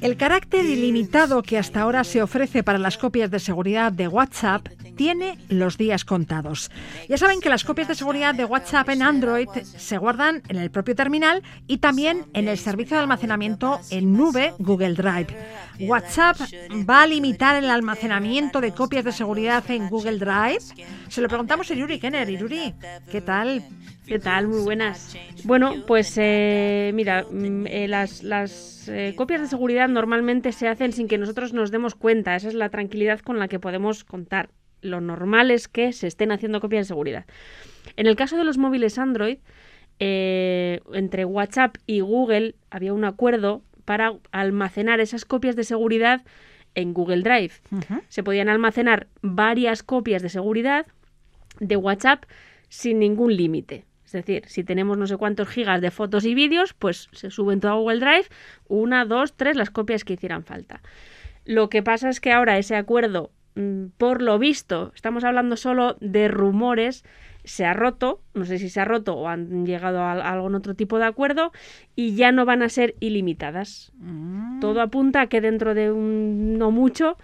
El 0.00 0.16
carácter 0.16 0.64
ilimitado 0.64 1.42
que 1.42 1.58
hasta 1.58 1.82
ahora 1.82 2.04
se 2.04 2.22
ofrece 2.22 2.62
para 2.62 2.78
las 2.78 2.96
copias 2.96 3.30
de 3.30 3.38
seguridad 3.38 3.92
de 3.92 4.08
WhatsApp 4.08 4.66
tiene 5.02 5.36
los 5.48 5.78
días 5.78 6.04
contados. 6.04 6.70
Ya 7.08 7.18
saben 7.18 7.40
que 7.40 7.48
las 7.48 7.64
copias 7.64 7.88
de 7.88 7.96
seguridad 7.96 8.36
de 8.36 8.44
WhatsApp 8.44 8.88
en 8.90 9.02
Android 9.02 9.48
se 9.64 9.98
guardan 9.98 10.42
en 10.46 10.58
el 10.58 10.70
propio 10.70 10.94
terminal 10.94 11.42
y 11.66 11.78
también 11.78 12.26
en 12.34 12.46
el 12.46 12.56
servicio 12.56 12.96
de 12.96 13.02
almacenamiento 13.02 13.80
en 13.90 14.12
nube 14.12 14.54
Google 14.60 14.94
Drive. 14.94 15.26
WhatsApp 15.80 16.36
va 16.88 17.02
a 17.02 17.08
limitar 17.08 17.56
el 17.56 17.68
almacenamiento 17.68 18.60
de 18.60 18.70
copias 18.70 19.04
de 19.04 19.10
seguridad 19.10 19.68
en 19.72 19.88
Google 19.88 20.18
Drive. 20.18 20.62
Se 21.08 21.20
lo 21.20 21.26
preguntamos 21.26 21.68
a 21.72 21.74
Yuri 21.74 21.98
Kenner. 21.98 22.30
Yuri, 22.30 22.72
¿qué 23.10 23.20
tal? 23.20 23.64
¿Qué 24.06 24.20
tal? 24.20 24.46
Muy 24.46 24.62
buenas. 24.62 25.16
Bueno, 25.42 25.74
pues 25.84 26.14
eh, 26.16 26.92
mira, 26.94 27.26
mm, 27.28 27.66
eh, 27.66 27.88
las, 27.88 28.22
las 28.22 28.88
eh, 28.88 29.14
copias 29.16 29.40
de 29.40 29.48
seguridad 29.48 29.88
normalmente 29.88 30.52
se 30.52 30.68
hacen 30.68 30.92
sin 30.92 31.08
que 31.08 31.18
nosotros 31.18 31.52
nos 31.52 31.72
demos 31.72 31.96
cuenta. 31.96 32.36
Esa 32.36 32.46
es 32.46 32.54
la 32.54 32.68
tranquilidad 32.68 33.18
con 33.18 33.40
la 33.40 33.48
que 33.48 33.58
podemos 33.58 34.04
contar. 34.04 34.50
Lo 34.82 35.00
normal 35.00 35.50
es 35.50 35.66
que 35.68 35.92
se 35.92 36.06
estén 36.06 36.30
haciendo 36.32 36.60
copias 36.60 36.86
de 36.86 36.88
seguridad. 36.88 37.24
En 37.96 38.06
el 38.06 38.16
caso 38.16 38.36
de 38.36 38.44
los 38.44 38.58
móviles 38.58 38.98
Android, 38.98 39.38
entre 39.98 41.24
WhatsApp 41.24 41.76
y 41.86 42.00
Google 42.00 42.56
había 42.70 42.92
un 42.92 43.04
acuerdo 43.04 43.62
para 43.84 44.14
almacenar 44.32 45.00
esas 45.00 45.24
copias 45.24 45.56
de 45.56 45.64
seguridad 45.64 46.22
en 46.74 46.92
Google 46.92 47.22
Drive. 47.22 47.52
Se 48.08 48.22
podían 48.22 48.48
almacenar 48.48 49.06
varias 49.20 49.82
copias 49.82 50.22
de 50.22 50.28
seguridad 50.28 50.86
de 51.60 51.76
WhatsApp 51.76 52.24
sin 52.68 52.98
ningún 52.98 53.36
límite. 53.36 53.84
Es 54.04 54.12
decir, 54.12 54.42
si 54.46 54.62
tenemos 54.64 54.98
no 54.98 55.06
sé 55.06 55.16
cuántos 55.16 55.48
gigas 55.48 55.80
de 55.80 55.90
fotos 55.90 56.24
y 56.24 56.34
vídeos, 56.34 56.74
pues 56.74 57.08
se 57.12 57.30
suben 57.30 57.60
todo 57.60 57.72
a 57.72 57.76
Google 57.76 58.00
Drive, 58.00 58.26
una, 58.68 59.04
dos, 59.04 59.34
tres, 59.36 59.56
las 59.56 59.70
copias 59.70 60.04
que 60.04 60.14
hicieran 60.14 60.44
falta. 60.44 60.82
Lo 61.44 61.68
que 61.68 61.82
pasa 61.82 62.08
es 62.08 62.20
que 62.20 62.30
ahora 62.30 62.58
ese 62.58 62.76
acuerdo, 62.76 63.30
por 63.98 64.22
lo 64.22 64.38
visto, 64.38 64.92
estamos 64.94 65.24
hablando 65.24 65.56
solo 65.56 65.96
de 66.00 66.28
rumores, 66.28 67.04
se 67.44 67.64
ha 67.64 67.74
roto, 67.74 68.20
no 68.34 68.44
sé 68.44 68.58
si 68.58 68.68
se 68.68 68.80
ha 68.80 68.84
roto 68.84 69.14
o 69.14 69.28
han 69.28 69.66
llegado 69.66 70.00
a 70.00 70.12
algún 70.12 70.54
otro 70.54 70.74
tipo 70.74 70.98
de 70.98 71.06
acuerdo 71.06 71.52
y 71.96 72.14
ya 72.14 72.32
no 72.32 72.44
van 72.44 72.62
a 72.62 72.68
ser 72.68 72.94
ilimitadas. 73.00 73.92
Mm. 73.98 74.60
Todo 74.60 74.80
apunta 74.80 75.22
a 75.22 75.26
que 75.26 75.40
dentro 75.40 75.74
de 75.74 75.90
un 75.90 76.56
no 76.56 76.70
mucho 76.70 77.16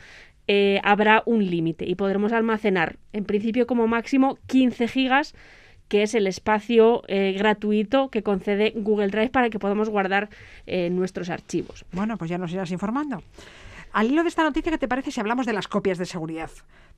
eh, 0.49 0.81
habrá 0.83 1.23
un 1.25 1.49
límite 1.49 1.89
y 1.89 1.95
podremos 1.95 2.33
almacenar 2.33 2.97
en 3.13 3.25
principio 3.25 3.67
como 3.67 3.87
máximo 3.87 4.39
15 4.47 4.89
gigas 4.89 5.35
que 5.89 6.03
es 6.03 6.15
el 6.15 6.27
espacio 6.27 7.03
eh, 7.09 7.35
gratuito 7.37 8.11
que 8.11 8.23
concede 8.23 8.73
Google 8.77 9.09
Drive 9.09 9.31
para 9.31 9.51
que 9.51 9.59
podamos 9.59 9.89
guardar 9.89 10.29
eh, 10.67 10.91
nuestros 10.91 11.31
archivos. 11.31 11.85
Bueno, 11.93 12.19
pues 12.19 12.31
ya 12.31 12.39
nos 12.39 12.53
irás 12.53 12.71
informando. 12.71 13.23
Al 13.93 14.11
hilo 14.11 14.23
de 14.23 14.29
esta 14.29 14.43
noticia, 14.43 14.73
¿qué 14.73 14.79
te 14.79 14.89
parece 14.89 15.11
si 15.11 15.21
hablamos 15.21 15.47
de 15.47 15.53
las 15.53 15.69
copias 15.69 15.99
de 15.99 16.07
seguridad? 16.07 16.51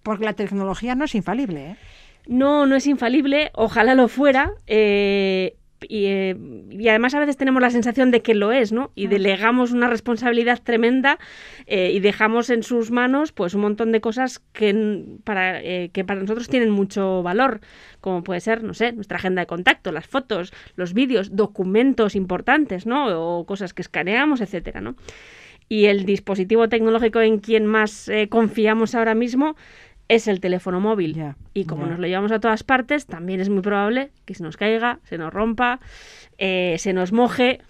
Porque 0.03 0.25
la 0.25 0.35
tecnología 0.35 0.95
no 0.95 1.05
es 1.05 1.15
infalible, 1.15 1.71
¿eh? 1.71 1.77
No, 2.27 2.67
no 2.67 2.77
es 2.77 2.87
infalible, 2.87 3.51
ojalá 3.55 3.95
lo 3.95 4.09
fuera. 4.09 4.53
eh, 4.67 5.57
y, 5.89 6.07
eh, 6.07 6.37
y 6.71 6.89
además 6.89 7.15
a 7.15 7.21
veces 7.21 7.37
tenemos 7.37 7.63
la 7.63 7.71
sensación 7.71 8.11
de 8.11 8.23
que 8.23 8.35
lo 8.35 8.53
es, 8.53 8.73
¿no? 8.73 8.91
Y 8.95 9.07
delegamos 9.07 9.73
una 9.73 9.89
responsabilidad 9.89 10.61
tremenda 10.63 11.19
eh, 11.67 11.91
y 11.93 12.01
dejamos 12.01 12.51
en 12.51 12.63
sus 12.63 12.91
manos 12.91 13.33
pues 13.33 13.55
un 13.55 13.63
montón 13.63 13.93
de 13.93 14.01
cosas 14.01 14.41
que 14.53 15.05
para, 15.25 15.61
eh, 15.63 15.91
que 15.93 16.05
para 16.05 16.21
nosotros 16.21 16.49
tienen 16.49 16.71
mucho 16.71 17.23
valor, 17.23 17.61
como 18.01 18.23
puede 18.23 18.41
ser, 18.41 18.63
no 18.63 18.75
sé, 18.75 18.93
nuestra 18.93 19.17
agenda 19.17 19.41
de 19.41 19.47
contacto, 19.47 19.93
las 19.93 20.07
fotos, 20.07 20.53
los 20.77 20.93
vídeos, 20.93 21.35
documentos 21.35 22.15
importantes, 22.15 22.87
¿no? 22.87 23.39
O 23.39 23.47
cosas 23.47 23.73
que 23.73 23.83
escaneamos, 23.83 24.41
etcétera, 24.41 24.81
¿no? 24.81 24.97
Y 25.71 25.87
el 25.87 26.05
dispositivo 26.05 26.69
tecnológico 26.69 27.21
en 27.21 27.39
quien 27.39 27.65
más 27.65 28.09
eh, 28.09 28.29
confiamos 28.29 28.97
ahora 28.97 29.15
mismo 29.15 29.55
es 30.09 30.27
el 30.27 30.41
teléfono 30.41 30.81
móvil. 30.81 31.35
Y 31.55 31.65
como 31.67 31.87
nos 31.87 32.01
lo 32.01 32.09
llevamos 32.09 32.33
a 32.33 32.41
todas 32.41 32.65
partes, 32.65 33.07
también 33.07 33.41
es 33.41 33.49
muy 33.49 33.63
probable 33.63 34.11
que 34.25 34.35
se 34.35 34.43
nos 34.43 34.57
caiga, 34.57 34.99
se 35.05 35.17
nos 35.17 35.33
rompa, 35.33 35.79
eh, 36.39 36.75
se 36.81 36.93
nos 36.93 37.13
moje 37.13 37.61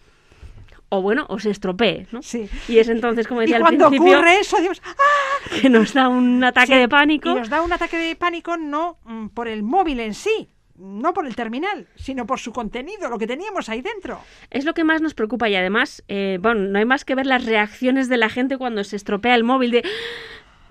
o 0.89 1.03
bueno, 1.03 1.27
o 1.29 1.39
se 1.39 1.51
estropee, 1.51 2.07
¿no? 2.11 2.23
Sí. 2.23 2.49
Y 2.69 2.79
es 2.79 2.89
entonces, 2.89 3.29
como 3.29 3.43
Y 3.43 3.45
decía 3.45 3.59
al 3.59 3.63
cuando 3.63 3.91
principio, 3.91 4.17
ocurre 4.17 4.41
eso, 4.41 4.59
Dios, 4.61 4.81
¡ah! 4.85 5.61
que 5.61 5.69
nos 5.69 5.93
da 5.93 6.09
un 6.09 6.43
ataque 6.43 6.73
Sí, 6.73 6.79
de 6.79 6.89
pánico. 6.89 7.31
Y 7.31 7.35
nos 7.35 7.51
da 7.51 7.61
un 7.61 7.73
ataque 7.73 7.99
de 7.99 8.17
pánico 8.17 8.57
no 8.57 8.97
mm, 9.05 9.29
por 9.29 9.47
el 9.47 9.63
móvil 9.63 10.01
en 10.01 10.15
sí, 10.15 10.49
no 10.81 11.13
por 11.13 11.27
el 11.27 11.37
terminal, 11.37 11.87
sino 11.97 12.27
por 12.27 12.39
su 12.41 12.53
contenido, 12.53 13.09
lo 13.11 13.19
que 13.19 13.27
teníamos 13.27 13.69
ahí 13.69 13.83
dentro. 13.83 14.21
Es 14.51 14.65
lo 14.65 14.75
que 14.75 14.83
más 14.85 15.01
nos 15.03 15.15
preocupa 15.15 15.49
y 15.49 15.55
además, 15.55 16.03
eh, 16.09 16.39
bueno, 16.41 16.63
no 16.63 16.79
hay 16.79 16.85
más 16.85 17.05
que 17.05 17.15
ver 17.15 17.27
las 17.27 17.45
reacciones 17.45 18.09
de 18.09 18.17
la 18.17 18.29
gente 18.29 18.57
cuando 18.59 18.83
se 18.85 18.97
estropea 18.97 19.35
el 19.35 19.45
móvil 19.45 19.71
de... 19.71 19.85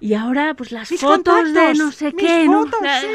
Y 0.02 0.14
ahora, 0.14 0.54
pues 0.54 0.72
las 0.72 0.90
Mis 0.92 1.02
fotos 1.02 1.54
de 1.54 1.74
no 1.76 1.92
sé 1.92 2.14
qué, 2.14 2.46
¿no? 2.48 2.64
fotos, 2.64 2.82
La- 2.82 3.02
sí. 3.02 3.08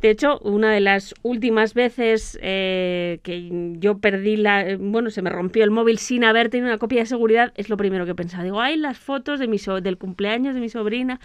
De 0.00 0.10
hecho, 0.10 0.38
una 0.40 0.70
de 0.70 0.80
las 0.80 1.14
últimas 1.22 1.72
veces 1.72 2.38
eh, 2.42 3.20
que 3.22 3.72
yo 3.78 3.96
perdí 3.98 4.36
la... 4.36 4.76
Bueno, 4.78 5.08
se 5.08 5.22
me 5.22 5.30
rompió 5.30 5.64
el 5.64 5.70
móvil 5.70 5.96
sin 5.98 6.24
haber 6.24 6.50
tenido 6.50 6.68
una 6.68 6.76
copia 6.76 7.00
de 7.00 7.06
seguridad, 7.06 7.54
es 7.56 7.70
lo 7.70 7.78
primero 7.78 8.04
que 8.04 8.14
pensaba. 8.14 8.44
Digo, 8.44 8.60
ay, 8.60 8.76
las 8.76 8.98
fotos 8.98 9.40
de 9.40 9.48
mi 9.48 9.58
so- 9.58 9.80
del 9.80 9.96
cumpleaños 9.96 10.54
de 10.54 10.60
mi 10.60 10.68
sobrina 10.68 11.20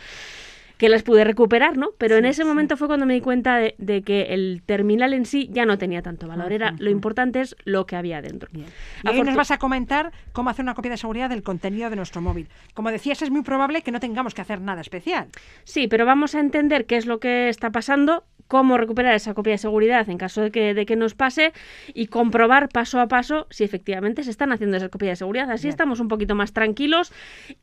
que 0.80 0.90
las 0.90 1.04
pude 1.04 1.24
recuperar, 1.26 1.78
¿no? 1.78 1.90
Pero 1.98 2.16
en 2.16 2.26
ese 2.26 2.44
momento 2.46 2.78
fue 2.78 2.88
cuando 2.88 3.06
me 3.06 3.14
di 3.14 3.20
cuenta 3.22 3.58
de, 3.58 3.76
de 3.78 4.02
que 4.02 4.34
el 4.34 4.64
terminal 4.66 5.14
en 5.14 5.26
sí 5.26 5.50
ya 5.52 5.66
no 5.66 5.78
tenía 5.78 6.02
tanto 6.02 6.28
valor. 6.28 6.52
Era 6.54 6.74
lo 6.80 6.90
importante 6.90 7.42
es 7.42 7.56
lo 7.66 7.86
que 7.86 7.98
había 7.98 8.22
dentro. 8.22 8.50
Y 8.54 8.64
Afortu- 9.06 9.26
nos 9.26 9.36
vas 9.36 9.52
a 9.52 9.58
comentar 9.60 10.12
cómo 10.32 10.50
hacer 10.50 10.64
una 10.64 10.74
copia 10.74 10.90
de 10.92 10.98
seguridad 10.98 11.30
del 11.30 11.44
contenido 11.44 11.90
de 11.90 11.98
nuestro 11.98 12.22
móvil. 12.22 12.48
Como 12.74 12.92
decías, 12.92 13.22
es 13.22 13.30
muy 13.30 13.42
probable 13.44 13.82
que 13.82 13.92
no 13.92 14.00
tengamos 14.00 14.34
que 14.34 14.42
hacer 14.42 14.62
nada 14.62 14.80
especial. 14.82 15.28
Sí, 15.66 15.88
pero 15.90 16.06
vamos 16.06 16.34
a 16.34 16.40
entender 16.40 16.86
qué 16.86 16.96
es 16.96 17.06
lo 17.06 17.20
que 17.20 17.50
está 17.50 17.72
pasando, 17.72 18.24
cómo 18.48 18.78
recuperar 18.78 19.14
esa 19.14 19.34
copia 19.34 19.52
de 19.52 19.58
seguridad 19.60 20.10
en 20.10 20.18
caso 20.18 20.42
de 20.42 20.50
que, 20.50 20.74
de 20.74 20.86
que 20.86 20.96
nos 20.96 21.14
pase 21.14 21.52
y 21.94 22.08
comprobar 22.08 22.70
paso 22.70 23.00
a 23.02 23.08
paso 23.08 23.48
si 23.52 23.64
efectivamente 23.66 24.24
se 24.24 24.32
están 24.32 24.52
haciendo 24.54 24.78
esas 24.78 24.90
copias 24.90 25.12
de 25.12 25.16
seguridad. 25.18 25.52
Así 25.52 25.68
estamos 25.68 26.00
un 26.00 26.08
poquito 26.08 26.34
más 26.36 26.54
tranquilos 26.54 27.12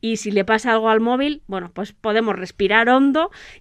y 0.01 0.17
si 0.17 0.29
le 0.31 0.45
pasa 0.45 0.71
algo 0.71 0.89
al 0.89 0.99
móvil, 1.01 1.41
bueno, 1.47 1.71
pues 1.73 1.91
podemos 1.93 2.35
respirar 2.37 2.87
hondo 2.89 3.06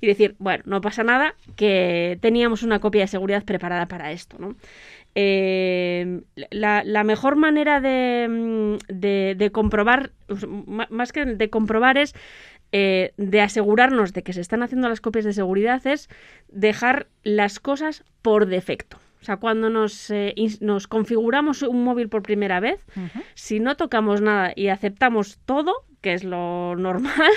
y 0.00 0.06
decir, 0.06 0.34
bueno, 0.38 0.62
no 0.66 0.80
pasa 0.80 1.02
nada, 1.04 1.34
que 1.56 2.18
teníamos 2.20 2.62
una 2.62 2.78
copia 2.80 3.02
de 3.02 3.08
seguridad 3.08 3.44
preparada 3.44 3.86
para 3.86 4.12
esto, 4.12 4.36
¿no? 4.38 4.54
Eh, 5.18 6.20
la, 6.50 6.84
la 6.84 7.02
mejor 7.02 7.36
manera 7.36 7.80
de, 7.80 8.26
mm, 8.28 8.76
de- 8.92 9.34
de 9.36 9.50
comprobar, 9.50 10.12
ma- 10.66 10.86
más 10.90 11.12
que 11.12 11.24
de 11.24 11.50
comprobar 11.50 11.96
es 11.98 12.14
eh, 12.72 13.12
de 13.16 13.40
asegurarnos 13.40 14.12
de 14.12 14.22
que 14.22 14.32
se 14.32 14.40
están 14.42 14.62
haciendo 14.62 14.88
las 14.88 15.00
copias 15.00 15.24
de 15.24 15.32
seguridad 15.32 15.86
es 15.86 16.08
dejar 16.48 17.06
las 17.22 17.60
cosas 17.60 18.04
por 18.22 18.46
defecto. 18.46 18.98
O 19.22 19.24
sea, 19.24 19.38
cuando 19.38 19.70
nos, 19.70 20.10
eh, 20.10 20.34
nos 20.60 20.86
configuramos 20.86 21.62
un 21.62 21.82
móvil 21.84 22.08
por 22.08 22.22
primera 22.22 22.60
vez, 22.60 22.84
si 23.34 23.58
no 23.60 23.76
tocamos 23.76 24.20
nada 24.20 24.52
y 24.54 24.68
aceptamos 24.68 25.38
todo, 25.46 25.74
que 26.06 26.14
es 26.14 26.22
lo 26.22 26.76
normal, 26.78 27.32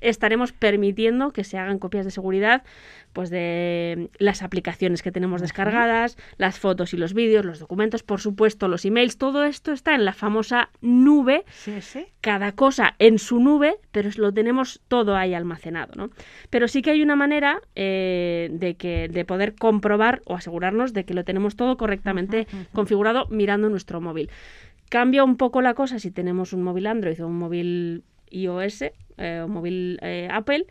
estaremos 0.00 0.52
permitiendo 0.52 1.30
que 1.30 1.44
se 1.44 1.56
hagan 1.56 1.78
copias 1.78 2.04
de 2.04 2.10
seguridad 2.10 2.64
pues 3.12 3.30
de 3.30 4.08
las 4.18 4.42
aplicaciones 4.42 5.02
que 5.02 5.12
tenemos 5.12 5.40
descargadas, 5.40 6.16
las 6.36 6.58
fotos 6.58 6.94
y 6.94 6.96
los 6.96 7.14
vídeos, 7.14 7.44
los 7.44 7.60
documentos, 7.60 8.02
por 8.02 8.20
supuesto, 8.20 8.66
los 8.66 8.84
emails, 8.84 9.18
todo 9.18 9.44
esto 9.44 9.70
está 9.70 9.94
en 9.94 10.04
la 10.04 10.14
famosa 10.14 10.70
nube 10.80 11.44
Sí, 11.50 11.80
sí. 11.82 12.06
cada 12.22 12.52
cosa 12.52 12.94
en 12.98 13.18
su 13.18 13.38
nube, 13.38 13.76
pero 13.92 14.08
lo 14.16 14.32
tenemos 14.32 14.80
todo 14.88 15.14
ahí 15.14 15.34
almacenado, 15.34 15.92
¿no? 15.94 16.10
Pero 16.50 16.66
sí 16.66 16.82
que 16.82 16.90
hay 16.90 17.02
una 17.02 17.14
manera 17.14 17.60
eh, 17.76 18.48
de 18.50 18.74
que 18.74 19.08
de 19.08 19.24
poder 19.24 19.54
comprobar 19.54 20.22
o 20.24 20.34
asegurarnos 20.34 20.92
de 20.92 21.04
que 21.04 21.14
lo 21.14 21.22
tenemos 21.22 21.54
todo 21.54 21.76
correctamente 21.76 22.48
configurado 22.72 23.26
mirando 23.28 23.68
nuestro 23.68 24.00
móvil. 24.00 24.30
Cambia 24.92 25.24
un 25.24 25.38
poco 25.38 25.62
la 25.62 25.72
cosa 25.72 25.98
si 25.98 26.10
tenemos 26.10 26.52
un 26.52 26.62
móvil 26.62 26.86
Android 26.86 27.18
o 27.24 27.26
un 27.26 27.38
móvil 27.38 28.04
iOS 28.28 28.82
eh, 29.16 29.40
o 29.42 29.48
móvil 29.48 29.98
eh, 30.02 30.28
Apple. 30.30 30.66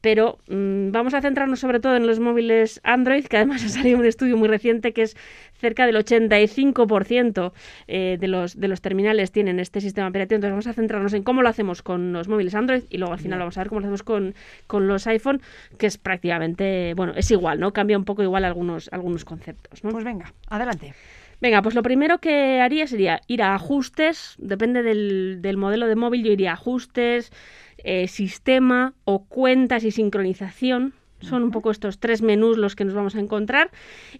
Pero 0.00 0.40
mm, 0.48 0.90
vamos 0.90 1.14
a 1.14 1.22
centrarnos 1.22 1.60
sobre 1.60 1.78
todo 1.78 1.94
en 1.94 2.08
los 2.08 2.18
móviles 2.18 2.80
Android, 2.82 3.24
que 3.24 3.36
además 3.36 3.62
ha 3.64 3.68
salido 3.68 4.00
un 4.00 4.04
estudio 4.04 4.36
muy 4.36 4.48
reciente 4.48 4.92
que 4.92 5.02
es 5.02 5.16
cerca 5.52 5.86
del 5.86 5.94
85% 5.94 7.52
eh, 7.86 8.16
de, 8.18 8.26
los, 8.26 8.58
de 8.58 8.66
los 8.66 8.80
terminales 8.80 9.30
tienen 9.30 9.60
este 9.60 9.80
sistema 9.80 10.08
operativo. 10.08 10.38
Entonces 10.38 10.54
vamos 10.54 10.66
a 10.66 10.72
centrarnos 10.72 11.12
en 11.12 11.22
cómo 11.22 11.42
lo 11.42 11.48
hacemos 11.48 11.82
con 11.82 12.12
los 12.12 12.26
móviles 12.26 12.56
Android 12.56 12.82
y 12.90 12.98
luego 12.98 13.12
al 13.12 13.20
final 13.20 13.38
vamos 13.38 13.56
a 13.58 13.60
ver 13.60 13.68
cómo 13.68 13.80
lo 13.80 13.86
hacemos 13.86 14.02
con, 14.02 14.34
con 14.66 14.88
los 14.88 15.06
iPhone, 15.06 15.40
que 15.78 15.86
es 15.86 15.98
prácticamente, 15.98 16.94
bueno, 16.94 17.12
es 17.14 17.30
igual, 17.30 17.60
¿no? 17.60 17.72
Cambia 17.72 17.96
un 17.96 18.04
poco 18.04 18.24
igual 18.24 18.44
algunos, 18.44 18.88
algunos 18.92 19.24
conceptos, 19.24 19.84
¿no? 19.84 19.90
Pues 19.90 20.02
venga, 20.02 20.34
adelante. 20.48 20.94
Venga, 21.42 21.60
pues 21.60 21.74
lo 21.74 21.82
primero 21.82 22.18
que 22.18 22.60
haría 22.60 22.86
sería 22.86 23.20
ir 23.26 23.42
a 23.42 23.56
ajustes, 23.56 24.36
depende 24.38 24.84
del, 24.84 25.38
del 25.42 25.56
modelo 25.56 25.88
de 25.88 25.96
móvil, 25.96 26.22
yo 26.22 26.30
iría 26.30 26.52
a 26.52 26.54
ajustes, 26.54 27.32
eh, 27.78 28.06
sistema 28.06 28.94
o 29.04 29.24
cuentas 29.24 29.82
y 29.82 29.90
sincronización. 29.90 30.94
Son 31.18 31.42
un 31.42 31.50
poco 31.50 31.72
estos 31.72 31.98
tres 31.98 32.22
menús 32.22 32.58
los 32.58 32.76
que 32.76 32.84
nos 32.84 32.94
vamos 32.94 33.16
a 33.16 33.18
encontrar 33.18 33.72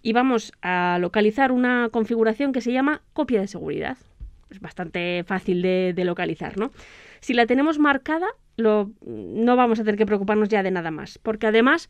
y 0.03 0.13
vamos 0.13 0.53
a 0.63 0.99
localizar 1.01 1.53
una 1.53 1.91
configuración 1.93 2.53
que 2.53 2.61
se 2.61 2.73
llama 2.73 3.03
copia 3.13 3.41
de 3.41 3.47
seguridad. 3.47 3.99
Es 4.51 4.59
bastante 4.59 5.23
fácil 5.25 5.63
de, 5.63 5.93
de 5.95 6.05
localizar, 6.05 6.59
¿no? 6.59 6.73
Si 7.21 7.35
la 7.35 7.47
tenemos 7.47 7.79
marcada, 7.79 8.27
lo, 8.57 8.91
no 9.07 9.55
vamos 9.55 9.79
a 9.79 9.85
tener 9.85 9.97
que 9.97 10.07
preocuparnos 10.07 10.49
ya 10.49 10.65
de 10.65 10.73
nada 10.73 10.91
más, 10.91 11.19
porque 11.19 11.47
además 11.47 11.89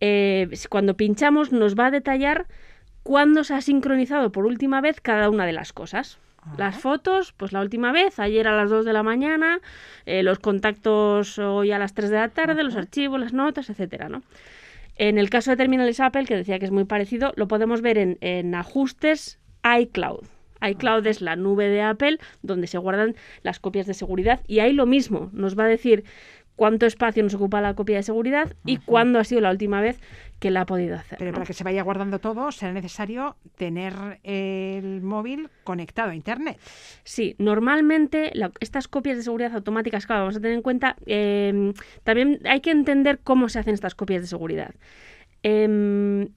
eh, 0.00 0.48
cuando 0.68 0.96
pinchamos 0.96 1.50
nos 1.50 1.74
va 1.74 1.86
a 1.86 1.90
detallar 1.90 2.46
cuándo 3.02 3.44
se 3.44 3.54
ha 3.54 3.60
sincronizado 3.60 4.32
por 4.32 4.46
última 4.46 4.80
vez 4.80 5.00
cada 5.00 5.30
una 5.30 5.46
de 5.46 5.52
las 5.52 5.72
cosas. 5.72 6.18
Las 6.56 6.78
fotos, 6.78 7.34
pues 7.36 7.52
la 7.52 7.60
última 7.60 7.92
vez, 7.92 8.18
ayer 8.18 8.48
a 8.48 8.56
las 8.56 8.70
2 8.70 8.86
de 8.86 8.94
la 8.94 9.02
mañana, 9.02 9.60
eh, 10.06 10.22
los 10.22 10.38
contactos 10.38 11.38
hoy 11.38 11.70
a 11.70 11.78
las 11.78 11.92
3 11.92 12.08
de 12.08 12.16
la 12.16 12.28
tarde, 12.30 12.62
los 12.62 12.76
archivos, 12.76 13.20
las 13.20 13.34
notas, 13.34 13.68
etcétera, 13.68 14.08
¿no? 14.08 14.22
En 14.96 15.18
el 15.18 15.28
caso 15.28 15.50
de 15.50 15.58
terminales 15.58 16.00
Apple, 16.00 16.24
que 16.24 16.36
decía 16.36 16.58
que 16.58 16.64
es 16.64 16.70
muy 16.70 16.84
parecido, 16.84 17.32
lo 17.36 17.46
podemos 17.46 17.82
ver 17.82 17.98
en, 17.98 18.16
en 18.22 18.54
ajustes 18.54 19.38
iCloud. 19.64 20.24
iCloud 20.62 21.06
es 21.06 21.20
la 21.20 21.36
nube 21.36 21.68
de 21.68 21.82
Apple 21.82 22.18
donde 22.42 22.66
se 22.66 22.78
guardan 22.78 23.16
las 23.42 23.60
copias 23.60 23.86
de 23.86 23.94
seguridad 23.94 24.40
y 24.46 24.60
ahí 24.60 24.72
lo 24.72 24.86
mismo, 24.86 25.28
nos 25.32 25.58
va 25.58 25.64
a 25.64 25.68
decir 25.68 26.04
cuánto 26.56 26.84
espacio 26.84 27.22
nos 27.22 27.32
ocupa 27.32 27.62
la 27.62 27.72
copia 27.72 27.96
de 27.96 28.02
seguridad 28.02 28.54
y 28.66 28.76
cuándo 28.76 29.18
ha 29.18 29.24
sido 29.24 29.40
la 29.40 29.50
última 29.50 29.80
vez 29.80 29.98
que 30.40 30.50
la 30.50 30.62
ha 30.62 30.66
podido 30.66 30.96
hacer. 30.96 31.18
Pero 31.18 31.30
¿no? 31.30 31.34
para 31.36 31.46
que 31.46 31.52
se 31.52 31.62
vaya 31.62 31.82
guardando 31.82 32.18
todo, 32.18 32.50
será 32.50 32.72
necesario 32.72 33.36
tener 33.56 34.18
el 34.24 35.02
móvil 35.02 35.48
conectado 35.64 36.10
a 36.10 36.14
Internet. 36.14 36.58
Sí, 37.04 37.36
normalmente 37.38 38.30
la- 38.34 38.50
estas 38.60 38.88
copias 38.88 39.16
de 39.18 39.22
seguridad 39.22 39.54
automáticas, 39.54 40.06
claro, 40.06 40.22
vamos 40.22 40.36
a 40.36 40.40
tener 40.40 40.56
en 40.56 40.62
cuenta, 40.62 40.96
eh, 41.06 41.72
también 42.02 42.40
hay 42.46 42.60
que 42.60 42.70
entender 42.70 43.20
cómo 43.22 43.48
se 43.48 43.58
hacen 43.60 43.74
estas 43.74 43.94
copias 43.94 44.22
de 44.22 44.26
seguridad. 44.28 44.74
Em, 45.42 46.28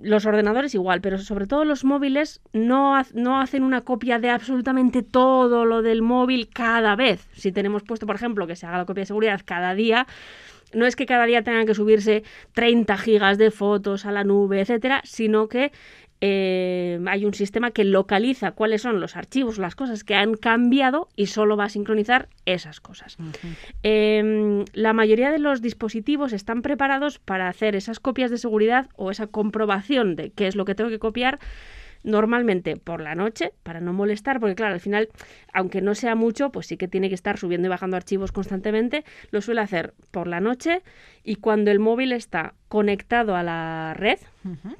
los 0.00 0.26
ordenadores 0.26 0.74
igual, 0.74 1.00
pero 1.00 1.18
sobre 1.18 1.46
todo 1.46 1.64
los 1.64 1.84
móviles 1.84 2.40
no, 2.52 3.00
no 3.14 3.40
hacen 3.40 3.62
una 3.62 3.82
copia 3.82 4.18
de 4.18 4.30
absolutamente 4.30 5.02
todo 5.02 5.64
lo 5.64 5.82
del 5.82 6.02
móvil 6.02 6.48
cada 6.52 6.96
vez. 6.96 7.28
Si 7.32 7.52
tenemos 7.52 7.82
puesto, 7.82 8.06
por 8.06 8.16
ejemplo, 8.16 8.46
que 8.46 8.56
se 8.56 8.66
haga 8.66 8.78
la 8.78 8.84
copia 8.84 9.02
de 9.02 9.06
seguridad 9.06 9.40
cada 9.44 9.74
día, 9.74 10.06
no 10.74 10.86
es 10.86 10.96
que 10.96 11.06
cada 11.06 11.26
día 11.26 11.42
tengan 11.42 11.66
que 11.66 11.74
subirse 11.74 12.22
30 12.52 12.96
gigas 12.96 13.38
de 13.38 13.50
fotos 13.50 14.06
a 14.06 14.12
la 14.12 14.24
nube, 14.24 14.60
etcétera, 14.60 15.02
sino 15.04 15.48
que 15.48 15.72
eh, 16.24 17.00
hay 17.08 17.24
un 17.24 17.34
sistema 17.34 17.72
que 17.72 17.84
localiza 17.84 18.52
cuáles 18.52 18.82
son 18.82 19.00
los 19.00 19.16
archivos, 19.16 19.58
las 19.58 19.74
cosas 19.74 20.04
que 20.04 20.14
han 20.14 20.34
cambiado 20.34 21.08
y 21.16 21.26
solo 21.26 21.56
va 21.56 21.64
a 21.64 21.68
sincronizar 21.68 22.28
esas 22.46 22.80
cosas. 22.80 23.16
Eh, 23.82 24.64
la 24.72 24.92
mayoría 24.92 25.32
de 25.32 25.40
los 25.40 25.62
dispositivos 25.62 26.32
están 26.32 26.62
preparados 26.62 27.18
para 27.18 27.48
hacer 27.48 27.74
esas 27.74 27.98
copias 27.98 28.30
de 28.30 28.38
seguridad 28.38 28.88
o 28.94 29.10
esa 29.10 29.26
comprobación 29.26 30.14
de 30.14 30.30
qué 30.30 30.46
es 30.46 30.54
lo 30.54 30.64
que 30.64 30.76
tengo 30.76 30.90
que 30.90 31.00
copiar 31.00 31.40
normalmente 32.04 32.76
por 32.76 33.00
la 33.00 33.16
noche 33.16 33.52
para 33.64 33.80
no 33.80 33.92
molestar, 33.92 34.38
porque 34.38 34.54
claro, 34.54 34.74
al 34.74 34.80
final, 34.80 35.08
aunque 35.52 35.80
no 35.80 35.96
sea 35.96 36.14
mucho, 36.14 36.50
pues 36.50 36.66
sí 36.66 36.76
que 36.76 36.86
tiene 36.86 37.08
que 37.08 37.16
estar 37.16 37.36
subiendo 37.36 37.66
y 37.66 37.68
bajando 37.68 37.96
archivos 37.96 38.30
constantemente, 38.30 39.04
lo 39.32 39.40
suele 39.40 39.60
hacer 39.60 39.94
por 40.12 40.28
la 40.28 40.38
noche 40.38 40.82
y 41.24 41.36
cuando 41.36 41.72
el 41.72 41.80
móvil 41.80 42.12
está 42.12 42.54
conectado 42.68 43.34
a 43.34 43.42
la 43.42 43.94
red, 43.96 44.18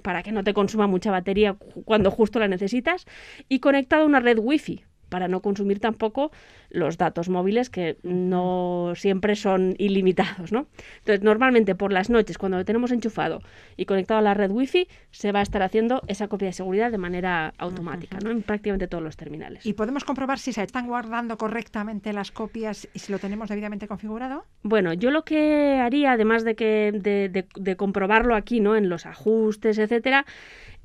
para 0.02 0.22
que 0.22 0.32
no 0.32 0.42
te 0.44 0.54
consuma 0.54 0.86
mucha 0.86 1.10
batería 1.10 1.54
cu- 1.54 1.84
cuando 1.84 2.10
justo 2.10 2.38
la 2.38 2.48
necesitas, 2.48 3.06
y 3.48 3.60
conectado 3.60 4.02
a 4.02 4.06
una 4.06 4.20
red 4.20 4.38
wifi 4.40 4.84
para 5.12 5.28
no 5.28 5.40
consumir 5.42 5.78
tampoco 5.78 6.32
los 6.70 6.96
datos 6.96 7.28
móviles 7.28 7.68
que 7.68 7.98
no 8.02 8.94
siempre 8.96 9.36
son 9.36 9.74
ilimitados, 9.78 10.52
¿no? 10.52 10.66
Entonces, 11.00 11.22
normalmente 11.22 11.74
por 11.74 11.92
las 11.92 12.08
noches, 12.08 12.38
cuando 12.38 12.56
lo 12.56 12.64
tenemos 12.64 12.90
enchufado 12.92 13.40
y 13.76 13.84
conectado 13.84 14.18
a 14.20 14.22
la 14.22 14.32
red 14.32 14.50
wifi, 14.50 14.88
se 15.10 15.30
va 15.32 15.40
a 15.40 15.42
estar 15.42 15.62
haciendo 15.62 16.00
esa 16.06 16.28
copia 16.28 16.46
de 16.46 16.54
seguridad 16.54 16.90
de 16.90 16.96
manera 16.96 17.52
automática, 17.58 18.18
¿no? 18.24 18.30
En 18.30 18.40
prácticamente 18.42 18.88
todos 18.88 19.04
los 19.04 19.18
terminales. 19.18 19.66
¿Y 19.66 19.74
podemos 19.74 20.04
comprobar 20.04 20.38
si 20.38 20.54
se 20.54 20.62
están 20.62 20.86
guardando 20.86 21.36
correctamente 21.36 22.14
las 22.14 22.30
copias 22.32 22.88
y 22.94 22.98
si 23.00 23.12
lo 23.12 23.18
tenemos 23.18 23.50
debidamente 23.50 23.86
configurado? 23.86 24.46
Bueno, 24.62 24.94
yo 24.94 25.10
lo 25.10 25.24
que 25.24 25.78
haría, 25.78 26.12
además 26.12 26.42
de 26.44 26.54
que 26.54 26.90
de, 26.94 27.28
de- 27.28 27.46
de 27.54 27.76
comprobarlo 27.76 28.34
aquí, 28.34 28.60
¿no? 28.60 28.76
En 28.76 28.88
los 28.88 29.04
ajustes, 29.04 29.76
etcétera, 29.76 30.24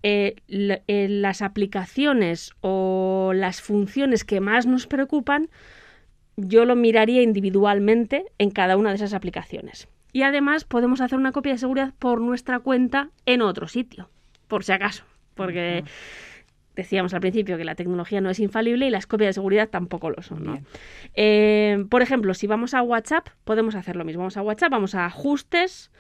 eh, 0.10 0.36
eh, 0.88 1.08
las 1.10 1.42
aplicaciones 1.42 2.54
o 2.62 3.34
las 3.36 3.62
funciones 3.62 4.24
que 4.24 4.40
más 4.40 4.66
nos 4.66 4.88
preocupan, 4.88 5.50
yo 6.38 6.64
lo 6.64 6.78
miraría 6.78 7.22
individualmente 7.22 8.24
en 8.38 8.52
cada 8.52 8.78
una 8.78 8.92
de 8.92 8.96
esas 8.96 9.14
aplicaciones. 9.14 9.90
Y 10.14 10.22
además 10.22 10.64
podemos 10.64 11.02
hacer 11.02 11.20
una 11.20 11.34
copia 11.34 11.52
de 11.52 11.58
seguridad 11.58 11.94
por 12.00 12.22
nuestra 12.22 12.60
cuenta 12.60 13.10
en 13.26 13.42
otro 13.42 13.68
sitio, 13.68 14.10
por 14.48 14.64
si 14.64 14.72
acaso, 14.72 15.04
porque 15.36 15.84
decíamos 16.74 17.14
al 17.14 17.20
principio 17.20 17.58
que 17.58 17.66
la 17.66 17.76
tecnología 17.76 18.22
no 18.22 18.30
es 18.30 18.40
infalible 18.40 18.88
y 18.88 18.90
las 18.90 19.08
copias 19.08 19.32
de 19.32 19.34
seguridad 19.34 19.68
tampoco 19.68 20.10
lo 20.10 20.22
son. 20.22 20.66
Eh, 21.16 21.84
por 21.90 22.02
ejemplo, 22.02 22.34
si 22.34 22.48
vamos 22.48 22.74
a 22.74 22.82
WhatsApp, 22.82 23.28
podemos 23.44 23.76
hacer 23.76 23.98
lo 23.98 24.06
mismo. 24.06 24.22
Vamos 24.22 24.38
a 24.38 24.42
WhatsApp, 24.42 24.72
vamos 24.72 24.96
a 24.96 25.06
ajustes, 25.06 25.92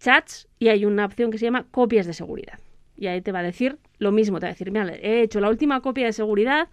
chats 0.00 0.48
y 0.58 0.70
hay 0.70 0.84
una 0.86 1.04
opción 1.04 1.30
que 1.30 1.38
se 1.38 1.44
llama 1.44 1.66
copias 1.70 2.06
de 2.06 2.14
seguridad. 2.14 2.58
Y 2.96 3.06
ahí 3.06 3.20
te 3.20 3.32
va 3.32 3.40
a 3.40 3.42
decir 3.42 3.78
lo 3.98 4.12
mismo, 4.12 4.38
te 4.38 4.46
va 4.46 4.50
a 4.50 4.52
decir, 4.52 4.70
mira, 4.70 4.94
he 4.94 5.22
hecho 5.22 5.40
la 5.40 5.48
última 5.48 5.80
copia 5.80 6.06
de 6.06 6.12
seguridad, 6.12 6.68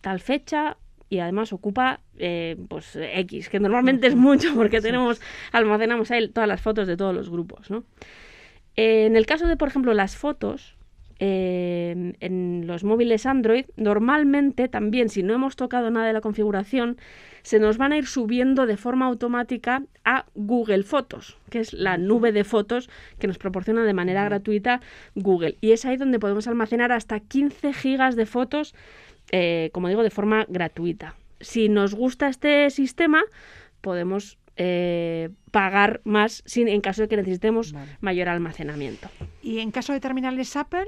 tal 0.00 0.20
fecha, 0.20 0.76
y 1.08 1.20
además 1.20 1.52
ocupa 1.52 2.00
eh, 2.18 2.56
pues 2.68 2.96
X, 2.96 3.48
que 3.48 3.60
normalmente 3.60 4.06
es 4.06 4.16
mucho 4.16 4.54
porque 4.54 4.80
tenemos, 4.80 5.20
almacenamos 5.52 6.10
ahí 6.10 6.28
todas 6.28 6.48
las 6.48 6.60
fotos 6.60 6.86
de 6.86 6.96
todos 6.96 7.14
los 7.14 7.30
grupos, 7.30 7.70
¿no? 7.70 7.84
En 8.74 9.16
el 9.16 9.24
caso 9.24 9.46
de, 9.46 9.56
por 9.56 9.68
ejemplo, 9.68 9.94
las 9.94 10.16
fotos, 10.16 10.75
eh, 11.18 12.14
en 12.20 12.66
los 12.66 12.84
móviles 12.84 13.26
Android, 13.26 13.66
normalmente 13.76 14.68
también, 14.68 15.08
si 15.08 15.22
no 15.22 15.34
hemos 15.34 15.56
tocado 15.56 15.90
nada 15.90 16.06
de 16.06 16.12
la 16.12 16.20
configuración, 16.20 16.98
se 17.42 17.58
nos 17.58 17.78
van 17.78 17.92
a 17.92 17.96
ir 17.96 18.06
subiendo 18.06 18.66
de 18.66 18.76
forma 18.76 19.06
automática 19.06 19.82
a 20.04 20.26
Google 20.34 20.82
Fotos, 20.82 21.38
que 21.48 21.60
es 21.60 21.72
la 21.72 21.96
nube 21.96 22.32
de 22.32 22.44
fotos 22.44 22.90
que 23.18 23.28
nos 23.28 23.38
proporciona 23.38 23.84
de 23.84 23.94
manera 23.94 24.24
gratuita 24.24 24.80
Google. 25.14 25.56
Y 25.60 25.72
es 25.72 25.84
ahí 25.86 25.96
donde 25.96 26.18
podemos 26.18 26.48
almacenar 26.48 26.92
hasta 26.92 27.20
15 27.20 27.72
gigas 27.72 28.16
de 28.16 28.26
fotos, 28.26 28.74
eh, 29.30 29.70
como 29.72 29.88
digo, 29.88 30.02
de 30.02 30.10
forma 30.10 30.44
gratuita. 30.48 31.14
Si 31.40 31.68
nos 31.68 31.94
gusta 31.94 32.28
este 32.28 32.68
sistema, 32.70 33.22
podemos 33.80 34.38
eh, 34.56 35.28
pagar 35.50 36.00
más 36.04 36.42
sin, 36.46 36.68
en 36.68 36.80
caso 36.80 37.02
de 37.02 37.08
que 37.08 37.16
necesitemos 37.16 37.72
Vale. 37.72 37.96
mayor 38.00 38.28
almacenamiento. 38.28 39.08
Y 39.42 39.58
en 39.58 39.70
caso 39.70 39.92
de 39.92 40.00
terminales 40.00 40.56
Apple, 40.56 40.86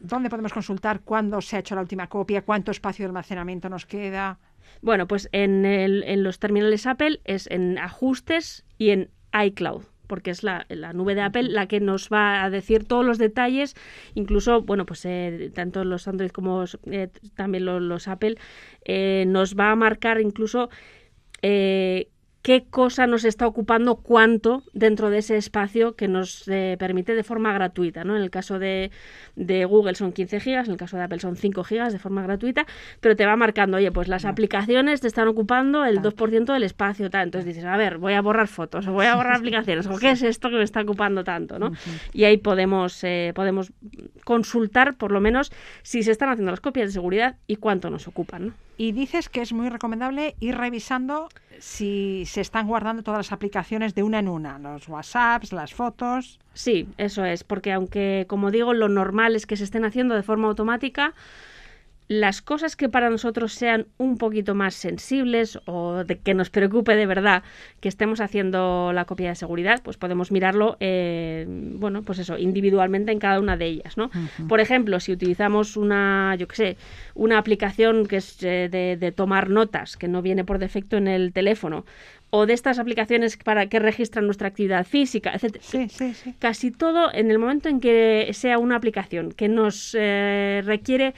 ¿dónde 0.00 0.30
podemos 0.30 0.52
consultar 0.52 1.00
cuándo 1.00 1.40
se 1.40 1.56
ha 1.56 1.60
hecho 1.60 1.74
la 1.74 1.80
última 1.82 2.08
copia, 2.08 2.42
cuánto 2.42 2.70
espacio 2.70 3.04
de 3.04 3.08
almacenamiento 3.08 3.68
nos 3.68 3.86
queda? 3.86 4.38
Bueno, 4.82 5.06
pues 5.06 5.28
en, 5.32 5.64
el- 5.64 6.02
en 6.04 6.22
los 6.22 6.38
terminales 6.38 6.86
Apple 6.86 7.20
es 7.24 7.46
en 7.50 7.78
ajustes 7.78 8.64
y 8.78 8.90
en 8.90 9.10
iCloud 9.32 9.84
porque 10.06 10.30
es 10.30 10.44
la, 10.44 10.66
la 10.68 10.92
nube 10.92 11.16
de 11.16 11.22
Apple 11.22 11.42
la 11.44 11.66
que 11.66 11.80
nos 11.80 12.10
va 12.10 12.44
a 12.44 12.50
decir 12.50 12.84
todos 12.86 13.04
los 13.04 13.18
detalles, 13.18 13.74
incluso, 14.14 14.62
bueno, 14.62 14.86
pues 14.86 15.04
eh, 15.04 15.50
tanto 15.52 15.82
los 15.82 16.06
Android 16.06 16.30
como 16.30 16.64
eh, 16.92 17.08
también 17.34 17.64
los, 17.64 18.06
Apple, 18.06 18.36
eh, 18.84 19.24
nos 19.26 19.56
va 19.56 19.72
a 19.72 19.76
marcar 19.76 20.20
incluso 20.20 20.70
qué 22.46 22.64
cosa 22.70 23.08
nos 23.08 23.24
está 23.24 23.44
ocupando 23.44 23.96
cuánto 23.96 24.62
dentro 24.72 25.10
de 25.10 25.18
ese 25.18 25.36
espacio 25.36 25.96
que 25.96 26.06
nos 26.06 26.46
eh, 26.46 26.76
permite 26.78 27.16
de 27.16 27.24
forma 27.24 27.52
gratuita. 27.52 28.04
¿no? 28.04 28.14
En 28.14 28.22
el 28.22 28.30
caso 28.30 28.60
de, 28.60 28.92
de, 29.34 29.64
Google 29.64 29.96
son 29.96 30.12
15 30.12 30.38
gigas, 30.38 30.68
en 30.68 30.74
el 30.74 30.78
caso 30.78 30.96
de 30.96 31.02
Apple 31.02 31.18
son 31.18 31.34
5 31.34 31.64
gigas 31.64 31.92
de 31.92 31.98
forma 31.98 32.22
gratuita, 32.22 32.64
pero 33.00 33.16
te 33.16 33.26
va 33.26 33.34
marcando, 33.34 33.78
oye, 33.78 33.90
pues 33.90 34.06
las 34.06 34.22
no. 34.22 34.30
aplicaciones 34.30 35.00
te 35.00 35.08
están 35.08 35.26
ocupando 35.26 35.84
el 35.84 36.00
Tanto. 36.00 36.24
2% 36.28 36.52
del 36.52 36.62
espacio. 36.62 37.10
Tal. 37.10 37.24
Entonces 37.24 37.46
dices, 37.46 37.64
a 37.64 37.76
ver, 37.76 37.98
voy 37.98 38.12
a 38.12 38.22
borrar 38.22 38.46
fotos 38.46 38.86
o 38.86 38.92
voy 38.92 39.06
a 39.06 39.16
borrar 39.16 39.34
aplicaciones 39.38 39.88
o 39.88 39.98
qué 39.98 40.12
es 40.12 40.22
esto 40.22 40.48
que 40.48 40.54
me 40.54 40.62
está 40.62 40.82
ocupando 40.82 41.24
tanto. 41.24 41.58
¿no? 41.58 41.70
Uh 41.70 41.72
-huh. 41.72 42.10
Y 42.12 42.24
ahí 42.26 42.36
podemos, 42.36 43.02
eh, 43.02 43.32
podemos 43.34 43.72
consultar 44.22 44.96
por 44.96 45.10
lo 45.10 45.20
menos 45.20 45.50
si 45.82 46.04
se 46.04 46.12
están 46.12 46.28
haciendo 46.28 46.52
las 46.52 46.60
copias 46.60 46.90
de 46.90 46.92
seguridad 46.92 47.34
y 47.48 47.56
cuánto 47.56 47.90
nos 47.90 48.06
ocupan. 48.06 48.46
¿no? 48.46 48.65
Y 48.76 48.92
dices 48.92 49.28
que 49.28 49.40
es 49.40 49.52
muy 49.52 49.68
recomendable 49.68 50.36
ir 50.40 50.56
revisando 50.56 51.28
si 51.58 52.24
se 52.26 52.42
están 52.42 52.66
guardando 52.66 53.02
todas 53.02 53.18
las 53.18 53.32
aplicaciones 53.32 53.94
de 53.94 54.02
una 54.02 54.18
en 54.18 54.28
una, 54.28 54.58
los 54.58 54.88
WhatsApps, 54.88 55.52
las 55.52 55.72
fotos. 55.72 56.38
Sí, 56.52 56.86
eso 56.98 57.24
es, 57.24 57.44
porque 57.44 57.72
aunque, 57.72 58.26
como 58.28 58.50
digo, 58.50 58.74
lo 58.74 58.88
normal 58.88 59.34
es 59.34 59.46
que 59.46 59.56
se 59.56 59.64
estén 59.64 59.84
haciendo 59.84 60.14
de 60.14 60.22
forma 60.22 60.48
automática, 60.48 61.14
las 62.08 62.40
cosas 62.40 62.76
que 62.76 62.88
para 62.88 63.10
nosotros 63.10 63.52
sean 63.52 63.86
un 63.98 64.16
poquito 64.16 64.54
más 64.54 64.74
sensibles 64.74 65.58
o 65.66 66.04
de 66.04 66.18
que 66.18 66.34
nos 66.34 66.50
preocupe 66.50 66.94
de 66.94 67.06
verdad 67.06 67.42
que 67.80 67.88
estemos 67.88 68.20
haciendo 68.20 68.92
la 68.92 69.04
copia 69.04 69.30
de 69.30 69.34
seguridad, 69.34 69.80
pues 69.82 69.96
podemos 69.96 70.30
mirarlo, 70.30 70.76
eh, 70.80 71.46
bueno, 71.48 72.02
pues 72.02 72.18
eso, 72.18 72.38
individualmente 72.38 73.12
en 73.12 73.18
cada 73.18 73.40
una 73.40 73.56
de 73.56 73.66
ellas, 73.66 73.96
¿no? 73.96 74.06
Uh 74.06 74.08
-huh. 74.08 74.48
Por 74.48 74.60
ejemplo, 74.60 75.00
si 75.00 75.12
utilizamos 75.12 75.76
una, 75.76 76.36
yo 76.38 76.46
qué 76.46 76.56
sé, 76.56 76.76
una 77.14 77.38
aplicación 77.38 78.06
que 78.06 78.16
es 78.18 78.42
eh, 78.42 78.68
de, 78.70 78.96
de 78.96 79.12
tomar 79.12 79.50
notas, 79.50 79.96
que 79.96 80.08
no 80.08 80.22
viene 80.22 80.44
por 80.44 80.58
defecto 80.58 80.96
en 80.96 81.08
el 81.08 81.32
teléfono, 81.32 81.84
o 82.30 82.46
de 82.46 82.52
estas 82.52 82.78
aplicaciones 82.78 83.36
para 83.36 83.66
que 83.66 83.78
registran 83.78 84.26
nuestra 84.26 84.48
actividad 84.48 84.84
física, 84.84 85.32
etc. 85.32 85.56
Sí, 85.60 85.88
sí, 85.88 86.14
sí. 86.14 86.34
Casi 86.38 86.70
todo 86.70 87.12
en 87.12 87.30
el 87.30 87.38
momento 87.38 87.68
en 87.68 87.80
que 87.80 88.28
sea 88.32 88.58
una 88.58 88.76
aplicación 88.76 89.32
que 89.32 89.48
nos 89.48 89.96
eh, 89.98 90.62
requiere 90.64 91.14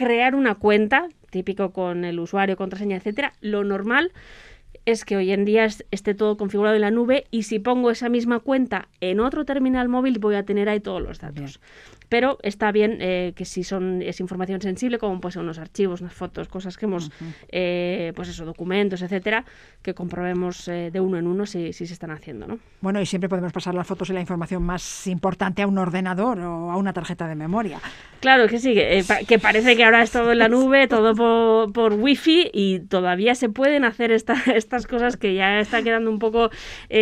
crear 0.00 0.34
una 0.34 0.54
cuenta, 0.54 1.08
típico 1.28 1.72
con 1.72 2.06
el 2.06 2.18
usuario, 2.20 2.56
contraseña, 2.56 2.96
etcétera, 2.96 3.34
lo 3.42 3.64
normal 3.64 4.12
es 4.86 5.04
que 5.04 5.14
hoy 5.16 5.30
en 5.30 5.44
día 5.44 5.66
es- 5.66 5.84
esté 5.90 6.14
todo 6.14 6.38
configurado 6.38 6.74
en 6.74 6.80
la 6.80 6.90
nube 6.90 7.24
y 7.30 7.42
si 7.42 7.58
pongo 7.58 7.90
esa 7.90 8.08
misma 8.08 8.40
cuenta 8.40 8.88
en 9.02 9.20
otro 9.20 9.44
terminal 9.44 9.90
móvil 9.90 10.18
voy 10.18 10.36
a 10.36 10.44
tener 10.44 10.70
ahí 10.70 10.80
todos 10.80 11.02
los 11.02 11.18
datos. 11.18 11.60
Pero 12.10 12.38
está 12.42 12.70
bien 12.72 12.98
eh, 13.00 13.32
que 13.34 13.46
si 13.46 13.64
son 13.64 14.02
es 14.02 14.20
información 14.20 14.60
sensible, 14.60 14.98
como 14.98 15.18
pues 15.20 15.36
unos 15.36 15.58
archivos, 15.58 16.02
unas 16.02 16.12
fotos, 16.12 16.48
cosas 16.48 16.76
que 16.76 16.84
hemos, 16.84 17.10
eh, 17.48 18.12
pues 18.16 18.28
eso, 18.28 18.44
documentos, 18.44 19.00
etcétera, 19.00 19.44
que 19.80 19.94
comprobemos 19.94 20.68
eh, 20.68 20.90
de 20.92 21.00
uno 21.00 21.16
en 21.18 21.26
uno 21.26 21.46
si, 21.46 21.72
si 21.72 21.86
se 21.86 21.92
están 21.94 22.10
haciendo, 22.10 22.46
¿no? 22.46 22.58
Bueno, 22.82 23.00
y 23.00 23.06
siempre 23.06 23.28
podemos 23.28 23.52
pasar 23.52 23.74
las 23.74 23.86
fotos 23.86 24.10
y 24.10 24.12
la 24.12 24.20
información 24.20 24.62
más 24.62 25.06
importante 25.06 25.62
a 25.62 25.66
un 25.66 25.78
ordenador 25.78 26.40
o 26.40 26.70
a 26.70 26.76
una 26.76 26.92
tarjeta 26.92 27.28
de 27.28 27.36
memoria. 27.36 27.78
Claro 28.20 28.48
que 28.48 28.58
sí, 28.58 28.74
que, 28.74 29.02
pa- 29.06 29.20
que 29.20 29.38
parece 29.38 29.76
que 29.76 29.84
ahora 29.84 30.02
es 30.02 30.10
todo 30.10 30.32
en 30.32 30.38
la 30.40 30.48
nube, 30.48 30.88
todo 30.88 31.14
por, 31.14 31.72
por 31.72 31.92
wifi 31.94 32.50
y 32.52 32.80
todavía 32.80 33.34
se 33.36 33.48
pueden 33.48 33.84
hacer 33.84 34.10
esta- 34.10 34.34
estas 34.54 34.86
cosas 34.88 35.16
que 35.16 35.34
ya 35.34 35.60
está 35.60 35.82
quedando 35.82 36.10
un 36.10 36.18
poco 36.18 36.50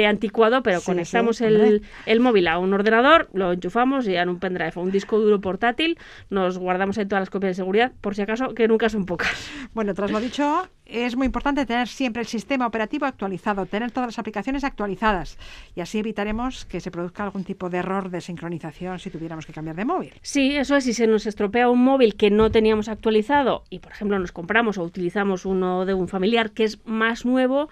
anticuado, 0.06 0.62
pero 0.62 0.80
Sí, 0.80 0.86
conectamos 0.86 1.38
sí, 1.38 1.44
el, 1.44 1.82
el 2.06 2.20
móvil 2.20 2.46
a 2.48 2.59
un 2.59 2.72
ordenador, 2.74 3.28
lo 3.32 3.52
enchufamos 3.52 4.06
y 4.06 4.14
en 4.16 4.28
un 4.28 4.38
pendrive 4.38 4.72
un 4.76 4.90
disco 4.99 5.18
duro 5.18 5.40
portátil, 5.40 5.99
nos 6.28 6.59
guardamos 6.59 6.99
ahí 6.99 7.07
todas 7.07 7.22
las 7.22 7.30
copias 7.30 7.51
de 7.51 7.55
seguridad, 7.55 7.92
por 8.01 8.14
si 8.14 8.22
acaso, 8.22 8.55
que 8.55 8.68
nunca 8.68 8.88
son 8.88 9.07
pocas. 9.07 9.51
Bueno, 9.74 9.94
tras 9.94 10.11
lo 10.11 10.20
dicho, 10.20 10.68
es 10.86 11.16
muy 11.16 11.26
importante 11.26 11.66
tener 11.66 11.86
siempre 11.86 12.22
el 12.22 12.26
sistema 12.26 12.66
operativo 12.66 13.07
actualizado, 13.07 13.66
tener 13.66 13.90
todas 13.90 14.09
las 14.09 14.18
aplicaciones 14.18 14.64
actualizadas 14.64 15.38
y 15.76 15.80
así 15.80 15.99
evitaremos 15.99 16.64
que 16.64 16.80
se 16.80 16.90
produzca 16.90 17.22
algún 17.24 17.44
tipo 17.44 17.70
de 17.70 17.78
error 17.78 18.11
de 18.11 18.20
sincronización 18.20 18.99
si 18.99 19.11
tuviéramos 19.11 19.46
que 19.46 19.53
cambiar 19.53 19.76
de 19.76 19.84
móvil. 19.84 20.14
Sí, 20.22 20.57
eso 20.57 20.76
es, 20.76 20.84
si 20.84 20.94
se 20.94 21.07
nos 21.07 21.26
estropea 21.26 21.68
un 21.70 21.84
móvil 21.84 22.16
que 22.16 22.30
no 22.30 22.51
teníamos 22.51 22.88
actualizado 22.88 23.64
y, 23.70 23.78
por 23.78 23.92
ejemplo, 23.92 24.18
nos 24.18 24.32
compramos 24.32 24.78
o 24.78 24.82
utilizamos 24.82 25.44
uno 25.44 25.84
de 25.84 25.94
un 25.94 26.09
familiar 26.09 26.51
que 26.51 26.64
es 26.64 26.84
más 26.86 27.24
nuevo, 27.24 27.68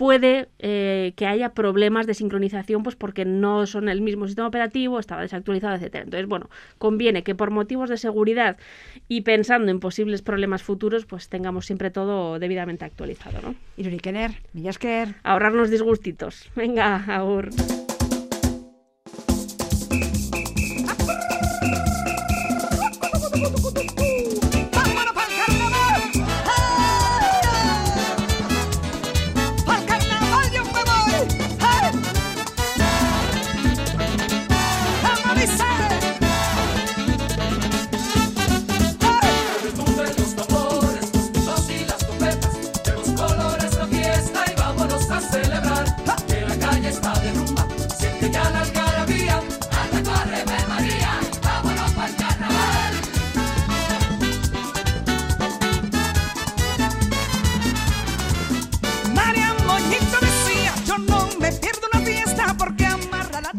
puede 0.00 0.48
eh, 0.60 1.12
que 1.14 1.26
haya 1.26 1.52
problemas 1.52 2.06
de 2.06 2.14
sincronización 2.14 2.82
pues 2.82 2.96
porque 2.96 3.26
no 3.26 3.66
son 3.66 3.90
el 3.90 4.00
mismo 4.00 4.26
sistema 4.26 4.48
operativo, 4.48 4.98
estaba 4.98 5.20
desactualizado, 5.20 5.74
etcétera. 5.74 6.04
Entonces, 6.04 6.26
bueno, 6.26 6.48
conviene 6.78 7.22
que 7.22 7.34
por 7.34 7.50
motivos 7.50 7.90
de 7.90 7.98
seguridad 7.98 8.56
y 9.08 9.20
pensando 9.20 9.70
en 9.70 9.78
posibles 9.78 10.22
problemas 10.22 10.62
futuros, 10.62 11.04
pues 11.04 11.28
tengamos 11.28 11.66
siempre 11.66 11.90
todo 11.90 12.38
debidamente 12.38 12.86
actualizado, 12.86 13.42
¿no? 13.42 13.54
Irurikener, 13.76 14.30
Millasker. 14.54 15.16
Ahorrarnos 15.22 15.68
disgustitos. 15.68 16.48
Venga, 16.56 17.04
agur. 17.06 17.50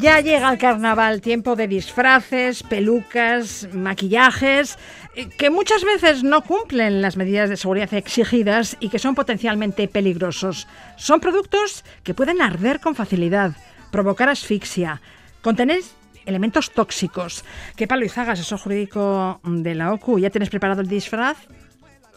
Ya 0.02 0.20
llega 0.20 0.52
el 0.52 0.58
carnaval, 0.58 1.22
tiempo 1.22 1.56
de 1.56 1.68
disfraces, 1.68 2.64
pelucas, 2.64 3.68
maquillajes, 3.72 4.80
eh, 5.16 5.30
que 5.38 5.52
muchas 5.52 5.84
veces 5.84 6.24
no 6.24 6.42
cumplen 6.42 7.04
las 7.04 7.18
medidas 7.18 7.50
de 7.52 7.58
seguridad 7.58 7.94
exigidas 7.94 8.78
y 8.80 8.90
que 8.90 8.98
son 8.98 9.14
potencialmente 9.14 9.88
peligrosos. 9.88 10.68
Son 10.98 11.20
productos 11.20 11.86
que 12.04 12.16
pueden 12.16 12.42
arder 12.42 12.80
con 12.80 12.96
facilidad, 12.96 13.52
provocar 13.92 14.28
asfixia, 14.30 15.02
contener 15.44 15.82
elementos 16.26 16.72
tóxicos. 16.72 17.46
¿Qué 17.76 17.88
palo 17.88 18.04
Izaga, 18.04 18.34
asesor 18.34 18.58
jurídico 18.58 19.40
de 19.44 19.76
la 19.76 19.94
OCU? 19.94 20.18
¿Ya 20.18 20.32
tienes 20.32 20.50
preparado 20.50 20.82
el 20.82 20.88
disfraz? 20.88 21.38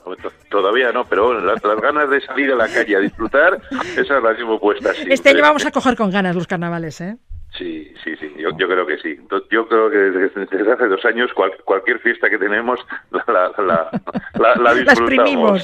To- 0.04 0.32
Todavía 0.50 0.92
no, 0.92 1.04
pero 1.06 1.26
bueno, 1.26 1.40
las, 1.40 1.62
las 1.64 1.80
ganas 1.80 2.08
de 2.08 2.20
salir 2.20 2.50
a 2.52 2.54
la 2.54 2.68
calle 2.68 2.96
a 2.96 3.00
disfrutar, 3.00 3.60
esas 3.98 4.22
las 4.22 4.38
llevo 4.38 4.58
puestas. 4.60 4.94
siempre. 4.94 5.14
Este 5.14 5.30
año 5.30 5.42
vamos 5.42 5.66
a 5.66 5.70
coger 5.70 5.96
con 5.96 6.10
ganas 6.10 6.34
los 6.36 6.46
carnavales, 6.46 7.00
¿eh? 7.00 7.16
Sí, 7.56 7.92
sí, 8.02 8.16
sí, 8.18 8.32
yo, 8.36 8.50
yo 8.58 8.66
creo 8.66 8.84
que 8.84 8.98
sí. 8.98 9.16
Yo 9.50 9.68
creo 9.68 9.88
que 9.88 9.96
desde, 9.96 10.72
hace 10.72 10.86
dos 10.88 11.04
años 11.04 11.30
cual- 11.34 11.52
cualquier 11.64 12.00
fiesta 12.00 12.28
que 12.28 12.36
tenemos 12.38 12.80
la, 13.12 13.24
la, 13.58 13.90
la, 14.34 14.54
la- 14.56 14.74
disfrutamos. 14.74 14.98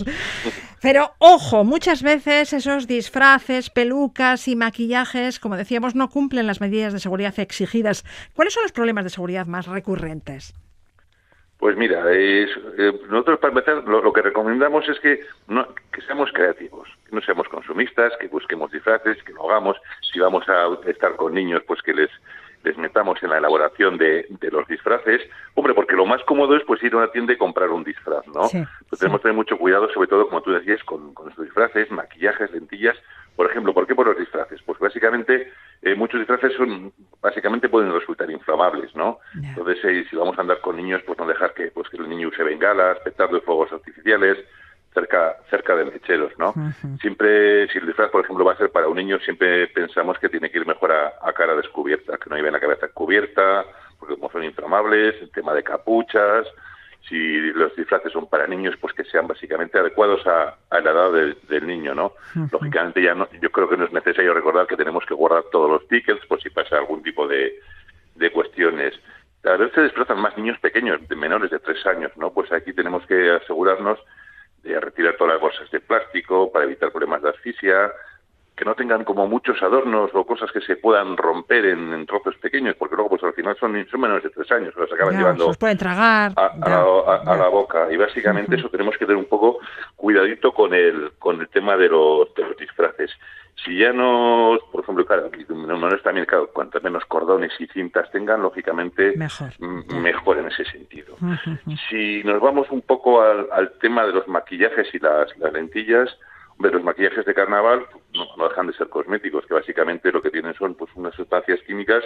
exprimimos. 0.00 0.04
Pero 0.80 1.10
ojo, 1.18 1.64
muchas 1.64 2.02
veces 2.04 2.52
esos 2.52 2.86
disfraces, 2.86 3.70
pelucas 3.70 4.46
y 4.46 4.54
maquillajes, 4.54 5.40
como 5.40 5.56
decíamos, 5.56 5.94
no 5.96 6.08
cumplen 6.08 6.46
las 6.46 6.60
medidas 6.60 6.92
de 6.92 7.00
seguridad 7.00 7.34
exigidas. 7.38 8.04
¿Cuáles 8.34 8.54
son 8.54 8.62
los 8.62 8.72
problemas 8.72 9.02
de 9.04 9.10
seguridad 9.10 9.46
más 9.46 9.66
recurrentes? 9.66 10.54
Pues 11.60 11.76
mira, 11.76 12.10
es- 12.10 12.50
eh, 12.78 12.92
nosotros 13.10 13.38
para 13.38 13.52
empezar 13.52 13.84
lo, 13.86 14.02
lo 14.02 14.12
que 14.12 14.22
recomendamos 14.22 14.88
es 14.88 14.98
que, 15.00 15.20
no, 15.46 15.68
que 15.92 16.00
seamos 16.02 16.30
creativos, 16.32 16.88
que 17.08 17.14
no 17.14 17.20
seamos 17.20 17.48
consumistas, 17.48 18.12
que 18.18 18.28
busquemos 18.28 18.72
disfraces, 18.72 19.22
que 19.22 19.32
lo 19.34 19.48
hagamos. 19.48 19.76
Si 20.10 20.18
vamos 20.18 20.48
a 20.48 20.68
estar 20.90 21.16
con 21.16 21.34
niños, 21.34 21.62
pues 21.66 21.82
que 21.82 21.92
les, 21.92 22.10
les 22.64 22.76
metamos 22.78 23.22
en 23.22 23.28
la 23.30 23.38
elaboración 23.38 23.98
de, 23.98 24.26
de 24.30 24.50
los 24.50 24.66
disfraces. 24.68 25.20
Hombre, 25.54 25.74
porque 25.74 25.94
lo 25.96 26.06
más 26.06 26.22
cómodo 26.24 26.56
es 26.56 26.64
pues 26.64 26.82
ir 26.82 26.94
a 26.94 26.96
una 26.96 27.12
tienda 27.12 27.34
y 27.34 27.36
comprar 27.36 27.68
un 27.68 27.84
disfraz, 27.84 28.26
¿no? 28.28 28.44
Sí, 28.44 28.64
Pues 28.88 28.98
tenemos 28.98 29.20
que 29.20 29.24
tener 29.24 29.36
mucho 29.36 29.58
cuidado, 29.58 29.88
sobre 29.92 30.08
todo, 30.08 30.26
como 30.28 30.40
tú 30.40 30.52
decías, 30.52 30.82
con, 30.84 31.12
con 31.12 31.28
estos 31.28 31.44
disfraces, 31.44 31.90
maquillajes, 31.90 32.50
lentillas. 32.52 32.96
Por 33.40 33.50
ejemplo, 33.50 33.72
¿por 33.72 33.86
qué 33.86 33.94
por 33.94 34.06
los 34.06 34.18
disfraces? 34.18 34.60
Pues 34.66 34.78
básicamente 34.78 35.50
eh, 35.80 35.94
muchos 35.94 36.20
disfraces 36.20 36.52
son, 36.58 36.92
básicamente 37.22 37.70
pueden 37.70 37.90
resultar 37.90 38.30
inflamables, 38.30 38.94
¿no? 38.94 39.20
Entonces, 39.34 39.82
eh, 39.82 40.04
si 40.10 40.14
vamos 40.14 40.36
a 40.36 40.42
andar 40.42 40.60
con 40.60 40.76
niños, 40.76 41.00
pues 41.06 41.18
no 41.18 41.26
dejar 41.26 41.54
que, 41.54 41.68
pues 41.68 41.88
que 41.88 41.96
el 41.96 42.10
niño 42.10 42.28
use 42.28 42.42
bengalas, 42.42 42.98
petardos, 42.98 43.42
fuegos 43.44 43.72
artificiales 43.72 44.36
cerca, 44.92 45.36
cerca 45.48 45.74
de 45.74 45.86
mecheros, 45.86 46.32
¿no? 46.36 46.52
Siempre, 47.00 47.66
si 47.68 47.78
el 47.78 47.86
disfraz, 47.86 48.10
por 48.10 48.22
ejemplo, 48.22 48.44
va 48.44 48.52
a 48.52 48.58
ser 48.58 48.70
para 48.72 48.88
un 48.88 48.96
niño, 48.98 49.18
siempre 49.20 49.68
pensamos 49.68 50.18
que 50.18 50.28
tiene 50.28 50.50
que 50.50 50.58
ir 50.58 50.66
mejor 50.66 50.92
a, 50.92 51.14
a 51.22 51.32
cara 51.32 51.56
descubierta, 51.56 52.18
que 52.18 52.28
no 52.28 52.36
lleve 52.36 52.50
la 52.50 52.60
cabeza 52.60 52.88
cubierta, 52.88 53.64
porque 53.98 54.16
como 54.16 54.30
son 54.30 54.44
inflamables, 54.44 55.14
el 55.22 55.30
tema 55.30 55.54
de 55.54 55.62
capuchas, 55.62 56.46
si 57.08 57.40
los 57.52 57.74
disfraces 57.74 58.12
son 58.12 58.28
para 58.28 58.46
niños, 58.46 58.76
pues 58.80 58.94
que 58.94 59.04
sean 59.04 59.26
básicamente 59.26 59.78
adecuados 59.78 60.24
a, 60.26 60.56
a 60.70 60.80
la 60.80 60.90
edad 60.90 61.12
del, 61.12 61.38
del 61.48 61.66
niño, 61.66 61.94
¿no? 61.94 62.12
Lógicamente 62.52 63.02
ya 63.02 63.14
no, 63.14 63.28
yo 63.40 63.50
creo 63.50 63.68
que 63.68 63.76
no 63.76 63.84
es 63.84 63.92
necesario 63.92 64.34
recordar 64.34 64.66
que 64.66 64.76
tenemos 64.76 65.04
que 65.06 65.14
guardar 65.14 65.44
todos 65.50 65.70
los 65.70 65.88
tickets 65.88 66.24
por 66.26 66.40
si 66.40 66.50
pasa 66.50 66.78
algún 66.78 67.02
tipo 67.02 67.26
de, 67.26 67.58
de 68.14 68.30
cuestiones. 68.30 68.94
A 69.44 69.56
veces 69.56 69.74
se 69.74 69.80
desplazan 69.80 70.20
más 70.20 70.36
niños 70.36 70.58
pequeños, 70.58 71.06
de 71.08 71.16
menores 71.16 71.50
de 71.50 71.58
tres 71.58 71.84
años, 71.86 72.12
¿no? 72.16 72.32
Pues 72.32 72.52
aquí 72.52 72.72
tenemos 72.72 73.04
que 73.06 73.30
asegurarnos 73.30 73.98
de 74.62 74.78
retirar 74.78 75.16
todas 75.16 75.34
las 75.34 75.40
bolsas 75.40 75.70
de 75.70 75.80
plástico 75.80 76.52
para 76.52 76.66
evitar 76.66 76.92
problemas 76.92 77.22
de 77.22 77.30
asfixia, 77.30 77.90
que 78.60 78.66
no 78.66 78.74
tengan 78.74 79.04
como 79.04 79.26
muchos 79.26 79.60
adornos 79.62 80.10
o 80.12 80.26
cosas 80.26 80.52
que 80.52 80.60
se 80.60 80.76
puedan 80.76 81.16
romper 81.16 81.64
en, 81.64 81.94
en 81.94 82.04
trozos 82.04 82.36
pequeños, 82.36 82.76
porque 82.76 82.94
luego 82.94 83.08
pues 83.08 83.24
al 83.24 83.32
final 83.32 83.56
son, 83.58 83.86
son 83.90 84.00
menores 84.02 84.22
de 84.24 84.28
tres 84.28 84.52
años, 84.52 84.74
los 84.76 84.92
acaban 84.92 85.14
Ya, 85.14 85.20
llevando 85.20 85.46
los 85.46 85.56
pueden 85.56 85.78
tragar. 85.78 86.32
a, 86.36 86.44
a 86.44 86.68
ya, 86.68 87.32
a- 87.32 87.36
la 87.38 87.48
boca. 87.48 87.90
Y 87.90 87.96
básicamente 87.96 88.56
eso 88.56 88.68
tenemos 88.68 88.98
que 88.98 89.06
tener 89.06 89.16
un 89.16 89.24
poco 89.30 89.60
cuidadito 89.96 90.52
con 90.52 90.74
el 90.74 91.12
con 91.18 91.40
el 91.40 91.48
tema 91.48 91.74
de 91.78 91.88
los, 91.88 92.34
de 92.34 92.42
los 92.44 92.56
disfraces. 92.58 93.10
Si 93.64 93.78
ya 93.78 93.94
no 93.94 94.58
por 94.70 94.82
ejemplo 94.84 95.06
claro 95.06 95.30
no, 95.48 95.78
no 95.78 95.88
es 95.94 96.02
también 96.02 96.26
claro 96.26 96.50
cuanto 96.52 96.78
menos 96.82 97.04
cordones 97.06 97.52
y 97.60 97.66
cintas 97.68 98.10
tengan 98.10 98.42
lógicamente 98.42 99.14
Mejor. 99.16 99.48
mejor 99.58 100.36
en 100.38 100.48
ese 100.48 100.64
sentido. 100.66 101.16
Si 101.88 102.22
nos 102.24 102.40
vamos 102.42 102.66
un 102.70 102.82
poco 102.82 103.22
al, 103.22 103.46
al 103.52 103.72
tema 103.80 104.04
de 104.04 104.12
los 104.12 104.28
maquillajes 104.28 104.94
y 104.94 104.98
las, 104.98 105.34
las 105.38 105.52
lentillas, 105.54 106.14
hombre, 106.52 106.72
los 106.72 106.84
maquillajes 106.84 107.24
de 107.24 107.32
carnaval 107.34 107.86
no, 108.14 108.26
no 108.36 108.48
dejan 108.48 108.66
de 108.66 108.72
ser 108.74 108.88
cosméticos, 108.88 109.46
que 109.46 109.54
básicamente 109.54 110.10
lo 110.12 110.20
que 110.22 110.30
tienen 110.30 110.54
son 110.54 110.74
pues 110.74 110.90
unas 110.94 111.14
sustancias 111.14 111.60
químicas 111.66 112.02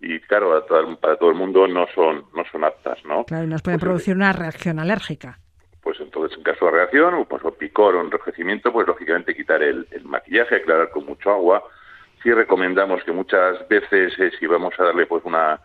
y 0.00 0.20
claro, 0.20 0.62
todo- 0.64 0.96
para 0.98 1.16
todo 1.16 1.30
el 1.30 1.36
mundo 1.36 1.66
no 1.66 1.86
son 1.94 2.24
no 2.34 2.44
son 2.52 2.64
aptas, 2.64 2.98
¿no? 3.04 3.24
Claro, 3.24 3.44
y 3.44 3.48
nos 3.48 3.62
pueden 3.62 3.78
Pues, 3.80 3.88
producir 3.88 4.14
una 4.16 4.32
reacción 4.32 4.78
alérgica. 4.78 5.38
Pues 5.82 6.00
entonces, 6.00 6.36
en 6.36 6.42
caso 6.42 6.64
de 6.66 6.72
reacción, 6.72 7.14
o, 7.14 7.24
pues, 7.26 7.44
o 7.44 7.52
picor 7.52 7.94
o 7.94 8.00
enrojecimiento, 8.00 8.72
pues 8.72 8.86
lógicamente 8.88 9.36
quitar 9.36 9.62
el, 9.62 9.86
el 9.92 10.04
maquillaje, 10.04 10.56
aclarar 10.56 10.90
con 10.90 11.06
mucho 11.06 11.30
agua. 11.30 11.62
Sí 12.22 12.32
recomendamos 12.32 13.04
que 13.04 13.12
muchas 13.12 13.68
veces, 13.68 14.18
eh, 14.18 14.32
si 14.38 14.46
vamos 14.48 14.74
a 14.80 14.84
darle 14.84 15.06
pues 15.06 15.22
una 15.24 15.60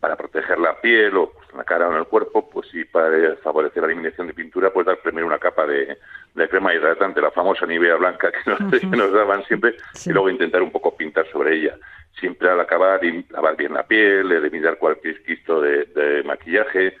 para 0.00 0.16
proteger 0.16 0.58
la 0.58 0.80
piel 0.80 1.14
o 1.16 1.32
en 1.54 1.58
la 1.58 1.64
cara 1.64 1.88
o 1.88 1.92
en 1.92 1.98
el 1.98 2.06
cuerpo, 2.06 2.50
pues 2.50 2.68
sí, 2.68 2.84
para 2.84 3.36
favorecer 3.36 3.82
la 3.82 3.86
eliminación 3.86 4.26
de 4.26 4.34
pintura, 4.34 4.70
pues 4.72 4.86
dar 4.86 4.98
primero 4.98 5.26
una 5.26 5.38
capa 5.38 5.66
de, 5.66 5.96
de 6.34 6.48
crema 6.48 6.74
hidratante, 6.74 7.20
la 7.20 7.30
famosa 7.30 7.64
Nivea 7.64 7.94
blanca 7.96 8.30
que 8.32 8.50
nos, 8.50 8.80
que 8.80 8.86
nos 8.86 9.12
daban 9.12 9.44
siempre, 9.44 9.76
Sí. 9.94 10.10
y 10.10 10.12
luego 10.12 10.28
intentar 10.30 10.62
un 10.62 10.72
poco 10.72 10.96
pintar 10.96 11.26
sobre 11.30 11.54
ella. 11.56 11.76
Siempre 12.18 12.48
al 12.50 12.60
acabar, 12.60 13.04
y 13.04 13.24
lavar 13.30 13.56
bien 13.56 13.74
la 13.74 13.84
piel, 13.86 14.30
eliminar 14.30 14.78
cualquier 14.78 15.22
quisto 15.22 15.60
de, 15.60 15.84
de 15.86 16.22
maquillaje. 16.24 16.96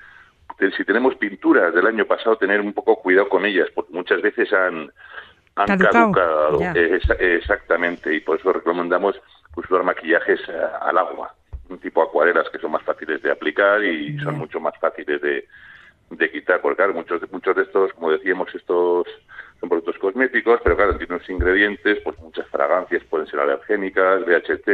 Si 0.76 0.84
tenemos 0.84 1.16
pinturas 1.16 1.74
del 1.74 1.86
año 1.86 2.04
pasado, 2.06 2.36
tener 2.36 2.60
un 2.60 2.72
poco 2.72 3.00
cuidado 3.02 3.28
con 3.28 3.44
ellas, 3.44 3.68
porque 3.74 3.92
muchas 3.92 4.22
veces 4.22 4.52
han, 4.52 4.90
han 5.56 5.78
Caducado, 5.78 6.58
exactamente, 7.18 8.14
y 8.14 8.20
por 8.20 8.38
eso 8.38 8.52
recomendamos 8.52 9.20
pues, 9.54 9.68
usar 9.70 9.84
maquillajes 9.84 10.40
eh, 10.48 10.60
al 10.80 10.98
agua, 10.98 11.34
tipo 11.80 12.02
acuarelas 12.02 12.48
que 12.50 12.58
son 12.58 12.70
más 12.72 12.82
fáciles 12.82 13.22
de 13.22 13.30
aplicar 13.30 13.82
y 13.84 14.18
son 14.18 14.36
mucho 14.38 14.60
más 14.60 14.74
fáciles 14.78 15.20
de, 15.20 15.46
de 16.10 16.30
quitar, 16.30 16.60
porque 16.60 16.76
claro, 16.76 16.94
muchos, 16.94 17.20
de- 17.20 17.26
muchos 17.30 17.56
de 17.56 17.62
estos, 17.62 17.92
como 17.94 18.10
decíamos, 18.10 18.54
estos 18.54 19.06
son 19.60 19.68
productos 19.68 19.98
cosméticos, 19.98 20.60
pero 20.62 20.76
claro, 20.76 20.96
tienen 20.96 21.16
unos 21.16 21.28
ingredientes, 21.30 21.98
pues 22.04 22.18
muchas 22.20 22.46
fragancias 22.48 23.02
pueden 23.04 23.26
ser 23.26 23.40
alergénicas, 23.40 24.24
DHT, 24.26 24.68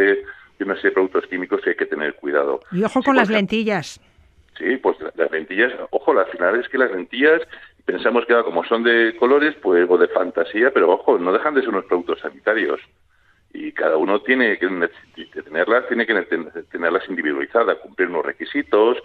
y 0.59 0.63
una 0.65 0.75
serie 0.75 0.91
de 0.91 0.95
productos 0.95 1.27
químicos 1.27 1.61
que 1.63 1.71
hay 1.71 1.77
que 1.77 1.87
tener 1.87 2.15
cuidado. 2.17 2.61
Y 2.73 2.83
ojo 2.83 3.01
Sí, 3.01 3.05
con 3.07 3.17
las 3.17 3.31
lentillas. 3.31 4.01
Sí, 4.59 4.77
pues 4.77 5.01
la- 5.01 5.13
las 5.17 5.31
lentillas, 5.31 5.73
ojo, 5.91 6.19
al 6.19 6.27
final 6.27 6.57
es 6.61 6.69
que 6.69 6.77
las 6.79 6.91
lentillas 6.91 7.41
pensamos 7.85 8.27
que 8.27 8.35
como 8.43 8.63
son 8.65 8.83
de 8.83 9.17
colores, 9.17 9.55
pues 9.63 9.87
o 9.89 9.97
de 9.97 10.09
fantasía, 10.09 10.71
pero 10.73 10.91
ojo, 10.91 11.19
no 11.19 11.33
dejan 11.33 11.55
de 11.55 11.61
ser 11.61 11.71
unos 11.71 11.87
productos 11.87 12.21
sanitarios. 12.21 12.81
Y 13.53 13.73
cada 13.73 13.97
uno 13.97 14.21
tiene 14.21 14.59
que 14.59 14.69
tenerlas, 15.43 15.87
tiene 15.89 16.07
que 16.07 16.15
ten- 16.23 16.51
tenerlas 16.71 17.09
individualizadas, 17.09 17.79
cumplir 17.79 18.09
unos 18.09 18.25
requisitos, 18.25 18.99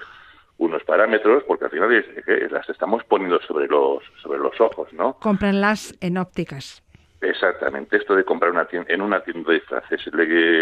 unos 0.58 0.84
parámetros, 0.84 1.44
porque 1.44 1.66
al 1.66 1.72
final 1.72 1.92
es- 1.94 2.28
es- 2.28 2.52
las 2.52 2.70
estamos 2.70 3.04
poniendo 3.06 3.40
sobre 3.42 3.68
los 3.68 4.04
sobre 4.22 4.40
los 4.40 4.60
ojos, 4.62 4.92
¿no? 4.94 5.16
Cómprenlas 5.20 5.96
en 6.00 6.18
ópticas. 6.18 6.82
Exactamente, 7.22 7.98
esto 7.98 8.16
de 8.16 8.24
comprar 8.24 8.52
una 8.52 8.68
tien- 8.68 8.86
en 8.88 9.02
una 9.02 9.22
tienda 9.22 9.50
de 9.52 9.56
disfraces 9.60 10.02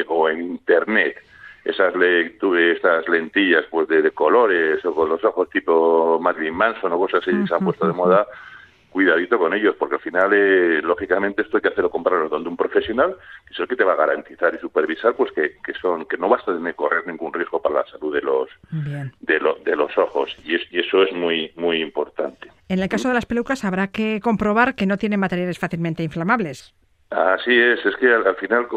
o 0.08 0.30
en 0.30 0.42
internet 0.42 1.18
esas 1.66 1.96
le, 1.96 2.32
tuve 2.32 2.74
estas 2.74 3.08
lentillas 3.08 3.64
pues 3.72 3.88
de, 3.88 4.02
de 4.02 4.12
colores 4.12 4.84
o 4.86 4.94
con 4.94 5.08
los 5.10 5.24
ojos 5.24 5.50
tipo 5.50 6.20
Marilyn 6.22 6.54
Manson 6.54 6.92
o 6.92 6.98
cosas 6.98 7.22
así 7.22 7.32
que 7.32 7.48
se 7.48 7.54
han 7.56 7.64
puesto 7.64 7.88
de 7.88 7.94
moda, 7.94 8.28
cuidadito 8.94 9.38
con 9.38 9.54
ellos, 9.54 9.76
porque 9.78 9.96
al 9.96 10.02
final, 10.02 10.30
eh, 10.34 10.82
lógicamente, 10.82 11.42
esto 11.42 11.58
hay 11.58 11.62
que 11.62 11.68
hacerlo 11.70 11.90
comprarlo 11.90 12.30
donde 12.30 12.48
un 12.48 12.56
profesional, 12.56 13.18
que 13.46 13.54
es 13.54 13.60
el 13.60 13.68
que 13.68 13.76
te 13.76 13.84
va 13.84 13.94
a 13.94 13.98
garantizar 13.98 14.54
y 14.56 14.60
supervisar, 14.60 15.16
pues 15.16 15.32
que, 15.34 15.58
que 15.66 15.74
son 15.82 16.06
que 16.06 16.18
no 16.18 16.30
vas 16.30 16.44
a 16.48 16.54
tener 16.56 16.74
que 16.74 16.78
correr 16.78 17.06
ningún 17.06 17.34
riesgo 17.34 17.62
para 17.62 17.76
la 17.82 17.86
salud 17.88 18.14
de 18.14 18.22
los 18.22 18.48
Bien. 18.72 19.12
de, 19.20 19.40
lo- 19.40 19.56
de 19.66 19.76
los 19.76 19.98
ojos 19.98 20.34
y, 20.46 20.56
es- 20.56 20.72
y 20.72 20.80
eso 20.80 21.04
es 21.04 21.12
muy 21.12 21.52
muy 21.58 21.82
importante. 21.82 22.48
En 22.70 22.80
el 22.80 22.88
caso 22.88 23.10
de 23.10 23.16
las 23.16 23.26
pelucas 23.26 23.66
habrá 23.66 23.88
que 23.88 24.22
comprobar 24.22 24.76
que 24.76 24.86
no 24.86 24.98
tienen 24.98 25.20
materiales 25.20 25.60
fácilmente 25.60 26.04
inflamables. 26.04 26.74
Así 27.10 27.54
es, 27.56 27.86
es 27.86 27.96
que 27.98 28.08
al, 28.12 28.26
al 28.26 28.36
final, 28.38 28.68